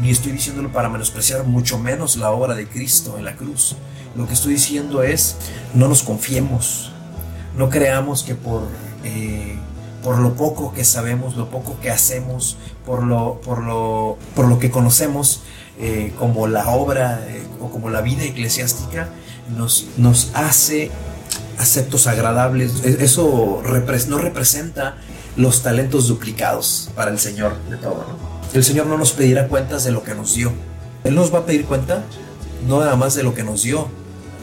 ni 0.00 0.10
estoy 0.10 0.32
diciéndolo 0.32 0.72
para 0.72 0.88
menospreciar 0.88 1.44
mucho 1.44 1.78
menos 1.78 2.16
la 2.16 2.30
obra 2.30 2.54
de 2.54 2.68
Cristo 2.68 3.16
en 3.18 3.24
la 3.24 3.36
cruz. 3.36 3.76
Lo 4.16 4.26
que 4.26 4.34
estoy 4.34 4.54
diciendo 4.54 5.02
es, 5.02 5.36
no 5.74 5.88
nos 5.88 6.02
confiemos, 6.02 6.92
no 7.56 7.68
creamos 7.70 8.22
que 8.22 8.34
por... 8.34 8.62
Eh, 9.04 9.58
por 10.02 10.18
lo 10.18 10.34
poco 10.34 10.72
que 10.72 10.84
sabemos, 10.84 11.36
lo 11.36 11.50
poco 11.50 11.80
que 11.80 11.90
hacemos, 11.90 12.56
por 12.86 13.02
lo, 13.02 13.40
por 13.42 13.62
lo, 13.62 14.16
por 14.34 14.46
lo 14.48 14.58
que 14.58 14.70
conocemos, 14.70 15.42
eh, 15.80 16.14
como 16.18 16.46
la 16.46 16.68
obra 16.68 17.20
eh, 17.28 17.42
o 17.60 17.68
como 17.68 17.90
la 17.90 18.00
vida 18.00 18.22
eclesiástica, 18.22 19.08
nos, 19.56 19.86
nos 19.96 20.30
hace 20.34 20.90
aceptos 21.58 22.06
agradables. 22.06 22.84
E, 22.84 23.04
eso 23.04 23.62
no 24.08 24.18
representa 24.18 24.96
los 25.36 25.62
talentos 25.62 26.08
duplicados 26.08 26.90
para 26.94 27.10
el 27.10 27.18
Señor 27.18 27.56
de 27.68 27.76
todo. 27.76 28.37
El 28.52 28.64
Señor 28.64 28.86
no 28.86 28.96
nos 28.96 29.12
pedirá 29.12 29.48
cuentas 29.48 29.84
de 29.84 29.92
lo 29.92 30.02
que 30.02 30.14
nos 30.14 30.34
dio. 30.34 30.52
Él 31.04 31.14
nos 31.14 31.32
va 31.32 31.40
a 31.40 31.46
pedir 31.46 31.64
cuenta 31.64 32.04
no 32.66 32.80
nada 32.80 32.96
más 32.96 33.14
de 33.14 33.22
lo 33.22 33.34
que 33.34 33.44
nos 33.44 33.62
dio, 33.62 33.88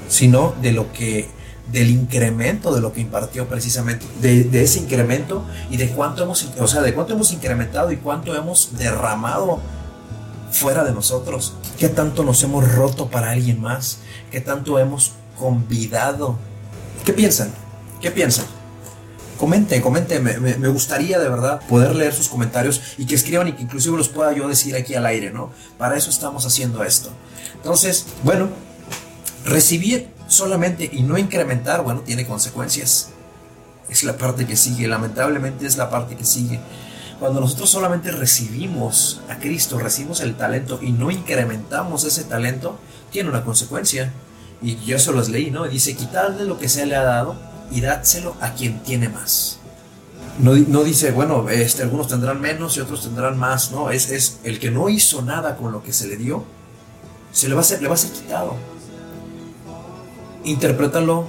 sino 0.08 0.54
de 0.62 0.72
lo 0.72 0.92
que 0.94 1.28
del 1.72 1.90
incremento 1.90 2.74
de 2.74 2.82
lo 2.82 2.94
que 2.94 3.02
impartió 3.02 3.48
precisamente, 3.48 4.06
de, 4.22 4.62
ese 4.62 4.80
incremento 4.80 5.44
y 5.70 5.78
de 5.78 5.90
cuánto 5.90 6.24
hemos, 6.24 6.48
o 6.60 6.68
sea, 6.68 6.82
de 6.82 6.94
cuánto 6.94 7.14
hemos 7.14 7.32
incrementado 7.32 7.92
y 7.92 7.98
cuánto 7.98 8.36
hemos 8.36 8.78
derramado 8.78 9.60
fuera 10.52 10.84
de 10.84 10.92
nosotros, 10.92 11.54
qué 11.78 11.90
tanto 11.90 12.24
nos 12.24 12.44
hemos 12.44 12.72
roto 12.76 13.10
para 13.10 13.32
alguien 13.32 13.62
más, 13.62 14.00
qué 14.32 14.42
tanto 14.42 14.80
hemos 14.80 15.14
convidado. 15.38 16.38
¿Qué 17.04 17.14
piensan? 17.14 17.52
¿Qué 18.00 18.12
piensan? 18.12 18.46
Comenten, 19.38 19.82
comenten, 19.82 20.24
me, 20.24 20.38
me, 20.38 20.68
gustaría 20.70 21.20
de 21.20 21.28
verdad 21.28 21.62
poder 21.68 21.96
leer 21.96 22.14
sus 22.14 22.30
comentarios 22.30 22.82
y 22.98 23.06
que 23.06 23.16
escriban 23.16 23.48
y 23.50 23.54
que 23.54 23.64
inclusive 23.64 23.98
los 23.98 24.08
pueda 24.08 24.32
yo 24.34 24.48
decir 24.48 24.76
aquí 24.76 24.96
al 24.96 25.06
aire, 25.06 25.32
¿no? 25.32 25.52
Para 25.78 25.98
eso 25.98 26.10
estamos 26.10 26.46
haciendo 26.46 26.84
esto. 26.84 27.10
Entonces, 27.56 28.06
bueno, 28.24 28.50
recibir 29.44 30.10
solamente 30.28 30.90
y 30.92 31.04
no 31.04 31.18
incrementar, 31.18 31.84
bueno, 31.84 32.02
tiene 32.02 32.26
consecuencias. 32.26 33.10
Es 33.90 34.04
la 34.04 34.18
parte 34.18 34.46
que 34.46 34.56
sigue, 34.56 34.88
lamentablemente 34.88 35.66
es 35.66 35.78
la 35.78 35.90
parte 35.90 36.16
que 36.16 36.26
sigue. 36.26 36.60
Cuando 37.20 37.40
nosotros 37.40 37.70
solamente 37.70 38.12
recibimos 38.12 39.22
a 39.30 39.38
Cristo, 39.38 39.80
recibimos 39.80 40.22
el 40.22 40.36
talento 40.36 40.80
y 40.82 40.92
no 40.92 41.12
incrementamos 41.12 42.04
ese 42.04 42.24
talento, 42.24 42.78
tiene 43.12 43.30
una 43.30 43.44
consecuencia. 43.44 44.12
Y 44.62 44.78
yo 44.86 44.98
se 45.00 45.12
los 45.12 45.30
leí, 45.30 45.52
¿no? 45.52 45.66
Dice, 45.68 45.96
quitarle 45.96 46.46
lo 46.46 46.58
que 46.58 46.70
se 46.70 46.86
le 46.86 46.96
ha 46.96 47.04
dado 47.04 47.55
y 47.72 47.82
dádselo 47.82 48.36
a 48.42 48.54
quien 48.54 48.80
tiene 48.84 49.10
más. 49.10 49.60
No, 50.40 50.54
no, 50.54 50.84
dice, 50.84 51.12
bueno, 51.12 51.50
este, 51.50 51.84
algunos 51.84 52.08
tendrán 52.08 52.42
menos 52.42 52.76
y 52.76 52.82
otros 52.82 53.04
tendrán 53.04 53.38
más, 53.38 53.72
no, 53.72 53.90
es, 53.90 54.12
es 54.12 54.40
el 54.44 54.60
que 54.60 54.70
no 54.70 54.90
hizo 54.90 55.22
nada 55.22 55.56
con 55.56 55.72
lo 55.72 55.82
que 55.82 55.94
se 55.94 56.08
le 56.08 56.18
dio, 56.18 56.44
se 57.32 57.48
le 57.48 57.56
va 57.56 57.62
a 57.62 57.64
ser, 57.64 57.82
le 57.82 57.88
va 57.88 57.94
a 57.94 57.98
ser 57.98 58.12
quitado 58.12 58.56
interprétalo 60.46 61.28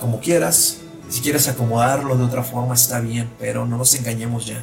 como 0.00 0.20
quieras. 0.20 0.78
Si 1.08 1.20
quieres 1.20 1.48
acomodarlo 1.48 2.16
de 2.16 2.24
otra 2.24 2.42
forma 2.42 2.74
está 2.74 3.00
bien, 3.00 3.30
pero 3.38 3.66
no 3.66 3.76
nos 3.76 3.94
engañemos 3.94 4.46
ya. 4.46 4.62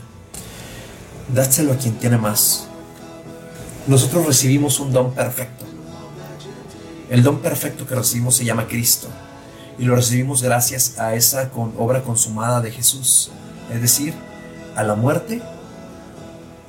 Dáselo 1.33 1.73
a 1.73 1.77
quien 1.77 1.95
tiene 1.95 2.17
más. 2.17 2.67
Nosotros 3.87 4.25
recibimos 4.25 4.79
un 4.79 4.91
don 4.91 5.13
perfecto. 5.13 5.65
El 7.09 7.23
don 7.23 7.39
perfecto 7.39 7.85
que 7.87 7.95
recibimos 7.95 8.35
se 8.35 8.45
llama 8.45 8.67
Cristo. 8.67 9.07
Y 9.81 9.85
lo 9.85 9.95
recibimos 9.95 10.43
gracias 10.43 10.99
a 10.99 11.15
esa 11.15 11.49
obra 11.55 12.03
consumada 12.03 12.61
de 12.61 12.69
Jesús. 12.69 13.31
Es 13.73 13.81
decir, 13.81 14.13
a 14.75 14.83
la 14.83 14.93
muerte 14.93 15.41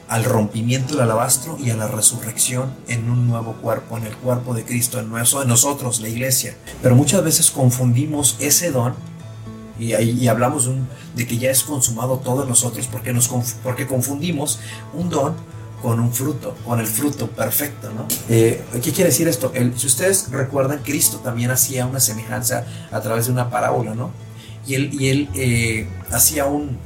al 0.08 0.24
rompimiento 0.24 0.94
del 0.94 1.02
alabastro 1.02 1.58
y 1.58 1.68
a 1.68 1.76
la 1.76 1.88
resurrección 1.88 2.72
en 2.88 3.10
un 3.10 3.28
nuevo 3.28 3.52
cuerpo, 3.56 3.98
en 3.98 4.06
el 4.06 4.16
cuerpo 4.16 4.54
de 4.54 4.64
Cristo, 4.64 4.98
en, 4.98 5.10
nosotros, 5.10 6.00
la 6.00 6.08
iglesia. 6.08 6.56
Pero 6.80 6.96
muchas 6.96 7.22
veces 7.22 7.50
confundimos 7.50 8.36
ese 8.40 8.70
don 8.70 8.94
y, 9.78 9.94
y 9.94 10.28
hablamos 10.28 10.70
de 11.14 11.26
que 11.26 11.36
ya 11.36 11.50
es 11.50 11.64
consumado 11.64 12.16
todo 12.16 12.44
en 12.44 12.48
nosotros 12.48 12.88
porque, 12.90 13.12
nos, 13.12 13.28
porque 13.62 13.86
confundimos 13.86 14.58
un 14.94 15.10
don 15.10 15.34
con 15.82 15.98
un 15.98 16.12
fruto, 16.12 16.56
con 16.64 16.78
el 16.78 16.86
fruto 16.86 17.26
perfecto, 17.26 17.90
¿no? 17.92 18.06
Eh, 18.28 18.64
¿Qué 18.74 18.92
quiere 18.92 19.10
decir 19.10 19.26
esto? 19.26 19.52
si 19.76 19.86
ustedes 19.86 20.30
recuerdan, 20.30 20.78
Cristo 20.84 21.18
también 21.18 21.50
hacía 21.50 21.86
una 21.86 21.98
semejanza 21.98 22.64
a 22.92 23.00
través 23.00 23.26
de 23.26 23.32
una 23.32 23.50
parábola, 23.50 23.94
¿no? 23.94 24.12
Y 24.64 24.74
él, 24.76 24.90
y 24.92 25.08
él 25.08 25.28
eh, 25.34 25.88
hacía 26.12 26.46
un, 26.46 26.78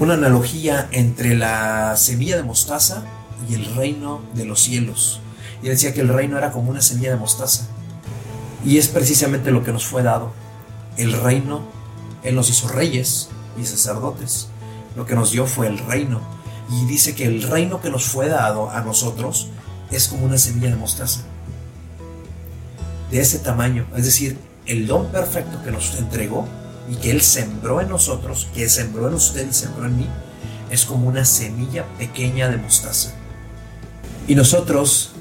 una 0.00 0.14
analogía 0.14 0.88
entre 0.90 1.36
la 1.36 1.96
semilla 1.96 2.36
de 2.36 2.42
mostaza 2.42 3.04
y 3.48 3.54
el 3.54 3.72
reino 3.76 4.20
de 4.34 4.44
los 4.44 4.60
cielos. 4.60 5.20
Y 5.62 5.68
decía 5.68 5.94
que 5.94 6.00
el 6.00 6.08
reino 6.08 6.36
era 6.36 6.50
como 6.50 6.70
una 6.70 6.82
semilla 6.82 7.10
de 7.10 7.16
mostaza. 7.16 7.68
Y 8.64 8.78
es 8.78 8.88
precisamente 8.88 9.52
lo 9.52 9.62
que 9.62 9.72
nos 9.72 9.86
fue 9.86 10.02
dado. 10.02 10.32
El 10.96 11.12
reino, 11.12 11.62
Él 12.24 12.34
nos 12.34 12.50
hizo 12.50 12.68
reyes 12.68 13.28
y 13.60 13.64
sacerdotes. 13.64 14.48
Lo 14.96 15.06
que 15.06 15.14
nos 15.14 15.30
dio 15.30 15.46
fue 15.46 15.68
el 15.68 15.78
reino. 15.78 16.20
Y 16.70 16.86
dice 16.86 17.14
que 17.14 17.26
el 17.26 17.42
reino 17.42 17.80
que 17.80 17.90
nos 17.90 18.04
fue 18.04 18.28
dado 18.28 18.70
a 18.70 18.80
nosotros 18.80 19.48
es 19.90 20.08
como 20.08 20.26
una 20.26 20.38
semilla 20.38 20.70
de 20.70 20.76
mostaza. 20.76 21.20
De 23.10 23.20
ese 23.20 23.38
tamaño. 23.38 23.86
Es 23.96 24.04
decir, 24.04 24.38
el 24.66 24.86
don 24.86 25.06
perfecto 25.08 25.62
que 25.62 25.70
nos 25.70 25.94
entregó 25.96 26.48
y 26.88 26.96
que 26.96 27.10
Él 27.10 27.20
sembró 27.20 27.80
en 27.80 27.88
nosotros, 27.88 28.48
que 28.54 28.68
sembró 28.68 29.08
en 29.08 29.14
usted 29.14 29.48
y 29.48 29.52
sembró 29.52 29.86
en 29.86 29.96
mí, 29.96 30.08
es 30.70 30.84
como 30.84 31.08
una 31.08 31.24
semilla 31.24 31.84
pequeña 31.98 32.48
de 32.48 32.56
mostaza. 32.56 33.12
Y 34.26 34.34
nosotros, 34.34 35.12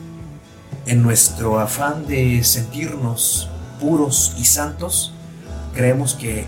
en 0.86 1.03
nuestro 1.03 1.60
afán 1.60 2.08
de 2.08 2.43
sentirnos 2.43 3.49
puros 3.79 4.34
y 4.38 4.45
santos, 4.45 5.13
creemos 5.73 6.13
que 6.13 6.45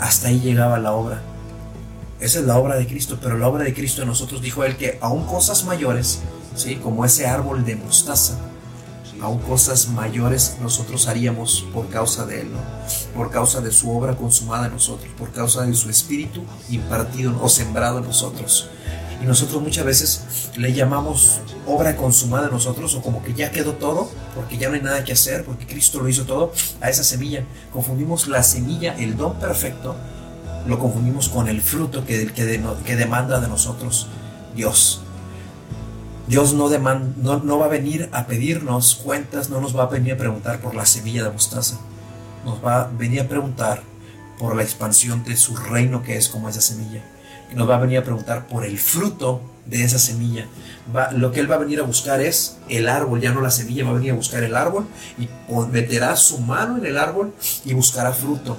hasta 0.00 0.28
ahí 0.28 0.40
llegaba 0.40 0.78
la 0.78 0.92
obra. 0.92 1.22
Esa 2.20 2.40
es 2.40 2.44
la 2.46 2.58
obra 2.58 2.76
de 2.76 2.86
Cristo, 2.86 3.18
pero 3.22 3.38
la 3.38 3.46
obra 3.46 3.62
de 3.62 3.72
Cristo 3.72 4.02
en 4.02 4.08
nosotros 4.08 4.42
dijo 4.42 4.64
Él 4.64 4.76
que 4.76 4.98
aún 5.00 5.24
cosas 5.24 5.64
mayores, 5.64 6.18
¿sí? 6.56 6.74
como 6.76 7.04
ese 7.04 7.26
árbol 7.26 7.64
de 7.64 7.76
mostaza, 7.76 8.36
aún 9.20 9.38
cosas 9.38 9.88
mayores 9.88 10.56
nosotros 10.60 11.06
haríamos 11.06 11.64
por 11.72 11.88
causa 11.88 12.26
de 12.26 12.40
Él, 12.40 12.48
por 13.14 13.30
causa 13.30 13.60
de 13.60 13.70
su 13.70 13.96
obra 13.96 14.16
consumada 14.16 14.66
en 14.66 14.72
nosotros, 14.72 15.08
por 15.16 15.30
causa 15.30 15.64
de 15.64 15.74
su 15.74 15.90
espíritu 15.90 16.42
impartido 16.70 17.38
o 17.40 17.48
sembrado 17.48 17.98
en 17.98 18.04
nosotros. 18.04 18.68
Y 19.22 19.26
nosotros 19.26 19.62
muchas 19.62 19.84
veces 19.84 20.50
le 20.56 20.72
llamamos 20.72 21.40
obra 21.66 21.96
consumada 21.96 22.46
en 22.46 22.52
nosotros 22.52 22.94
o 22.94 23.02
como 23.02 23.22
que 23.22 23.34
ya 23.34 23.50
quedó 23.52 23.74
todo, 23.74 24.10
porque 24.34 24.58
ya 24.58 24.68
no 24.68 24.74
hay 24.74 24.82
nada 24.82 25.04
que 25.04 25.12
hacer, 25.12 25.44
porque 25.44 25.66
Cristo 25.66 26.00
lo 26.00 26.08
hizo 26.08 26.24
todo, 26.24 26.52
a 26.80 26.90
esa 26.90 27.02
semilla. 27.02 27.44
Confundimos 27.72 28.28
la 28.28 28.42
semilla, 28.42 28.96
el 28.96 29.16
don 29.16 29.38
perfecto, 29.38 29.96
lo 30.66 30.78
confundimos 30.78 31.28
con 31.28 31.48
el 31.48 31.60
fruto 31.60 32.04
que, 32.04 32.26
que, 32.32 32.62
que 32.84 32.96
demanda 32.96 33.40
de 33.40 33.48
nosotros 33.48 34.08
Dios. 34.54 35.02
Dios 36.28 36.52
no, 36.52 36.68
no, 36.68 37.58
va 37.58 37.64
a 37.64 37.68
venir 37.68 38.10
a 38.12 38.26
pedirnos 38.26 38.96
cuentas, 38.96 39.48
no 39.48 39.62
nos 39.62 39.74
va 39.74 39.84
a 39.84 39.86
venir 39.86 40.12
a 40.12 40.16
preguntar 40.18 40.60
por 40.60 40.74
la 40.74 40.84
semilla 40.84 41.24
de 41.24 41.30
mostaza. 41.30 41.78
nos 42.44 42.62
va 42.62 42.82
a 42.82 42.88
venir 42.88 43.22
a 43.22 43.28
preguntar 43.28 43.82
por 44.38 44.54
la 44.54 44.62
expansión 44.62 45.24
de 45.24 45.36
su 45.36 45.56
reino 45.56 46.02
que 46.02 46.18
es 46.18 46.28
como 46.28 46.50
esa 46.50 46.60
semilla. 46.60 47.02
Y 47.50 47.54
nos 47.54 47.68
va 47.68 47.76
a 47.76 47.80
venir 47.80 47.98
a 47.98 48.04
preguntar 48.04 48.46
por 48.46 48.66
el 48.66 48.78
fruto 48.78 49.40
de 49.64 49.84
esa 49.84 49.98
semilla. 49.98 50.46
Lo 51.12 51.32
que 51.32 51.40
Él 51.40 51.50
va 51.50 51.54
a 51.54 51.58
venir 51.58 51.80
a 51.80 51.84
buscar 51.84 52.20
es 52.20 52.58
el 52.68 52.90
árbol, 52.90 53.22
ya 53.22 53.32
no 53.32 53.40
la 53.40 53.50
semilla, 53.50 53.84
va 53.84 53.90
a 53.90 53.94
venir 53.94 54.12
a 54.12 54.14
buscar 54.14 54.42
el 54.42 54.54
árbol 54.54 54.86
y 55.18 55.28
meterá 55.72 56.14
su 56.16 56.40
mano 56.40 56.76
en 56.76 56.84
el 56.84 56.98
árbol 56.98 57.32
y 57.64 57.72
buscará 57.72 58.12
fruto. 58.12 58.58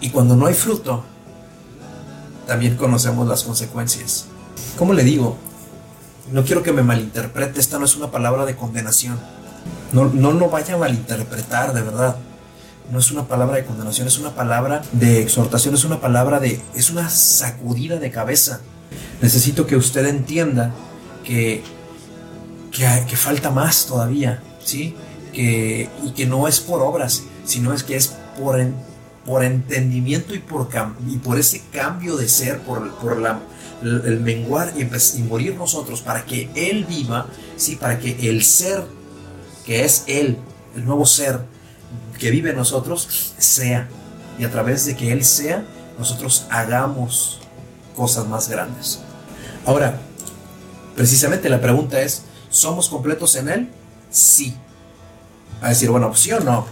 Y 0.00 0.10
cuando 0.10 0.36
no 0.36 0.46
hay 0.46 0.54
fruto, 0.54 1.04
también 2.46 2.76
conocemos 2.76 3.26
las 3.28 3.42
consecuencias. 3.42 4.26
¿Cómo 4.78 4.92
le 4.94 5.04
digo? 5.04 5.36
No 6.32 6.44
quiero 6.44 6.62
que 6.62 6.72
me 6.72 6.82
malinterprete, 6.82 7.60
esta 7.60 7.78
no 7.78 7.84
es 7.84 7.96
una 7.96 8.10
palabra 8.10 8.44
de 8.46 8.56
condenación. 8.56 9.18
No, 9.92 10.06
no 10.06 10.32
lo 10.32 10.48
vaya 10.50 10.74
a 10.74 10.78
malinterpretar, 10.78 11.72
de 11.72 11.82
verdad. 11.82 12.16
No 12.90 12.98
es 12.98 13.10
una 13.10 13.26
palabra 13.26 13.56
de 13.56 13.64
condenación, 13.64 14.06
es 14.08 14.18
una 14.18 14.34
palabra 14.34 14.82
de 14.92 15.20
exhortación, 15.20 15.74
es 15.74 15.84
una 15.84 16.00
palabra 16.00 16.40
de... 16.40 16.62
es 16.74 16.90
una 16.90 17.10
sacudida 17.10 17.98
de 17.98 18.10
cabeza. 18.10 18.60
Necesito 19.20 19.66
que 19.66 19.76
usted 19.76 20.06
entienda 20.06 20.72
que, 21.24 21.62
que, 22.70 23.16
falta 23.16 23.50
más 23.50 23.86
todavía, 23.86 24.42
¿sí? 24.64 24.94
Que, 25.34 25.90
y 26.02 26.12
que 26.12 26.26
no 26.26 26.48
es 26.48 26.60
por 26.60 26.80
obras, 26.80 27.24
sino 27.44 27.74
es 27.74 27.82
que 27.82 27.96
es 27.96 28.14
por, 28.38 28.58
por 29.28 29.44
entendimiento 29.44 30.34
y 30.34 30.38
por, 30.38 30.70
y 31.06 31.18
por 31.18 31.38
ese 31.38 31.60
cambio 31.70 32.16
de 32.16 32.30
ser, 32.30 32.60
por, 32.60 32.94
por 32.94 33.18
la, 33.18 33.40
el, 33.82 34.20
menguar 34.20 34.72
y, 34.74 35.22
morir 35.22 35.54
nosotros, 35.54 36.00
para 36.00 36.24
que 36.24 36.48
Él 36.54 36.86
viva, 36.86 37.26
¿sí? 37.58 37.76
para 37.76 37.98
que 37.98 38.30
el 38.30 38.42
ser, 38.42 38.82
que 39.66 39.84
es 39.84 40.04
Él, 40.06 40.38
el 40.74 40.86
nuevo 40.86 41.04
ser 41.04 41.40
que 42.18 42.30
vive 42.30 42.50
en 42.50 42.56
nosotros, 42.56 43.34
sea. 43.36 43.86
Y 44.38 44.44
a 44.44 44.50
través 44.50 44.86
de 44.86 44.96
que 44.96 45.12
Él 45.12 45.22
sea, 45.22 45.62
nosotros 45.98 46.46
hagamos 46.48 47.40
cosas 47.94 48.26
más 48.26 48.48
grandes. 48.48 49.00
Ahora, 49.66 50.00
precisamente 50.96 51.50
la 51.50 51.60
pregunta 51.60 52.00
es, 52.00 52.22
¿somos 52.48 52.88
completos 52.88 53.36
en 53.36 53.50
Él? 53.50 53.70
Sí. 54.10 54.56
A 55.60 55.68
decir, 55.68 55.90
bueno, 55.90 56.16
sí 56.16 56.32
o 56.32 56.40
no. 56.40 56.64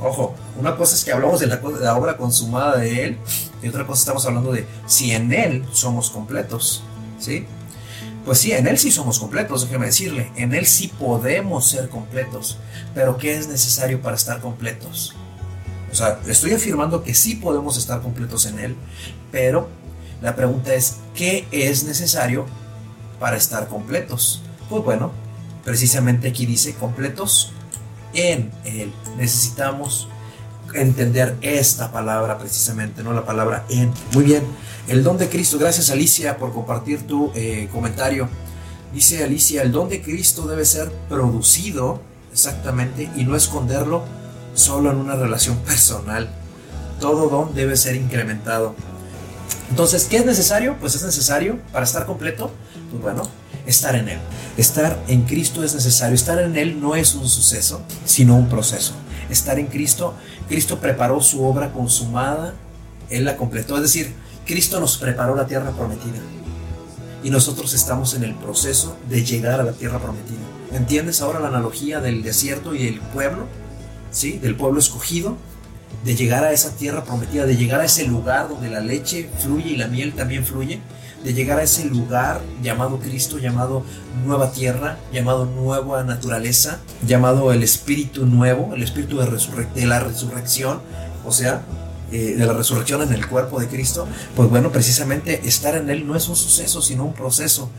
Ojo, 0.00 0.34
una 0.58 0.76
cosa 0.76 0.94
es 0.96 1.04
que 1.04 1.12
hablamos 1.12 1.40
de 1.40 1.46
la, 1.46 1.96
obra 1.96 2.16
consumada 2.16 2.78
de 2.78 3.04
Él 3.04 3.18
y 3.62 3.68
otra 3.68 3.86
cosa 3.86 4.00
estamos 4.00 4.26
hablando 4.26 4.52
de 4.52 4.66
si 4.86 5.12
en 5.12 5.32
Él 5.32 5.64
somos 5.72 6.10
completos. 6.10 6.82
¿Sí? 7.18 7.46
Pues 8.24 8.38
sí, 8.38 8.52
en 8.52 8.66
Él 8.66 8.78
sí 8.78 8.90
somos 8.90 9.18
completos, 9.18 9.62
déjeme 9.62 9.86
decirle. 9.86 10.30
En 10.36 10.54
Él 10.54 10.66
sí 10.66 10.88
podemos 10.88 11.68
ser 11.68 11.88
completos. 11.88 12.58
Pero 12.94 13.16
¿qué 13.16 13.36
es 13.36 13.48
necesario 13.48 14.02
para 14.02 14.16
estar 14.16 14.40
completos? 14.40 15.14
O 15.90 15.94
sea, 15.94 16.20
estoy 16.26 16.52
afirmando 16.52 17.02
que 17.02 17.14
sí 17.14 17.36
podemos 17.36 17.78
estar 17.78 18.02
completos 18.02 18.44
en 18.46 18.58
Él, 18.58 18.76
pero 19.32 19.68
la 20.20 20.36
pregunta 20.36 20.74
es, 20.74 20.96
¿qué 21.14 21.46
es 21.50 21.84
necesario 21.84 22.46
para 23.18 23.36
estar 23.36 23.68
completos? 23.68 24.42
Pues 24.68 24.84
bueno, 24.84 25.12
precisamente 25.64 26.28
aquí 26.28 26.44
dice 26.44 26.74
completos 26.74 27.52
en 28.12 28.50
Él. 28.64 28.92
Necesitamos 29.16 30.08
entender 30.74 31.36
esta 31.40 31.92
palabra 31.92 32.38
precisamente, 32.38 33.02
no 33.02 33.12
la 33.12 33.24
palabra 33.24 33.64
en. 33.68 33.92
Muy 34.14 34.24
bien, 34.24 34.44
el 34.88 35.02
don 35.02 35.18
de 35.18 35.28
Cristo. 35.28 35.58
Gracias 35.58 35.90
Alicia 35.90 36.36
por 36.36 36.52
compartir 36.52 37.06
tu 37.06 37.30
eh, 37.34 37.68
comentario. 37.72 38.28
Dice 38.92 39.22
Alicia, 39.22 39.62
el 39.62 39.72
don 39.72 39.88
de 39.88 40.02
Cristo 40.02 40.46
debe 40.46 40.64
ser 40.64 40.90
producido 41.08 42.00
exactamente 42.32 43.10
y 43.16 43.24
no 43.24 43.36
esconderlo 43.36 44.04
solo 44.54 44.90
en 44.90 44.96
una 44.96 45.14
relación 45.14 45.56
personal. 45.58 46.28
Todo 47.00 47.28
don 47.28 47.54
debe 47.54 47.76
ser 47.76 47.96
incrementado. 47.96 48.74
Entonces, 49.70 50.04
¿qué 50.04 50.16
es 50.16 50.26
necesario? 50.26 50.76
Pues 50.80 50.94
es 50.94 51.02
necesario 51.02 51.58
para 51.72 51.84
estar 51.84 52.06
completo. 52.06 52.50
Pues 52.90 53.02
bueno, 53.02 53.22
estar 53.66 53.94
en 53.94 54.08
Él. 54.08 54.18
Estar 54.56 54.98
en 55.08 55.22
Cristo 55.22 55.62
es 55.62 55.74
necesario. 55.74 56.14
Estar 56.14 56.40
en 56.40 56.56
Él 56.56 56.80
no 56.80 56.96
es 56.96 57.14
un 57.14 57.28
suceso, 57.28 57.82
sino 58.04 58.36
un 58.36 58.48
proceso. 58.48 58.94
Estar 59.30 59.58
en 59.58 59.66
Cristo, 59.66 60.14
Cristo 60.48 60.78
preparó 60.78 61.20
su 61.20 61.44
obra 61.44 61.72
consumada, 61.72 62.54
Él 63.10 63.24
la 63.24 63.36
completó. 63.36 63.76
Es 63.76 63.82
decir, 63.82 64.14
Cristo 64.46 64.80
nos 64.80 64.96
preparó 64.96 65.34
la 65.34 65.46
tierra 65.46 65.70
prometida. 65.72 66.18
Y 67.22 67.30
nosotros 67.30 67.74
estamos 67.74 68.14
en 68.14 68.24
el 68.24 68.34
proceso 68.34 68.96
de 69.08 69.24
llegar 69.24 69.60
a 69.60 69.64
la 69.64 69.72
tierra 69.72 69.98
prometida. 69.98 70.38
¿Entiendes 70.72 71.20
ahora 71.20 71.40
la 71.40 71.48
analogía 71.48 72.00
del 72.00 72.22
desierto 72.22 72.74
y 72.74 72.86
el 72.86 73.00
pueblo? 73.00 73.46
¿Sí? 74.10 74.38
Del 74.38 74.56
pueblo 74.56 74.78
escogido 74.78 75.36
de 76.04 76.14
llegar 76.14 76.44
a 76.44 76.52
esa 76.52 76.76
tierra 76.76 77.04
prometida, 77.04 77.44
de 77.44 77.56
llegar 77.56 77.80
a 77.80 77.84
ese 77.84 78.06
lugar 78.06 78.48
donde 78.48 78.70
la 78.70 78.80
leche 78.80 79.28
fluye 79.40 79.70
y 79.70 79.76
la 79.76 79.88
miel 79.88 80.14
también 80.14 80.44
fluye, 80.44 80.80
de 81.24 81.34
llegar 81.34 81.58
a 81.58 81.62
ese 81.62 81.84
lugar 81.84 82.40
llamado 82.62 82.98
Cristo, 83.00 83.38
llamado 83.38 83.82
nueva 84.24 84.52
tierra, 84.52 84.98
llamado 85.12 85.46
nueva 85.46 86.04
naturaleza, 86.04 86.80
llamado 87.06 87.52
el 87.52 87.62
espíritu 87.62 88.26
nuevo, 88.26 88.74
el 88.74 88.82
espíritu 88.82 89.18
de, 89.18 89.86
la 89.86 90.00
resurrección, 90.00 90.80
o 91.24 91.32
sea, 91.32 91.62
eh, 92.12 92.36
de 92.36 92.46
la 92.46 92.52
resurrección 92.52 93.02
en 93.02 93.12
el 93.12 93.26
cuerpo 93.26 93.60
de 93.60 93.66
Cristo, 93.66 94.06
pues 94.36 94.48
bueno, 94.48 94.70
precisamente 94.70 95.46
estar 95.46 95.76
en 95.76 95.90
Él 95.90 96.06
no 96.06 96.16
es 96.16 96.28
un 96.28 96.36
suceso, 96.36 96.80
sino 96.80 97.04
un 97.04 97.14
proceso. 97.14 97.70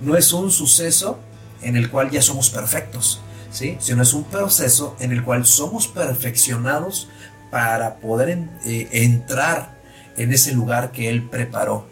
No 0.00 0.16
es 0.16 0.32
un 0.32 0.50
suceso 0.50 1.18
en 1.62 1.76
el 1.76 1.90
cual 1.90 2.10
ya 2.10 2.22
somos 2.22 2.50
perfectos, 2.50 3.20
¿sí? 3.50 3.76
sino 3.80 4.02
es 4.02 4.12
un 4.12 4.24
proceso 4.24 4.96
en 5.00 5.12
el 5.12 5.24
cual 5.24 5.46
somos 5.46 5.88
perfeccionados 5.88 7.08
para 7.50 7.96
poder 7.96 8.48
eh, 8.64 8.88
entrar 8.92 9.74
en 10.16 10.32
ese 10.32 10.52
lugar 10.52 10.92
que 10.92 11.08
Él 11.08 11.28
preparó. 11.28 11.86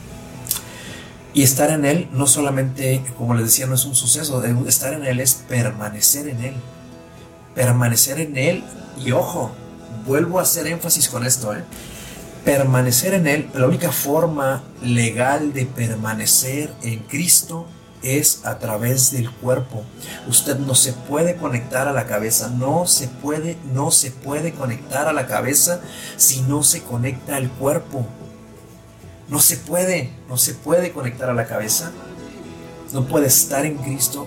Y 1.35 1.43
estar 1.43 1.71
en 1.71 1.85
Él 1.85 2.09
no 2.13 2.27
solamente, 2.27 3.03
como 3.17 3.35
les 3.35 3.47
decía, 3.47 3.67
no 3.67 3.75
es 3.75 3.85
un 3.85 3.95
suceso, 3.95 4.43
estar 4.67 4.93
en 4.93 5.05
Él 5.05 5.21
es 5.21 5.35
permanecer 5.49 6.29
en 6.29 6.45
Él. 6.45 6.55
Permanecer 7.55 8.21
en 8.21 8.37
Él, 8.37 8.65
y 8.99 9.13
ojo, 9.13 9.53
vuelvo 10.07 10.39
a 10.39 10.43
hacer 10.43 10.67
énfasis 10.67 11.09
con 11.09 11.25
esto, 11.25 11.55
¿eh? 11.55 11.65
permanecer 12.45 13.15
en 13.15 13.27
Él, 13.27 13.51
la 13.55 13.67
única 13.67 13.93
forma 13.93 14.63
legal 14.83 15.53
de 15.53 15.67
permanecer 15.67 16.73
en 16.83 17.01
Cristo 17.01 17.67
es 18.03 18.45
a 18.45 18.59
través 18.59 19.13
del 19.13 19.31
cuerpo. 19.31 19.85
Usted 20.29 20.59
no 20.59 20.75
se 20.75 20.93
puede 20.93 21.37
conectar 21.37 21.89
a 21.89 21.93
la 21.93 22.07
cabeza, 22.07 22.49
no 22.49 22.87
se 22.87 23.09
puede, 23.09 23.57
no 23.73 23.91
se 23.91 24.11
puede 24.11 24.53
conectar 24.53 25.07
a 25.07 25.13
la 25.13 25.27
cabeza 25.27 25.81
si 26.17 26.43
no 26.43 26.63
se 26.63 26.83
conecta 26.83 27.37
al 27.37 27.49
cuerpo. 27.49 28.07
No 29.33 29.41
se 29.41 29.57
puede, 29.57 30.11
no 30.29 30.37
se 30.37 30.53
puede 30.53 30.93
conectar 30.93 31.31
a 31.31 31.33
la 31.33 31.47
cabeza. 31.47 31.91
No 32.93 33.07
puede 33.07 33.29
estar 33.29 33.65
en 33.65 33.79
Cristo 33.79 34.27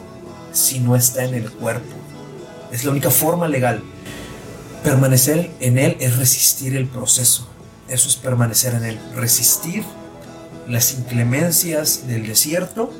si 0.51 0.79
no 0.79 0.95
está 0.95 1.23
en 1.23 1.35
el 1.35 1.51
cuerpo. 1.51 1.93
Es 2.71 2.83
la 2.83 2.89
única 2.89 3.11
forma 3.11 3.47
legal. 3.47 3.83
Permanecer 4.83 5.51
en 5.59 5.77
Él 5.77 5.95
es 5.99 6.17
resistir 6.17 6.75
el 6.75 6.87
proceso. 6.87 7.47
Eso 7.87 8.09
es 8.09 8.15
permanecer 8.15 8.73
en 8.73 8.83
Él. 8.83 8.99
Resistir 9.13 9.83
las 10.67 10.95
inclemencias 10.95 12.07
del 12.07 12.25
desierto 12.25 12.91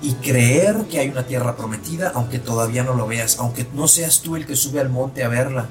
y 0.00 0.12
creer 0.14 0.84
que 0.88 1.00
hay 1.00 1.08
una 1.08 1.26
tierra 1.26 1.56
prometida, 1.56 2.12
aunque 2.14 2.38
todavía 2.38 2.84
no 2.84 2.94
lo 2.94 3.08
veas, 3.08 3.40
aunque 3.40 3.66
no 3.74 3.88
seas 3.88 4.20
tú 4.20 4.36
el 4.36 4.46
que 4.46 4.54
sube 4.54 4.78
al 4.78 4.90
monte 4.90 5.24
a 5.24 5.28
verla, 5.28 5.66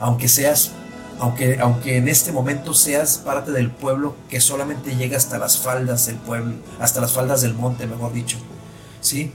aunque 0.00 0.28
seas, 0.28 0.70
aunque, 1.18 1.58
aunque 1.60 1.96
en 1.96 2.08
este 2.08 2.32
momento 2.32 2.74
seas 2.74 3.18
parte 3.18 3.50
del 3.50 3.70
pueblo 3.70 4.14
que 4.28 4.40
solamente 4.40 4.96
llega 4.96 5.16
hasta 5.16 5.38
las 5.38 5.58
faldas 5.58 6.06
del 6.06 6.16
pueblo, 6.16 6.54
hasta 6.80 7.00
las 7.00 7.12
faldas 7.12 7.42
del 7.42 7.54
monte, 7.54 7.86
mejor 7.86 8.12
dicho, 8.12 8.38
¿sí? 9.00 9.32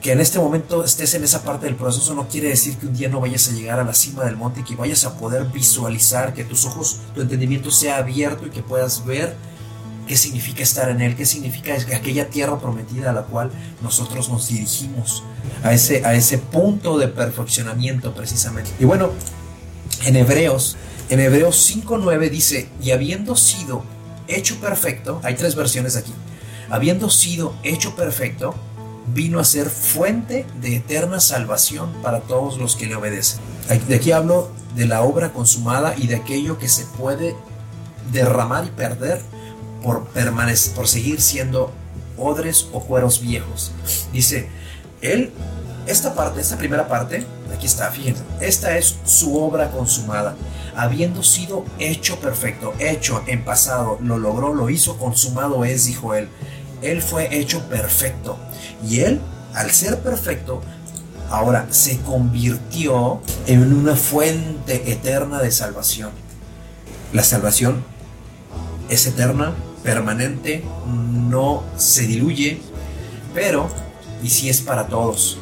Que 0.00 0.12
en 0.12 0.20
este 0.20 0.38
momento 0.38 0.82
estés 0.82 1.12
en 1.14 1.24
esa 1.24 1.42
parte 1.42 1.66
del 1.66 1.76
proceso 1.76 2.14
no 2.14 2.26
quiere 2.26 2.48
decir 2.48 2.78
que 2.78 2.86
un 2.86 2.96
día 2.96 3.10
no 3.10 3.20
vayas 3.20 3.48
a 3.48 3.52
llegar 3.52 3.78
a 3.78 3.84
la 3.84 3.92
cima 3.92 4.24
del 4.24 4.36
monte 4.36 4.60
y 4.60 4.64
que 4.64 4.74
vayas 4.74 5.04
a 5.04 5.18
poder 5.18 5.44
visualizar, 5.44 6.32
que 6.32 6.44
tus 6.44 6.64
ojos, 6.64 7.00
tu 7.14 7.20
entendimiento 7.20 7.70
sea 7.70 7.98
abierto 7.98 8.46
y 8.46 8.50
que 8.50 8.62
puedas 8.62 9.04
ver 9.04 9.36
qué 10.06 10.16
significa 10.16 10.62
estar 10.62 10.88
en 10.88 11.02
Él, 11.02 11.16
qué 11.16 11.26
significa 11.26 11.74
aquella 11.74 12.30
tierra 12.30 12.58
prometida 12.58 13.10
a 13.10 13.12
la 13.12 13.22
cual 13.22 13.50
nosotros 13.82 14.30
nos 14.30 14.48
dirigimos, 14.48 15.22
a 15.62 15.74
ese, 15.74 16.04
a 16.04 16.14
ese 16.14 16.38
punto 16.38 16.98
de 16.98 17.08
perfeccionamiento 17.08 18.14
precisamente. 18.14 18.70
Y 18.80 18.86
bueno, 18.86 19.10
en 20.04 20.16
Hebreos, 20.16 20.76
en 21.08 21.20
Hebreos 21.20 21.70
5.9 21.74 22.30
dice, 22.30 22.68
y 22.82 22.90
habiendo 22.92 23.36
sido 23.36 23.84
hecho 24.28 24.60
perfecto, 24.60 25.20
hay 25.24 25.34
tres 25.34 25.54
versiones 25.54 25.96
aquí, 25.96 26.12
habiendo 26.70 27.10
sido 27.10 27.54
hecho 27.62 27.94
perfecto, 27.96 28.54
vino 29.12 29.40
a 29.40 29.44
ser 29.44 29.68
fuente 29.68 30.46
de 30.60 30.76
eterna 30.76 31.20
salvación 31.20 31.92
para 32.02 32.20
todos 32.20 32.58
los 32.58 32.76
que 32.76 32.86
le 32.86 32.94
obedecen. 32.94 33.40
De 33.88 33.96
aquí 33.96 34.12
hablo 34.12 34.50
de 34.76 34.86
la 34.86 35.02
obra 35.02 35.32
consumada 35.32 35.94
y 35.96 36.06
de 36.06 36.16
aquello 36.16 36.58
que 36.58 36.68
se 36.68 36.84
puede 36.84 37.34
derramar 38.12 38.66
y 38.66 38.70
perder 38.70 39.20
por, 39.82 40.06
permanecer, 40.08 40.74
por 40.74 40.86
seguir 40.86 41.20
siendo 41.20 41.72
odres 42.16 42.68
o 42.72 42.80
cueros 42.80 43.20
viejos. 43.20 43.72
Dice, 44.12 44.48
él, 45.00 45.32
esta 45.90 46.14
parte, 46.14 46.40
esta 46.40 46.56
primera 46.56 46.86
parte, 46.88 47.26
aquí 47.52 47.66
está, 47.66 47.90
fíjense, 47.90 48.22
esta 48.40 48.76
es 48.76 48.96
su 49.04 49.36
obra 49.36 49.70
consumada, 49.70 50.36
habiendo 50.76 51.22
sido 51.22 51.64
hecho 51.78 52.20
perfecto, 52.20 52.72
hecho 52.78 53.22
en 53.26 53.44
pasado, 53.44 53.98
lo 54.00 54.18
logró, 54.18 54.54
lo 54.54 54.70
hizo, 54.70 54.98
consumado 54.98 55.64
es, 55.64 55.86
dijo 55.86 56.14
él. 56.14 56.28
Él 56.80 57.02
fue 57.02 57.36
hecho 57.36 57.68
perfecto 57.68 58.38
y 58.88 59.00
él, 59.00 59.20
al 59.54 59.70
ser 59.70 59.98
perfecto, 59.98 60.62
ahora 61.28 61.66
se 61.70 61.98
convirtió 62.00 63.20
en 63.46 63.74
una 63.74 63.96
fuente 63.96 64.90
eterna 64.92 65.40
de 65.42 65.50
salvación. 65.50 66.10
La 67.12 67.24
salvación 67.24 67.84
es 68.88 69.06
eterna, 69.06 69.54
permanente, 69.82 70.64
no 70.86 71.64
se 71.76 72.02
diluye, 72.02 72.60
pero, 73.34 73.68
y 74.22 74.30
si 74.30 74.48
es 74.48 74.60
para 74.60 74.86
todos, 74.86 75.38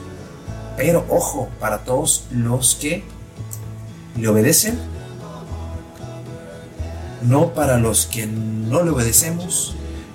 pero 0.79 1.05
ojo, 1.09 1.49
para 1.59 1.79
todos 1.79 2.27
los 2.31 2.77
que 2.77 3.03
le 4.17 4.29
obedecen, 4.29 4.79
no 7.23 7.53
para 7.53 7.79
los 7.79 8.07
que 8.07 8.29
no 8.29 8.85
le 8.85 8.91
obedecemos, 8.91 9.75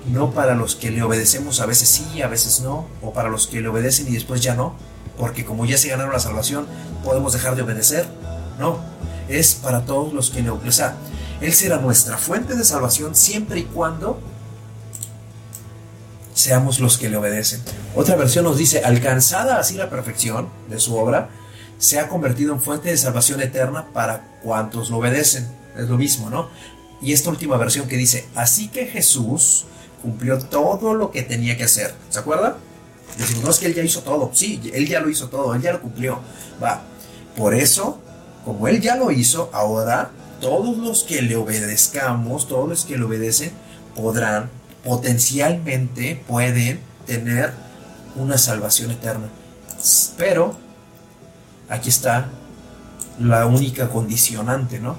no 0.09 0.31
para 0.31 0.55
los 0.55 0.77
que 0.77 0.89
le 0.89 1.03
obedecemos 1.03 1.59
a 1.59 1.65
veces 1.65 1.89
sí, 1.89 2.21
a 2.21 2.29
veces 2.29 2.61
no, 2.61 2.87
o 3.01 3.11
para 3.11 3.27
los 3.27 3.47
que 3.47 3.59
le 3.59 3.67
obedecen 3.67 4.07
y 4.07 4.11
después 4.11 4.39
ya 4.39 4.55
no, 4.55 4.75
porque 5.17 5.43
como 5.43 5.65
ya 5.65 5.77
se 5.77 5.89
ganaron 5.89 6.13
la 6.13 6.19
salvación, 6.19 6.65
podemos 7.03 7.33
dejar 7.33 7.57
de 7.57 7.63
obedecer. 7.63 8.07
No, 8.57 8.79
es 9.27 9.55
para 9.55 9.85
todos 9.85 10.13
los 10.13 10.29
que 10.29 10.41
le 10.41 10.49
obedecen. 10.49 10.91
Él 11.41 11.51
será 11.51 11.77
nuestra 11.77 12.17
fuente 12.17 12.55
de 12.55 12.63
salvación 12.63 13.15
siempre 13.15 13.59
y 13.59 13.63
cuando 13.63 14.21
seamos 16.33 16.79
los 16.79 16.97
que 16.97 17.09
le 17.09 17.17
obedecen. 17.17 17.61
Otra 17.95 18.15
versión 18.15 18.45
nos 18.45 18.57
dice, 18.57 18.83
alcanzada 18.83 19.59
así 19.59 19.75
la 19.75 19.89
perfección 19.89 20.49
de 20.69 20.79
su 20.79 20.95
obra, 20.95 21.29
se 21.77 21.99
ha 21.99 22.07
convertido 22.07 22.53
en 22.53 22.61
fuente 22.61 22.89
de 22.89 22.97
salvación 22.97 23.41
eterna 23.41 23.87
para 23.93 24.39
cuantos 24.43 24.89
lo 24.89 24.97
obedecen. 24.97 25.47
Es 25.77 25.89
lo 25.89 25.97
mismo, 25.97 26.29
¿no? 26.29 26.49
Y 27.01 27.13
esta 27.13 27.29
última 27.29 27.57
versión 27.57 27.87
que 27.87 27.97
dice, 27.97 28.25
así 28.35 28.69
que 28.69 28.85
Jesús 28.85 29.65
cumplió 30.01 30.39
todo 30.39 30.93
lo 30.93 31.11
que 31.11 31.23
tenía 31.23 31.57
que 31.57 31.65
hacer. 31.65 31.93
¿Se 32.09 32.19
acuerda? 32.19 32.57
Decimos, 33.17 33.43
no 33.43 33.49
es 33.51 33.59
que 33.59 33.65
él 33.67 33.75
ya 33.75 33.83
hizo 33.83 34.01
todo. 34.01 34.31
Sí, 34.33 34.71
él 34.73 34.87
ya 34.87 34.99
lo 34.99 35.09
hizo 35.09 35.29
todo, 35.29 35.53
él 35.53 35.61
ya 35.61 35.73
lo 35.73 35.81
cumplió. 35.81 36.19
Va. 36.63 36.81
Por 37.35 37.53
eso, 37.53 37.99
como 38.45 38.67
él 38.67 38.79
ya 38.81 38.95
lo 38.95 39.11
hizo, 39.11 39.49
ahora 39.53 40.11
todos 40.39 40.77
los 40.77 41.03
que 41.03 41.21
le 41.21 41.35
obedezcamos, 41.35 42.47
todos 42.47 42.69
los 42.69 42.85
que 42.85 42.97
le 42.97 43.03
obedecen, 43.03 43.51
podrán 43.95 44.49
potencialmente 44.83 46.21
pueden 46.27 46.79
tener 47.05 47.53
una 48.15 48.37
salvación 48.37 48.91
eterna. 48.91 49.27
Pero 50.17 50.55
aquí 51.69 51.89
está 51.89 52.29
la 53.19 53.45
única 53.45 53.89
condicionante, 53.89 54.79
¿no? 54.79 54.97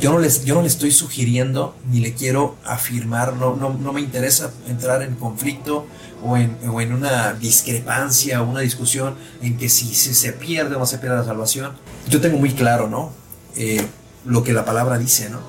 Yo 0.00 0.12
no, 0.12 0.20
les, 0.20 0.44
yo 0.44 0.54
no 0.54 0.62
le 0.62 0.68
estoy 0.68 0.92
sugiriendo 0.92 1.74
ni 1.90 1.98
le 1.98 2.14
quiero 2.14 2.56
afirmar, 2.64 3.34
no, 3.34 3.56
no, 3.56 3.70
no 3.70 3.92
me 3.92 4.00
interesa 4.00 4.52
entrar 4.68 5.02
en 5.02 5.16
conflicto 5.16 5.86
o 6.22 6.36
en, 6.36 6.56
o 6.68 6.80
en 6.80 6.92
una 6.92 7.32
discrepancia 7.32 8.40
o 8.42 8.48
una 8.48 8.60
discusión 8.60 9.16
en 9.42 9.56
que 9.56 9.68
si, 9.68 9.92
se 9.94 10.32
pierde 10.32 10.76
o 10.76 10.78
no 10.78 10.86
se 10.86 10.98
pierde 10.98 11.16
la 11.16 11.24
salvación. 11.24 11.72
Yo 12.08 12.20
tengo 12.20 12.38
muy 12.38 12.52
claro, 12.52 12.88
¿no? 12.88 13.12
Eh, 13.56 13.84
lo 14.24 14.44
que 14.44 14.52
la 14.52 14.64
palabra 14.64 14.98
dice, 14.98 15.30
¿no? 15.30 15.40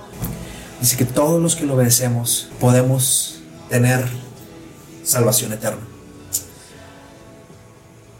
Dice 0.80 0.96
que 0.96 1.06
todos 1.06 1.42
los 1.42 1.56
que 1.56 1.66
lo 1.66 1.74
obedecemos 1.74 2.50
podemos 2.60 3.42
tener 3.70 4.06
salvación 5.04 5.52
eterna. 5.52 5.82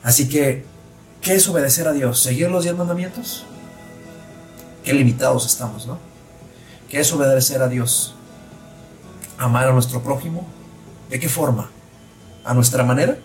Así 0.04 0.28
que, 0.28 0.66
¿qué 1.22 1.36
es 1.36 1.48
obedecer 1.48 1.88
a 1.88 1.94
Dios? 1.94 2.20
¿Seguir 2.20 2.50
los 2.50 2.64
diez 2.64 2.76
mandamientos? 2.76 3.46
Qué 4.84 4.94
limitados 4.94 5.46
estamos, 5.46 5.88
¿no? 5.88 6.00
¿Qué 6.90 7.00
es 7.00 7.14
obedecer 7.14 7.62
a 7.62 7.68
Dios? 7.68 8.16
¿Amar 9.38 9.68
a 9.68 9.72
nuestro 9.72 10.02
prójimo? 10.02 10.46
¿De 11.10 11.20
qué 11.20 11.30
forma? 11.30 11.70
¿A 12.44 12.54
nuestra 12.54 12.84
manera? 12.84 13.18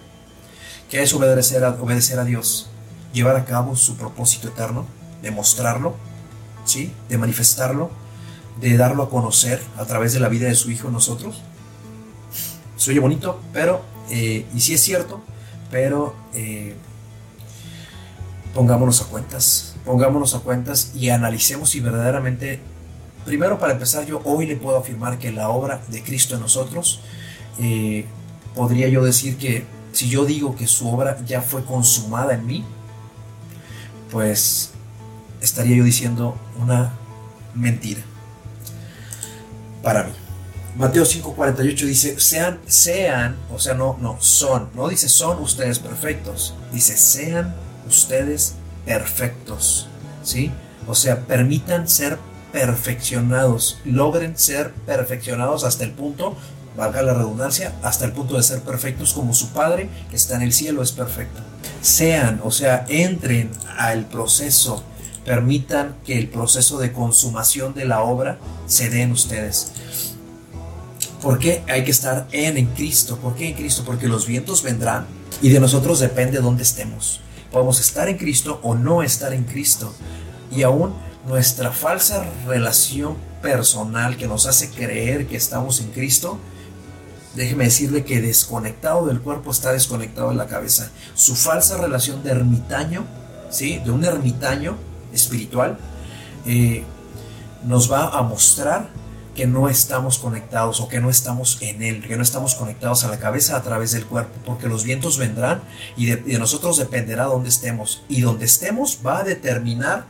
¿Qué 0.90 1.02
es 1.02 1.12
obedecer 1.12 1.64
a, 1.64 1.70
obedecer 1.70 2.18
a 2.18 2.24
Dios? 2.24 2.68
Llevar 3.12 3.36
a 3.36 3.44
cabo 3.44 3.74
su 3.74 3.96
propósito 3.96 4.48
eterno, 4.48 4.86
demostrarlo, 5.22 5.96
¿sí? 6.64 6.92
De 7.08 7.18
manifestarlo, 7.18 7.90
de 8.60 8.76
darlo 8.76 9.02
a 9.02 9.10
conocer 9.10 9.60
a 9.76 9.84
través 9.84 10.12
de 10.12 10.20
la 10.20 10.28
vida 10.28 10.48
de 10.48 10.54
su 10.54 10.70
Hijo 10.70 10.90
nosotros. 10.90 11.42
Se 12.76 12.98
bonito, 12.98 13.40
pero, 13.52 13.82
eh, 14.10 14.46
y 14.54 14.60
sí 14.60 14.74
es 14.74 14.82
cierto, 14.82 15.22
pero 15.70 16.14
eh, 16.34 16.74
pongámonos 18.52 19.00
a 19.00 19.06
cuentas, 19.06 19.76
pongámonos 19.84 20.34
a 20.34 20.40
cuentas 20.40 20.92
y 20.94 21.08
analicemos 21.08 21.70
si 21.70 21.80
verdaderamente, 21.80 22.60
primero 23.24 23.58
para 23.58 23.72
empezar, 23.72 24.06
yo 24.06 24.20
hoy 24.24 24.46
le 24.46 24.56
puedo 24.56 24.76
afirmar 24.76 25.18
que 25.18 25.32
la 25.32 25.48
obra 25.48 25.80
de 25.88 26.02
Cristo 26.02 26.34
en 26.34 26.40
nosotros, 26.40 27.00
eh, 27.58 28.06
podría 28.54 28.88
yo 28.88 29.04
decir 29.04 29.36
que 29.36 29.64
si 29.92 30.08
yo 30.08 30.24
digo 30.24 30.56
que 30.56 30.66
su 30.66 30.88
obra 30.88 31.18
ya 31.24 31.40
fue 31.40 31.64
consumada 31.64 32.34
en 32.34 32.46
mí, 32.46 32.64
pues 34.10 34.72
estaría 35.40 35.76
yo 35.76 35.84
diciendo 35.84 36.36
una 36.60 36.92
mentira 37.54 38.02
para 39.84 40.02
mí. 40.04 40.12
Mateo 40.76 41.04
5:48 41.04 41.86
dice, 41.86 42.18
sean, 42.18 42.58
sean, 42.66 43.36
o 43.54 43.60
sea, 43.60 43.74
no, 43.74 43.96
no, 44.00 44.16
son, 44.20 44.70
no 44.74 44.88
dice 44.88 45.08
son 45.08 45.38
ustedes 45.40 45.78
perfectos, 45.78 46.54
dice 46.72 46.96
sean 46.96 47.54
ustedes 47.86 48.56
perfectos, 48.84 49.86
¿sí? 50.24 50.50
O 50.88 50.96
sea, 50.96 51.20
permitan 51.20 51.88
ser 51.88 52.18
perfeccionados, 52.52 53.78
logren 53.84 54.36
ser 54.36 54.72
perfeccionados 54.72 55.62
hasta 55.62 55.84
el 55.84 55.92
punto, 55.92 56.36
valga 56.76 57.02
la 57.02 57.14
redundancia, 57.14 57.72
hasta 57.84 58.04
el 58.04 58.12
punto 58.12 58.36
de 58.36 58.42
ser 58.42 58.60
perfectos 58.60 59.12
como 59.12 59.32
su 59.32 59.50
Padre 59.50 59.88
que 60.10 60.16
está 60.16 60.34
en 60.34 60.42
el 60.42 60.52
cielo 60.52 60.82
es 60.82 60.90
perfecto. 60.90 61.40
Sean, 61.82 62.40
o 62.42 62.50
sea, 62.50 62.84
entren 62.88 63.50
al 63.76 64.06
proceso, 64.06 64.82
permitan 65.24 65.96
que 66.04 66.18
el 66.18 66.28
proceso 66.28 66.78
de 66.78 66.92
consumación 66.92 67.74
de 67.74 67.86
la 67.86 68.02
obra 68.02 68.38
se 68.66 68.90
dé 68.90 69.02
en 69.02 69.12
ustedes. 69.12 69.72
¿Por 71.22 71.38
qué 71.38 71.62
hay 71.68 71.84
que 71.84 71.90
estar 71.90 72.28
en, 72.32 72.58
en 72.58 72.66
Cristo? 72.66 73.16
¿Por 73.16 73.34
qué 73.34 73.48
en 73.48 73.54
Cristo? 73.54 73.82
Porque 73.86 74.08
los 74.08 74.26
vientos 74.26 74.62
vendrán 74.62 75.06
y 75.40 75.48
de 75.48 75.60
nosotros 75.60 76.00
depende 76.00 76.38
dónde 76.40 76.62
estemos. 76.62 77.20
Podemos 77.50 77.80
estar 77.80 78.08
en 78.08 78.18
Cristo 78.18 78.60
o 78.62 78.74
no 78.74 79.02
estar 79.02 79.32
en 79.32 79.44
Cristo. 79.44 79.94
Y 80.50 80.62
aún 80.62 80.94
nuestra 81.26 81.70
falsa 81.70 82.24
relación 82.46 83.16
personal 83.40 84.16
que 84.16 84.26
nos 84.26 84.46
hace 84.46 84.70
creer 84.70 85.26
que 85.26 85.36
estamos 85.36 85.80
en 85.80 85.90
Cristo, 85.92 86.38
déjeme 87.34 87.64
decirle 87.64 88.04
que 88.04 88.20
desconectado 88.20 89.06
del 89.06 89.20
cuerpo 89.20 89.50
está 89.50 89.72
desconectado 89.72 90.30
de 90.30 90.36
la 90.36 90.46
cabeza. 90.46 90.90
Su 91.14 91.36
falsa 91.36 91.78
relación 91.78 92.22
de 92.22 92.32
ermitaño, 92.32 93.04
¿sí? 93.50 93.80
de 93.84 93.90
un 93.90 94.04
ermitaño 94.04 94.76
espiritual, 95.14 95.78
eh, 96.46 96.84
nos 97.64 97.90
va 97.90 98.08
a 98.08 98.22
mostrar 98.22 98.90
que 99.34 99.46
no 99.46 99.68
estamos 99.68 100.18
conectados 100.18 100.80
o 100.80 100.88
que 100.88 101.00
no 101.00 101.10
estamos 101.10 101.58
en 101.60 101.82
Él, 101.82 102.06
que 102.06 102.16
no 102.16 102.22
estamos 102.22 102.54
conectados 102.54 103.04
a 103.04 103.08
la 103.08 103.18
cabeza 103.18 103.56
a 103.56 103.62
través 103.62 103.92
del 103.92 104.06
cuerpo, 104.06 104.32
porque 104.44 104.68
los 104.68 104.84
vientos 104.84 105.18
vendrán 105.18 105.62
y 105.96 106.06
de, 106.06 106.38
nosotros 106.38 106.76
dependerá 106.78 107.24
dónde 107.24 107.48
estemos. 107.48 108.04
Y 108.08 108.20
donde 108.20 108.44
estemos 108.44 109.00
va 109.04 109.18
a 109.18 109.24
determinar 109.24 110.06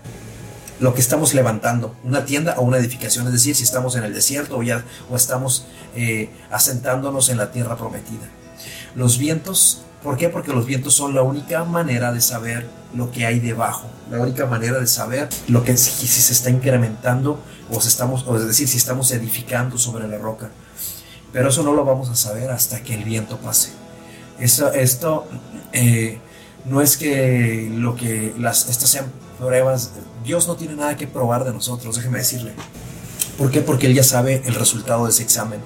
lo 0.80 0.92
que 0.92 1.00
estamos 1.00 1.32
levantando, 1.34 1.94
una 2.04 2.24
tienda 2.24 2.56
o 2.58 2.62
una 2.62 2.78
edificación, 2.78 3.26
es 3.26 3.32
decir, 3.32 3.54
si 3.54 3.62
estamos 3.62 3.96
en 3.96 4.04
el 4.04 4.12
desierto 4.12 4.58
o, 4.58 4.62
ya, 4.62 4.84
o 5.10 5.16
estamos 5.16 5.66
eh, 5.94 6.30
asentándonos 6.50 7.28
en 7.28 7.38
la 7.38 7.52
tierra 7.52 7.76
prometida. 7.76 8.28
Los 8.94 9.18
vientos, 9.18 9.82
¿por 10.02 10.16
qué? 10.16 10.28
Porque 10.28 10.52
los 10.52 10.66
vientos 10.66 10.94
son 10.94 11.14
la 11.14 11.22
única 11.22 11.64
manera 11.64 12.12
de 12.12 12.20
saber 12.20 12.66
lo 12.96 13.10
que 13.10 13.26
hay 13.26 13.40
debajo, 13.40 13.86
la 14.10 14.20
única 14.20 14.46
manera 14.46 14.78
de 14.78 14.86
saber 14.86 15.28
lo 15.48 15.64
que 15.64 15.76
si, 15.76 16.06
se 16.06 16.32
está 16.32 16.50
incrementando 16.50 17.40
o, 17.70 17.78
estamos, 17.78 18.24
o 18.26 18.36
es 18.36 18.46
decir, 18.46 18.68
si 18.68 18.76
estamos 18.76 19.10
edificando 19.12 19.78
sobre 19.78 20.08
la 20.08 20.18
roca. 20.18 20.50
Pero 21.32 21.48
eso 21.48 21.62
no 21.62 21.72
lo 21.72 21.84
vamos 21.84 22.08
a 22.08 22.14
saber 22.14 22.50
hasta 22.50 22.82
que 22.82 22.94
el 22.94 23.04
viento 23.04 23.38
pase. 23.38 23.70
Eso, 24.38 24.72
esto 24.72 25.26
eh, 25.72 26.18
no 26.64 26.80
es 26.80 26.96
que 26.96 27.68
lo 27.72 27.96
que 27.96 28.32
las, 28.38 28.68
estas 28.68 28.90
sean 28.90 29.06
pruebas, 29.38 29.92
Dios 30.24 30.46
no 30.46 30.56
tiene 30.56 30.76
nada 30.76 30.96
que 30.96 31.06
probar 31.06 31.44
de 31.44 31.52
nosotros, 31.52 31.96
déjeme 31.96 32.18
decirle. 32.18 32.52
¿Por 33.36 33.50
qué? 33.50 33.60
Porque 33.60 33.86
Él 33.86 33.94
ya 33.94 34.04
sabe 34.04 34.42
el 34.44 34.54
resultado 34.54 35.04
de 35.04 35.10
ese 35.10 35.22
examen. 35.22 35.60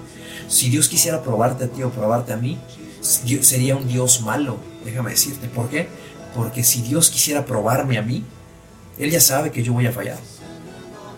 Si 0.48 0.70
Dios 0.70 0.88
quisiera 0.88 1.22
probarte 1.22 1.64
a 1.64 1.68
ti 1.68 1.82
o 1.82 1.90
probarte 1.90 2.32
a 2.32 2.36
mí, 2.36 2.58
sería 3.02 3.76
un 3.76 3.86
Dios 3.86 4.22
malo, 4.22 4.56
déjame 4.84 5.10
decirte. 5.10 5.48
¿Por 5.48 5.68
qué? 5.68 5.88
Porque 6.34 6.62
si 6.64 6.82
Dios 6.82 7.10
quisiera 7.10 7.44
probarme 7.44 7.98
a 7.98 8.02
mí, 8.02 8.24
Él 8.98 9.10
ya 9.10 9.20
sabe 9.20 9.50
que 9.50 9.62
yo 9.62 9.72
voy 9.72 9.86
a 9.86 9.92
fallar. 9.92 10.18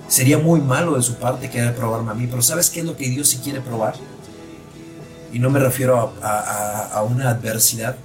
Sería 0.08 0.38
muy 0.38 0.60
malo 0.60 0.96
de 0.96 1.02
su 1.02 1.16
parte 1.16 1.50
querer 1.50 1.74
probarme 1.74 2.10
a 2.10 2.14
mí, 2.14 2.26
pero 2.26 2.42
¿sabes 2.42 2.68
qué 2.70 2.80
es 2.80 2.86
lo 2.86 2.96
que 2.96 3.08
Dios 3.08 3.28
sí 3.28 3.38
quiere 3.38 3.60
probar? 3.60 3.94
Y 5.32 5.38
no 5.38 5.50
me 5.50 5.60
refiero 5.60 6.12
a, 6.20 6.88
a, 6.92 7.02
una 7.04 7.30
adversidad 7.30 7.96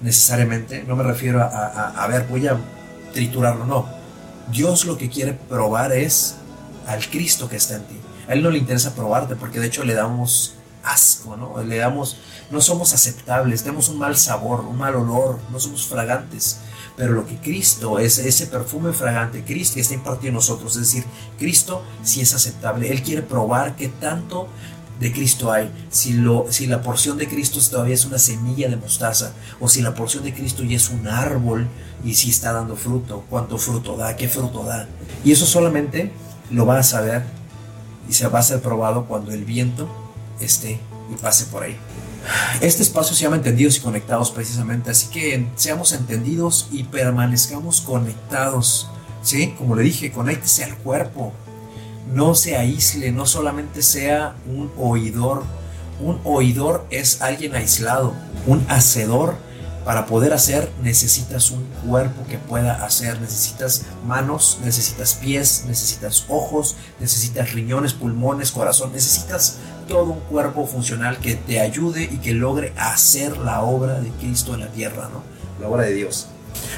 necesariamente, 0.00 0.84
no 0.86 0.94
me 0.94 1.02
refiero 1.02 1.42
a, 1.42 2.04
a, 2.04 2.06
ver, 2.06 2.26
voy 2.28 2.46
a, 2.46 2.56
triturarlo, 3.12 3.66
no. 3.66 3.86
Dios 4.50 4.84
lo 4.84 4.98
que 4.98 5.08
quiere 5.08 5.32
probar 5.32 5.92
es 5.92 6.36
al 6.86 7.08
Cristo 7.08 7.48
que 7.48 7.56
está 7.56 7.76
en 7.76 7.84
ti. 7.84 8.00
A 8.28 8.32
Él 8.32 8.42
no 8.42 8.50
le 8.50 8.58
interesa 8.58 8.94
probarte 8.94 9.36
porque 9.36 9.60
de 9.60 9.68
hecho 9.68 9.84
le 9.84 9.94
damos 9.94 10.54
asco, 10.82 11.36
¿no? 11.36 11.62
Le 11.62 11.76
damos, 11.76 12.16
no 12.52 12.60
somos 12.60 12.92
aceptables, 12.92 13.62
tenemos 13.62 13.88
un 13.88 13.98
mal 13.98 14.16
sabor, 14.16 14.60
un 14.60 14.76
mal 14.76 14.94
olor, 14.94 15.38
no 15.50 15.58
somos 15.58 15.86
fragantes. 15.86 16.58
Pero 16.96 17.14
lo 17.14 17.26
que 17.26 17.36
Cristo 17.36 17.98
es, 17.98 18.18
ese 18.18 18.46
perfume 18.46 18.92
fragante, 18.92 19.42
Cristo 19.42 19.80
está 19.80 19.94
impartido 19.94 20.28
en 20.28 20.34
nosotros, 20.34 20.76
es 20.76 20.82
decir, 20.82 21.04
Cristo 21.38 21.82
sí 22.02 22.20
es 22.20 22.34
aceptable. 22.34 22.92
Él 22.92 23.02
quiere 23.02 23.22
probar 23.22 23.74
que 23.74 23.88
tanto 23.88 24.48
de 25.00 25.10
Cristo 25.10 25.50
hay, 25.50 25.72
si 25.88 26.12
la 26.66 26.82
porción 26.82 27.16
de 27.16 27.26
Cristo 27.26 27.58
todavía 27.68 27.94
es 27.94 28.04
una 28.04 28.18
semilla 28.18 28.68
de 28.68 28.76
mostaza, 28.76 29.32
o 29.58 29.68
si 29.68 29.80
la 29.80 29.94
porción 29.94 30.22
de 30.22 30.34
Cristo 30.34 30.62
ya 30.62 30.76
es 30.76 30.90
un 30.90 31.08
árbol 31.08 31.66
y 32.04 32.14
si 32.14 32.28
está 32.28 32.52
dando 32.52 32.76
fruto, 32.76 33.24
cuánto 33.30 33.56
fruto 33.56 33.96
da, 33.96 34.14
qué 34.14 34.28
fruto 34.28 34.62
da. 34.62 34.86
Y 35.24 35.32
eso 35.32 35.46
solamente 35.46 36.12
lo 36.50 36.66
va 36.66 36.78
a 36.78 36.82
saber 36.82 37.24
y 38.08 38.12
se 38.12 38.28
va 38.28 38.40
a 38.40 38.42
ser 38.42 38.60
probado 38.60 39.06
cuando 39.06 39.32
el 39.32 39.46
viento 39.46 39.88
esté 40.38 40.78
y 41.10 41.16
pase 41.16 41.46
por 41.46 41.62
ahí. 41.62 41.76
Este 42.60 42.82
espacio 42.82 43.14
se 43.16 43.22
llama 43.22 43.36
Entendidos 43.36 43.76
y 43.76 43.80
Conectados 43.80 44.30
precisamente, 44.30 44.90
así 44.90 45.08
que 45.08 45.46
seamos 45.56 45.92
entendidos 45.92 46.68
y 46.70 46.84
permanezcamos 46.84 47.80
conectados. 47.80 48.88
¿Sí? 49.22 49.54
Como 49.56 49.76
le 49.76 49.84
dije, 49.84 50.10
conéctese 50.10 50.64
al 50.64 50.76
cuerpo. 50.78 51.32
No 52.12 52.34
se 52.34 52.56
aísle, 52.56 53.12
no 53.12 53.24
solamente 53.26 53.82
sea 53.82 54.34
un 54.46 54.70
oidor. 54.76 55.44
Un 56.00 56.20
oidor 56.24 56.86
es 56.90 57.22
alguien 57.22 57.54
aislado. 57.54 58.14
Un 58.46 58.66
hacedor, 58.68 59.36
para 59.84 60.06
poder 60.06 60.32
hacer, 60.32 60.70
necesitas 60.82 61.50
un 61.50 61.64
cuerpo 61.86 62.24
que 62.28 62.38
pueda 62.38 62.84
hacer. 62.84 63.20
Necesitas 63.20 63.82
manos, 64.06 64.58
necesitas 64.64 65.14
pies, 65.14 65.64
necesitas 65.66 66.26
ojos, 66.28 66.76
necesitas 66.98 67.52
riñones, 67.52 67.92
pulmones, 67.92 68.50
corazón. 68.50 68.92
Necesitas 68.92 69.58
todo 69.82 70.04
un 70.04 70.20
cuerpo 70.20 70.66
funcional 70.66 71.18
que 71.18 71.34
te 71.34 71.60
ayude 71.60 72.04
y 72.04 72.18
que 72.18 72.32
logre 72.32 72.72
hacer 72.76 73.38
la 73.38 73.62
obra 73.62 74.00
de 74.00 74.10
Cristo 74.10 74.54
en 74.54 74.60
la 74.60 74.68
tierra, 74.68 75.08
¿no? 75.12 75.22
La 75.60 75.68
obra 75.68 75.84
de 75.84 75.94
Dios. 75.94 76.28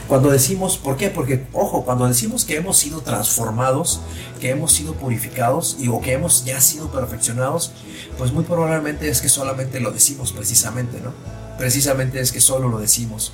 Cuando 0.09 0.31
decimos, 0.31 0.77
¿por 0.77 0.97
qué? 0.97 1.09
Porque, 1.09 1.47
ojo, 1.53 1.85
cuando 1.85 2.07
decimos 2.07 2.45
que 2.45 2.57
hemos 2.57 2.77
sido 2.77 3.01
transformados, 3.01 4.01
que 4.41 4.51
hemos 4.51 4.73
sido 4.73 4.95
purificados 4.95 5.77
y 5.79 5.89
o 5.89 6.01
que 6.01 6.13
hemos 6.13 6.45
ya 6.45 6.61
sido 6.61 6.91
perfeccionados, 6.91 7.73
pues 8.19 8.33
muy 8.33 8.45
probablemente 8.45 9.09
es 9.09 9.21
que 9.21 9.29
solamente 9.29 9.81
lo 9.81 9.91
decimos 9.91 10.33
precisamente, 10.33 11.01
¿no? 11.01 11.13
Precisamente 11.59 12.21
es 12.21 12.33
que 12.33 12.41
solo 12.41 12.69
lo 12.69 12.79
decimos. 12.79 13.33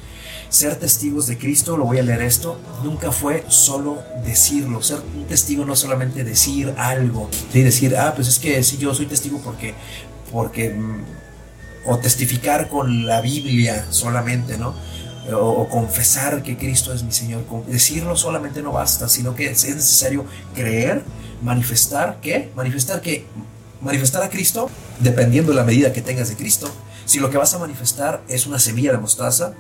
Ser 0.49 0.77
testigos 0.77 1.27
de 1.27 1.39
Cristo, 1.39 1.77
lo 1.77 1.85
voy 1.85 1.99
a 1.99 2.03
leer 2.03 2.23
esto, 2.23 2.59
nunca 2.83 3.13
fue 3.13 3.45
solo 3.49 4.03
decirlo. 4.25 4.83
Ser 4.83 4.99
un 5.17 5.27
testigo 5.27 5.65
no 5.65 5.77
solamente 5.77 6.25
decir 6.25 6.75
algo, 6.77 7.29
¿sí? 7.53 7.63
decir, 7.63 7.97
ah, 7.97 8.13
pues 8.15 8.29
es 8.29 8.39
que 8.39 8.63
sí, 8.63 8.77
yo 8.77 8.93
soy 8.95 9.07
testigo 9.07 9.41
porque, 9.45 9.75
porque, 10.33 10.71
mm, 10.71 11.05
o 11.87 11.99
testificar 11.99 12.69
con 12.69 13.07
la 13.07 13.21
Biblia 13.21 13.87
solamente, 13.91 14.59
¿no? 14.59 14.75
O, 15.33 15.69
confesar 15.69 16.43
que 16.43 16.57
Cristo 16.57 16.93
es 16.93 17.05
mi 17.05 17.13
Señor. 17.13 17.45
Decirlo 17.69 18.17
solamente 18.17 18.63
no 18.63 18.73
basta, 18.73 19.09
sino 19.09 19.35
que 19.35 19.51
es 19.51 19.65
necesario 19.65 20.25
creer, 20.55 21.05
manifestar, 21.43 22.19
¿qué? 22.21 22.51
Manifestar 22.57 23.01
que, 23.01 23.25
manifestar 23.81 24.23
a 24.23 24.31
Cristo, 24.31 24.69
dependiendo 24.99 25.53
de 25.53 25.57
la 25.57 25.65
medida 25.65 25.93
que 25.93 26.03
tengas 26.03 26.29
de 26.29 26.37
Cristo. 26.37 26.71
Si 27.11 27.19
lo 27.19 27.29
que 27.29 27.39
vas 27.39 27.53
a 27.55 27.59
manifestar 27.59 28.23
es 28.29 28.47
una 28.47 28.61
semilla 28.61 28.93
de 28.93 28.99
mostaza, 28.99 29.55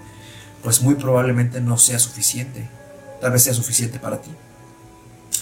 pues 0.62 0.82
muy 0.82 0.94
probablemente 0.94 1.60
no 1.60 1.78
sea 1.78 1.98
suficiente. 1.98 2.70
Tal 3.20 3.32
vez 3.32 3.42
sea 3.42 3.54
suficiente 3.54 3.98
para 3.98 4.22
ti, 4.22 4.30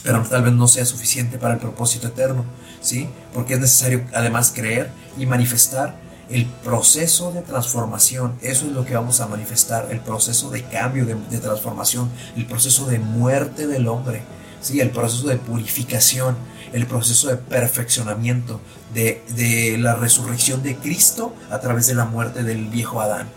pero 0.05 0.23
tal 0.23 0.43
vez 0.43 0.55
no 0.55 0.67
sea 0.69 0.87
suficiente 0.87 1.37
para 1.37 1.53
el 1.53 1.61
propósito 1.61 2.07
eterno, 2.07 2.47
¿sí? 2.81 3.11
Porque 3.35 3.53
es 3.53 3.61
necesario 3.61 4.07
además 4.15 4.53
creer 4.57 4.91
y 5.19 5.27
manifestar 5.27 5.97
el 6.31 6.47
proceso 6.47 7.31
de 7.31 7.43
transformación. 7.43 8.39
Eso 8.41 8.65
es 8.65 8.73
lo 8.73 8.87
que 8.87 8.95
vamos 8.95 9.21
a 9.21 9.27
manifestar, 9.27 9.89
el 9.91 10.01
proceso 10.01 10.49
de 10.49 10.65
cambio, 10.65 11.05
de, 11.05 11.15
de 11.15 11.39
transformación, 11.41 12.11
el 12.39 12.47
proceso 12.47 12.87
de 12.87 13.01
muerte 13.01 13.67
del 13.67 13.87
hombre, 13.87 14.23
¿sí? 14.63 14.81
El 14.81 14.93
proceso 14.93 15.29
de 15.29 15.37
purificación, 15.37 16.39
el 16.73 16.87
proceso 16.87 17.29
de 17.29 17.37
perfeccionamiento, 17.37 18.61
de, 18.95 19.23
de 19.31 19.77
la 19.79 19.95
resurrección 19.95 20.63
de 20.63 20.77
Cristo 20.77 21.35
a 21.51 21.61
través 21.61 21.87
de 21.87 21.95
la 21.95 22.05
muerte 22.05 22.43
del 22.43 22.67
viejo 22.67 23.01
Adán. 23.01 23.29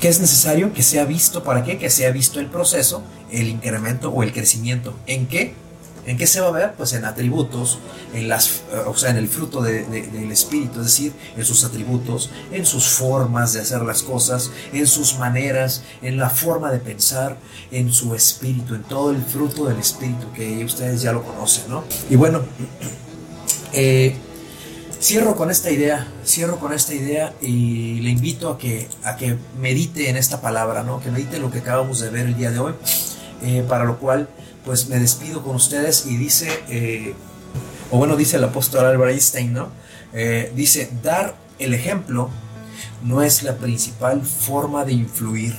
¿Qué 0.00 0.08
es 0.08 0.20
necesario? 0.20 0.72
Que 0.72 0.82
sea 0.82 1.04
visto, 1.04 1.44
¿para 1.44 1.64
qué? 1.64 1.78
Que 1.78 1.88
sea 1.88 2.10
visto 2.10 2.38
el 2.38 2.46
proceso, 2.46 3.02
el 3.30 3.48
incremento 3.48 4.10
o 4.10 4.22
el 4.22 4.32
crecimiento. 4.32 4.94
¿En 5.06 5.26
qué? 5.26 5.54
¿En 6.06 6.16
qué 6.18 6.26
se 6.26 6.40
va 6.40 6.48
a 6.48 6.52
ver? 6.52 6.74
Pues 6.74 6.92
en 6.92 7.04
atributos, 7.04 7.78
en 8.12 8.28
las, 8.28 8.62
o 8.86 8.94
sea, 8.94 9.10
en 9.10 9.16
el 9.16 9.28
fruto 9.28 9.62
de, 9.62 9.84
de, 9.84 10.02
del 10.02 10.30
Espíritu, 10.30 10.80
es 10.80 10.86
decir, 10.86 11.12
en 11.36 11.44
sus 11.44 11.64
atributos, 11.64 12.30
en 12.52 12.66
sus 12.66 12.88
formas 12.88 13.52
de 13.52 13.60
hacer 13.60 13.82
las 13.82 14.02
cosas, 14.02 14.50
en 14.72 14.86
sus 14.86 15.18
maneras, 15.18 15.82
en 16.02 16.16
la 16.18 16.30
forma 16.30 16.70
de 16.70 16.78
pensar, 16.78 17.36
en 17.70 17.92
su 17.92 18.14
espíritu, 18.14 18.74
en 18.74 18.82
todo 18.82 19.10
el 19.10 19.22
fruto 19.22 19.66
del 19.66 19.78
Espíritu 19.78 20.30
que 20.32 20.64
ustedes 20.64 21.02
ya 21.02 21.12
lo 21.12 21.22
conocen, 21.22 21.64
¿no? 21.68 21.84
Y 22.10 22.16
bueno, 22.16 22.42
eh, 23.72 24.16
Cierro 25.04 25.36
con 25.36 25.50
esta 25.50 25.70
idea, 25.70 26.08
cierro 26.24 26.58
con 26.58 26.72
esta 26.72 26.94
idea 26.94 27.34
y 27.42 28.00
le 28.00 28.08
invito 28.08 28.48
a 28.48 28.56
que, 28.56 28.88
a 29.02 29.16
que 29.16 29.36
medite 29.60 30.08
en 30.08 30.16
esta 30.16 30.40
palabra, 30.40 30.82
¿no? 30.82 30.98
que 31.00 31.10
medite 31.10 31.38
lo 31.38 31.50
que 31.50 31.58
acabamos 31.58 32.00
de 32.00 32.08
ver 32.08 32.24
el 32.24 32.34
día 32.38 32.50
de 32.50 32.58
hoy, 32.58 32.72
eh, 33.42 33.62
para 33.68 33.84
lo 33.84 33.98
cual 33.98 34.30
pues 34.64 34.88
me 34.88 34.98
despido 34.98 35.42
con 35.42 35.56
ustedes 35.56 36.06
y 36.06 36.16
dice, 36.16 36.48
eh, 36.68 37.14
o 37.90 37.98
bueno, 37.98 38.16
dice 38.16 38.36
el 38.36 38.44
apóstol 38.44 38.86
Albert 38.86 39.12
Einstein, 39.12 39.52
¿no? 39.52 39.68
Eh, 40.12 40.52
dice, 40.54 40.90
dar 41.02 41.36
el 41.58 41.74
ejemplo 41.74 42.30
no 43.02 43.22
es 43.22 43.42
la 43.42 43.56
principal 43.56 44.22
forma 44.22 44.84
de 44.84 44.92
influir 44.92 45.54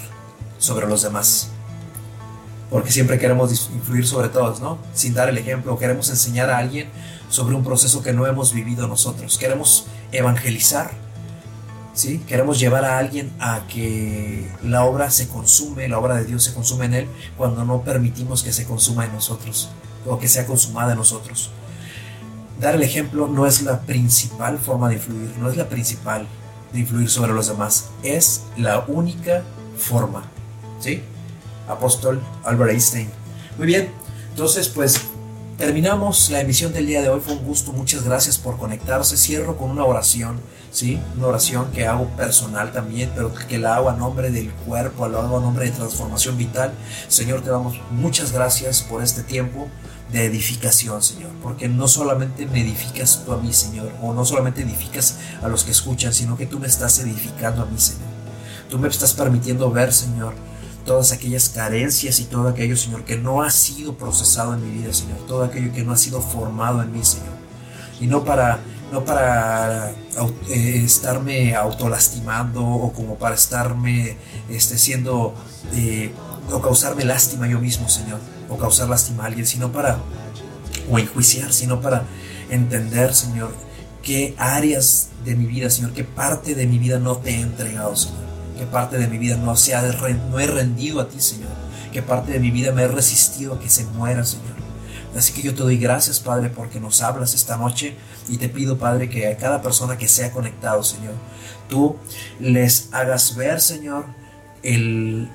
sobre 0.57 0.87
los 0.87 1.03
demás. 1.03 1.49
Porque 2.69 2.91
siempre 2.91 3.19
queremos 3.19 3.51
influir 3.69 4.07
sobre 4.07 4.29
todos, 4.29 4.59
¿no? 4.59 4.79
Sin 4.93 5.13
dar 5.13 5.29
el 5.29 5.37
ejemplo, 5.37 5.77
queremos 5.77 6.09
enseñar 6.09 6.49
a 6.49 6.57
alguien 6.57 6.89
sobre 7.29 7.55
un 7.55 7.63
proceso 7.63 8.01
que 8.01 8.11
no 8.11 8.25
hemos 8.25 8.53
vivido 8.53 8.87
nosotros. 8.87 9.37
Queremos 9.37 9.85
evangelizar, 10.11 10.91
Queremos 12.27 12.59
llevar 12.59 12.83
a 12.83 12.97
alguien 12.97 13.31
a 13.39 13.65
que 13.67 14.45
la 14.63 14.83
obra 14.83 15.09
se 15.09 15.29
consume, 15.29 15.87
la 15.87 15.97
obra 15.97 16.15
de 16.15 16.25
Dios 16.25 16.43
se 16.43 16.53
consume 16.53 16.85
en 16.85 16.93
él, 16.93 17.07
cuando 17.37 17.63
no 17.63 17.83
permitimos 17.83 18.43
que 18.43 18.51
se 18.51 18.65
consuma 18.65 19.05
en 19.05 19.13
nosotros 19.13 19.69
o 20.05 20.19
que 20.19 20.27
sea 20.27 20.45
consumada 20.45 20.91
en 20.91 20.97
nosotros. 20.97 21.51
Dar 22.59 22.75
el 22.75 22.83
ejemplo 22.83 23.27
no 23.27 23.45
es 23.45 23.61
la 23.61 23.81
principal 23.81 24.59
forma 24.59 24.89
de 24.89 24.95
influir, 24.95 25.33
no 25.39 25.49
es 25.49 25.55
la 25.55 25.69
principal 25.69 26.27
de 26.73 26.79
influir 26.79 27.09
sobre 27.09 27.33
los 27.33 27.47
demás, 27.47 27.85
es 28.03 28.43
la 28.57 28.83
única 28.87 29.43
forma, 29.77 30.23
¿sí? 30.79 31.01
Apóstol 31.67 32.21
Albert 32.43 32.71
Einstein. 32.71 33.09
Muy 33.57 33.67
bien, 33.67 33.89
entonces 34.31 34.67
pues 34.67 35.01
Terminamos 35.57 36.29
la 36.31 36.41
emisión 36.41 36.73
del 36.73 36.85
día 36.85 37.01
de 37.01 37.07
hoy, 37.07 37.21
fue 37.21 37.33
un 37.33 37.45
gusto, 37.45 37.71
muchas 37.71 38.03
gracias 38.03 38.37
por 38.37 38.57
conectarse. 38.57 39.15
Cierro 39.15 39.55
con 39.55 39.71
una 39.71 39.85
oración, 39.85 40.41
¿sí? 40.75 40.99
Una 41.17 41.27
oración 41.27 41.71
que 41.71 41.87
hago 41.87 42.07
personal 42.17 42.73
también, 42.73 43.09
pero 43.15 43.33
que 43.33 43.57
la 43.57 43.75
hago 43.75 43.89
a 43.89 43.93
nombre 43.93 44.29
del 44.29 44.51
cuerpo, 44.51 45.07
la 45.07 45.19
hago 45.19 45.37
a 45.37 45.41
nombre 45.41 45.65
de 45.65 45.71
transformación 45.71 46.37
vital. 46.37 46.73
Señor, 47.07 47.41
te 47.41 47.49
damos 47.49 47.79
muchas 47.91 48.33
gracias 48.33 48.81
por 48.81 49.01
este 49.01 49.23
tiempo 49.23 49.69
de 50.11 50.25
edificación, 50.25 51.01
Señor, 51.01 51.31
porque 51.41 51.69
no 51.69 51.87
solamente 51.87 52.45
me 52.45 52.61
edificas 52.61 53.23
tú 53.25 53.31
a 53.31 53.37
mí, 53.37 53.53
Señor, 53.53 53.89
o 54.01 54.13
no 54.13 54.25
solamente 54.25 54.63
edificas 54.63 55.15
a 55.41 55.47
los 55.47 55.63
que 55.63 55.71
escuchan, 55.71 56.13
sino 56.13 56.35
que 56.35 56.45
tú 56.45 56.59
me 56.59 56.67
estás 56.67 56.99
edificando 56.99 57.63
a 57.63 57.65
mí, 57.65 57.79
Señor. 57.79 58.09
Tú 58.69 58.77
me 58.77 58.89
estás 58.89 59.13
permitiendo 59.13 59.71
ver, 59.71 59.93
Señor, 59.93 60.33
todas 60.85 61.13
aquellas 61.13 61.47
carencias 61.49 62.19
y 62.19 62.25
todo 62.25 62.49
aquello, 62.49 62.75
Señor, 62.75 63.05
que 63.05 63.17
no 63.17 63.41
ha 63.41 63.49
sido 63.49 63.97
procesado 63.97 64.53
en 64.53 64.61
mi 64.61 64.81
vida, 64.81 64.93
Señor, 64.93 65.19
todo 65.25 65.45
aquello 65.45 65.71
que 65.71 65.85
no 65.85 65.93
ha 65.93 65.97
sido 65.97 66.21
formado 66.21 66.83
en 66.83 66.91
mí, 66.91 67.03
Señor. 67.03 67.33
Y 68.01 68.07
no 68.07 68.25
para, 68.25 68.59
no 68.95 69.03
para 69.03 69.91
eh, 70.47 70.81
estarme 70.85 71.53
autolastimando 71.53 72.65
o 72.65 72.93
como 72.93 73.17
para 73.17 73.35
estarme 73.35 74.15
este, 74.49 74.77
siendo, 74.77 75.35
eh, 75.73 76.13
o 76.49 76.61
causarme 76.61 77.03
lástima 77.03 77.45
yo 77.45 77.59
mismo, 77.59 77.89
Señor, 77.89 78.21
o 78.47 78.57
causar 78.57 78.87
lástima 78.87 79.23
a 79.23 79.25
alguien, 79.27 79.45
sino 79.45 79.69
para, 79.73 79.97
o 80.89 80.97
enjuiciar, 80.97 81.51
sino 81.51 81.81
para 81.81 82.03
entender, 82.49 83.13
Señor, 83.13 83.53
qué 84.01 84.33
áreas 84.37 85.09
de 85.25 85.35
mi 85.35 85.45
vida, 85.45 85.69
Señor, 85.69 85.91
qué 85.91 86.05
parte 86.05 86.55
de 86.55 86.65
mi 86.65 86.79
vida 86.79 86.97
no 86.97 87.17
te 87.17 87.31
he 87.31 87.41
entregado, 87.41 87.97
Señor 87.97 88.23
qué 88.57 88.65
parte 88.65 88.97
de 88.97 89.09
mi 89.09 89.17
vida 89.17 89.35
no, 89.35 89.57
se 89.57 89.75
ha, 89.75 89.81
no 89.81 90.39
he 90.39 90.47
rendido 90.47 91.01
a 91.01 91.09
ti, 91.09 91.19
Señor, 91.19 91.51
qué 91.91 92.01
parte 92.01 92.31
de 92.31 92.39
mi 92.39 92.49
vida 92.49 92.71
me 92.71 92.83
he 92.83 92.87
resistido 92.87 93.55
a 93.55 93.59
que 93.59 93.69
se 93.69 93.83
muera, 93.83 94.23
Señor. 94.23 94.64
Así 95.15 95.31
que 95.33 95.41
yo 95.41 95.55
te 95.55 95.63
doy 95.63 95.77
gracias, 95.77 96.19
Padre, 96.19 96.49
porque 96.49 96.79
nos 96.79 97.01
hablas 97.01 97.33
esta 97.33 97.55
noche 97.57 97.95
y 98.27 98.37
te 98.37 98.49
pido, 98.49 98.77
Padre, 98.77 99.09
que 99.09 99.27
a 99.27 99.37
cada 99.37 99.61
persona 99.61 99.97
que 99.97 100.07
sea 100.09 100.31
conectado, 100.31 100.83
Señor, 100.83 101.13
tú 101.69 101.95
les 102.39 102.89
hagas 102.91 103.35
ver, 103.35 103.61
Señor, 103.61 104.05
el, 104.65 105.29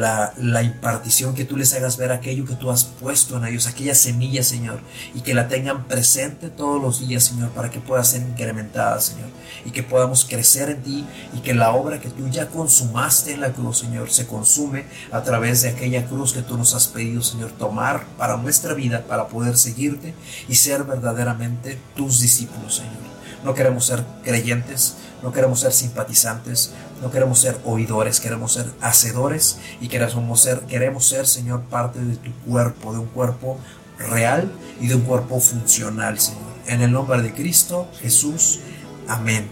la, 0.00 0.34
la, 0.36 0.62
impartición, 0.62 1.34
que 1.34 1.44
tú 1.44 1.56
les 1.56 1.72
hagas 1.72 1.96
ver 1.96 2.10
aquello 2.10 2.44
que 2.44 2.56
tú 2.56 2.70
has 2.70 2.84
puesto 2.84 3.36
en 3.36 3.46
ellos, 3.46 3.66
aquella 3.66 3.94
semilla, 3.94 4.42
Señor, 4.42 4.80
y 5.14 5.20
que 5.20 5.34
la 5.34 5.48
tengan 5.48 5.84
presente 5.84 6.50
todos 6.50 6.82
los 6.82 7.06
días, 7.06 7.24
Señor, 7.24 7.50
para 7.50 7.70
que 7.70 7.78
pueda 7.78 8.02
ser 8.02 8.22
incrementada, 8.22 9.00
Señor, 9.00 9.28
y 9.64 9.70
que 9.70 9.82
podamos 9.82 10.24
crecer 10.24 10.68
en 10.70 10.82
ti 10.82 11.06
y 11.32 11.40
que 11.40 11.54
la 11.54 11.72
obra 11.72 12.00
que 12.00 12.10
tú 12.10 12.28
ya 12.28 12.48
consumaste 12.48 13.32
en 13.32 13.40
la 13.40 13.52
cruz, 13.52 13.78
Señor, 13.78 14.10
se 14.10 14.26
consume 14.26 14.84
a 15.12 15.22
través 15.22 15.62
de 15.62 15.70
aquella 15.70 16.06
cruz 16.06 16.32
que 16.32 16.42
tú 16.42 16.58
nos 16.58 16.74
has 16.74 16.88
pedido, 16.88 17.22
Señor, 17.22 17.52
tomar 17.52 18.04
para 18.18 18.36
nuestra 18.36 18.74
vida, 18.74 19.04
para 19.06 19.28
poder 19.28 19.56
seguirte 19.56 20.12
y 20.48 20.56
ser 20.56 20.84
verdaderamente 20.84 21.78
tus 21.94 22.20
discípulos, 22.20 22.76
Señor. 22.76 23.19
No 23.44 23.54
queremos 23.54 23.86
ser 23.86 24.04
creyentes, 24.22 24.96
no 25.22 25.32
queremos 25.32 25.60
ser 25.60 25.72
simpatizantes, 25.72 26.72
no 27.00 27.10
queremos 27.10 27.40
ser 27.40 27.58
oidores, 27.64 28.20
queremos 28.20 28.52
ser 28.52 28.66
hacedores 28.80 29.58
y 29.80 29.88
queremos 29.88 30.40
ser, 30.40 30.60
queremos 30.60 31.08
ser, 31.08 31.26
Señor, 31.26 31.62
parte 31.62 32.00
de 32.00 32.16
tu 32.16 32.32
cuerpo, 32.46 32.92
de 32.92 32.98
un 32.98 33.06
cuerpo 33.06 33.58
real 33.98 34.50
y 34.80 34.88
de 34.88 34.94
un 34.94 35.02
cuerpo 35.02 35.40
funcional, 35.40 36.18
Señor. 36.18 36.50
En 36.66 36.82
el 36.82 36.92
nombre 36.92 37.20
de 37.22 37.32
Cristo 37.32 37.88
Jesús. 38.00 38.60
Amén. 39.08 39.48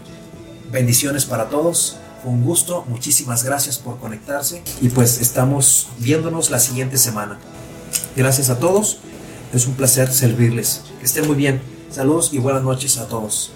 Bendiciones 0.71 1.25
para 1.25 1.49
todos. 1.49 1.97
Fue 2.23 2.31
un 2.31 2.43
gusto. 2.43 2.85
Muchísimas 2.87 3.43
gracias 3.43 3.77
por 3.77 3.99
conectarse. 3.99 4.63
Y 4.81 4.89
pues 4.89 5.19
estamos 5.21 5.87
viéndonos 5.97 6.49
la 6.49 6.59
siguiente 6.59 6.97
semana. 6.97 7.39
Gracias 8.15 8.49
a 8.49 8.59
todos. 8.59 8.99
Es 9.53 9.65
un 9.67 9.73
placer 9.73 10.11
servirles. 10.13 10.81
Que 10.99 11.05
estén 11.05 11.27
muy 11.27 11.35
bien. 11.35 11.61
Saludos 11.91 12.29
y 12.33 12.37
buenas 12.37 12.63
noches 12.63 12.97
a 12.97 13.07
todos. 13.07 13.51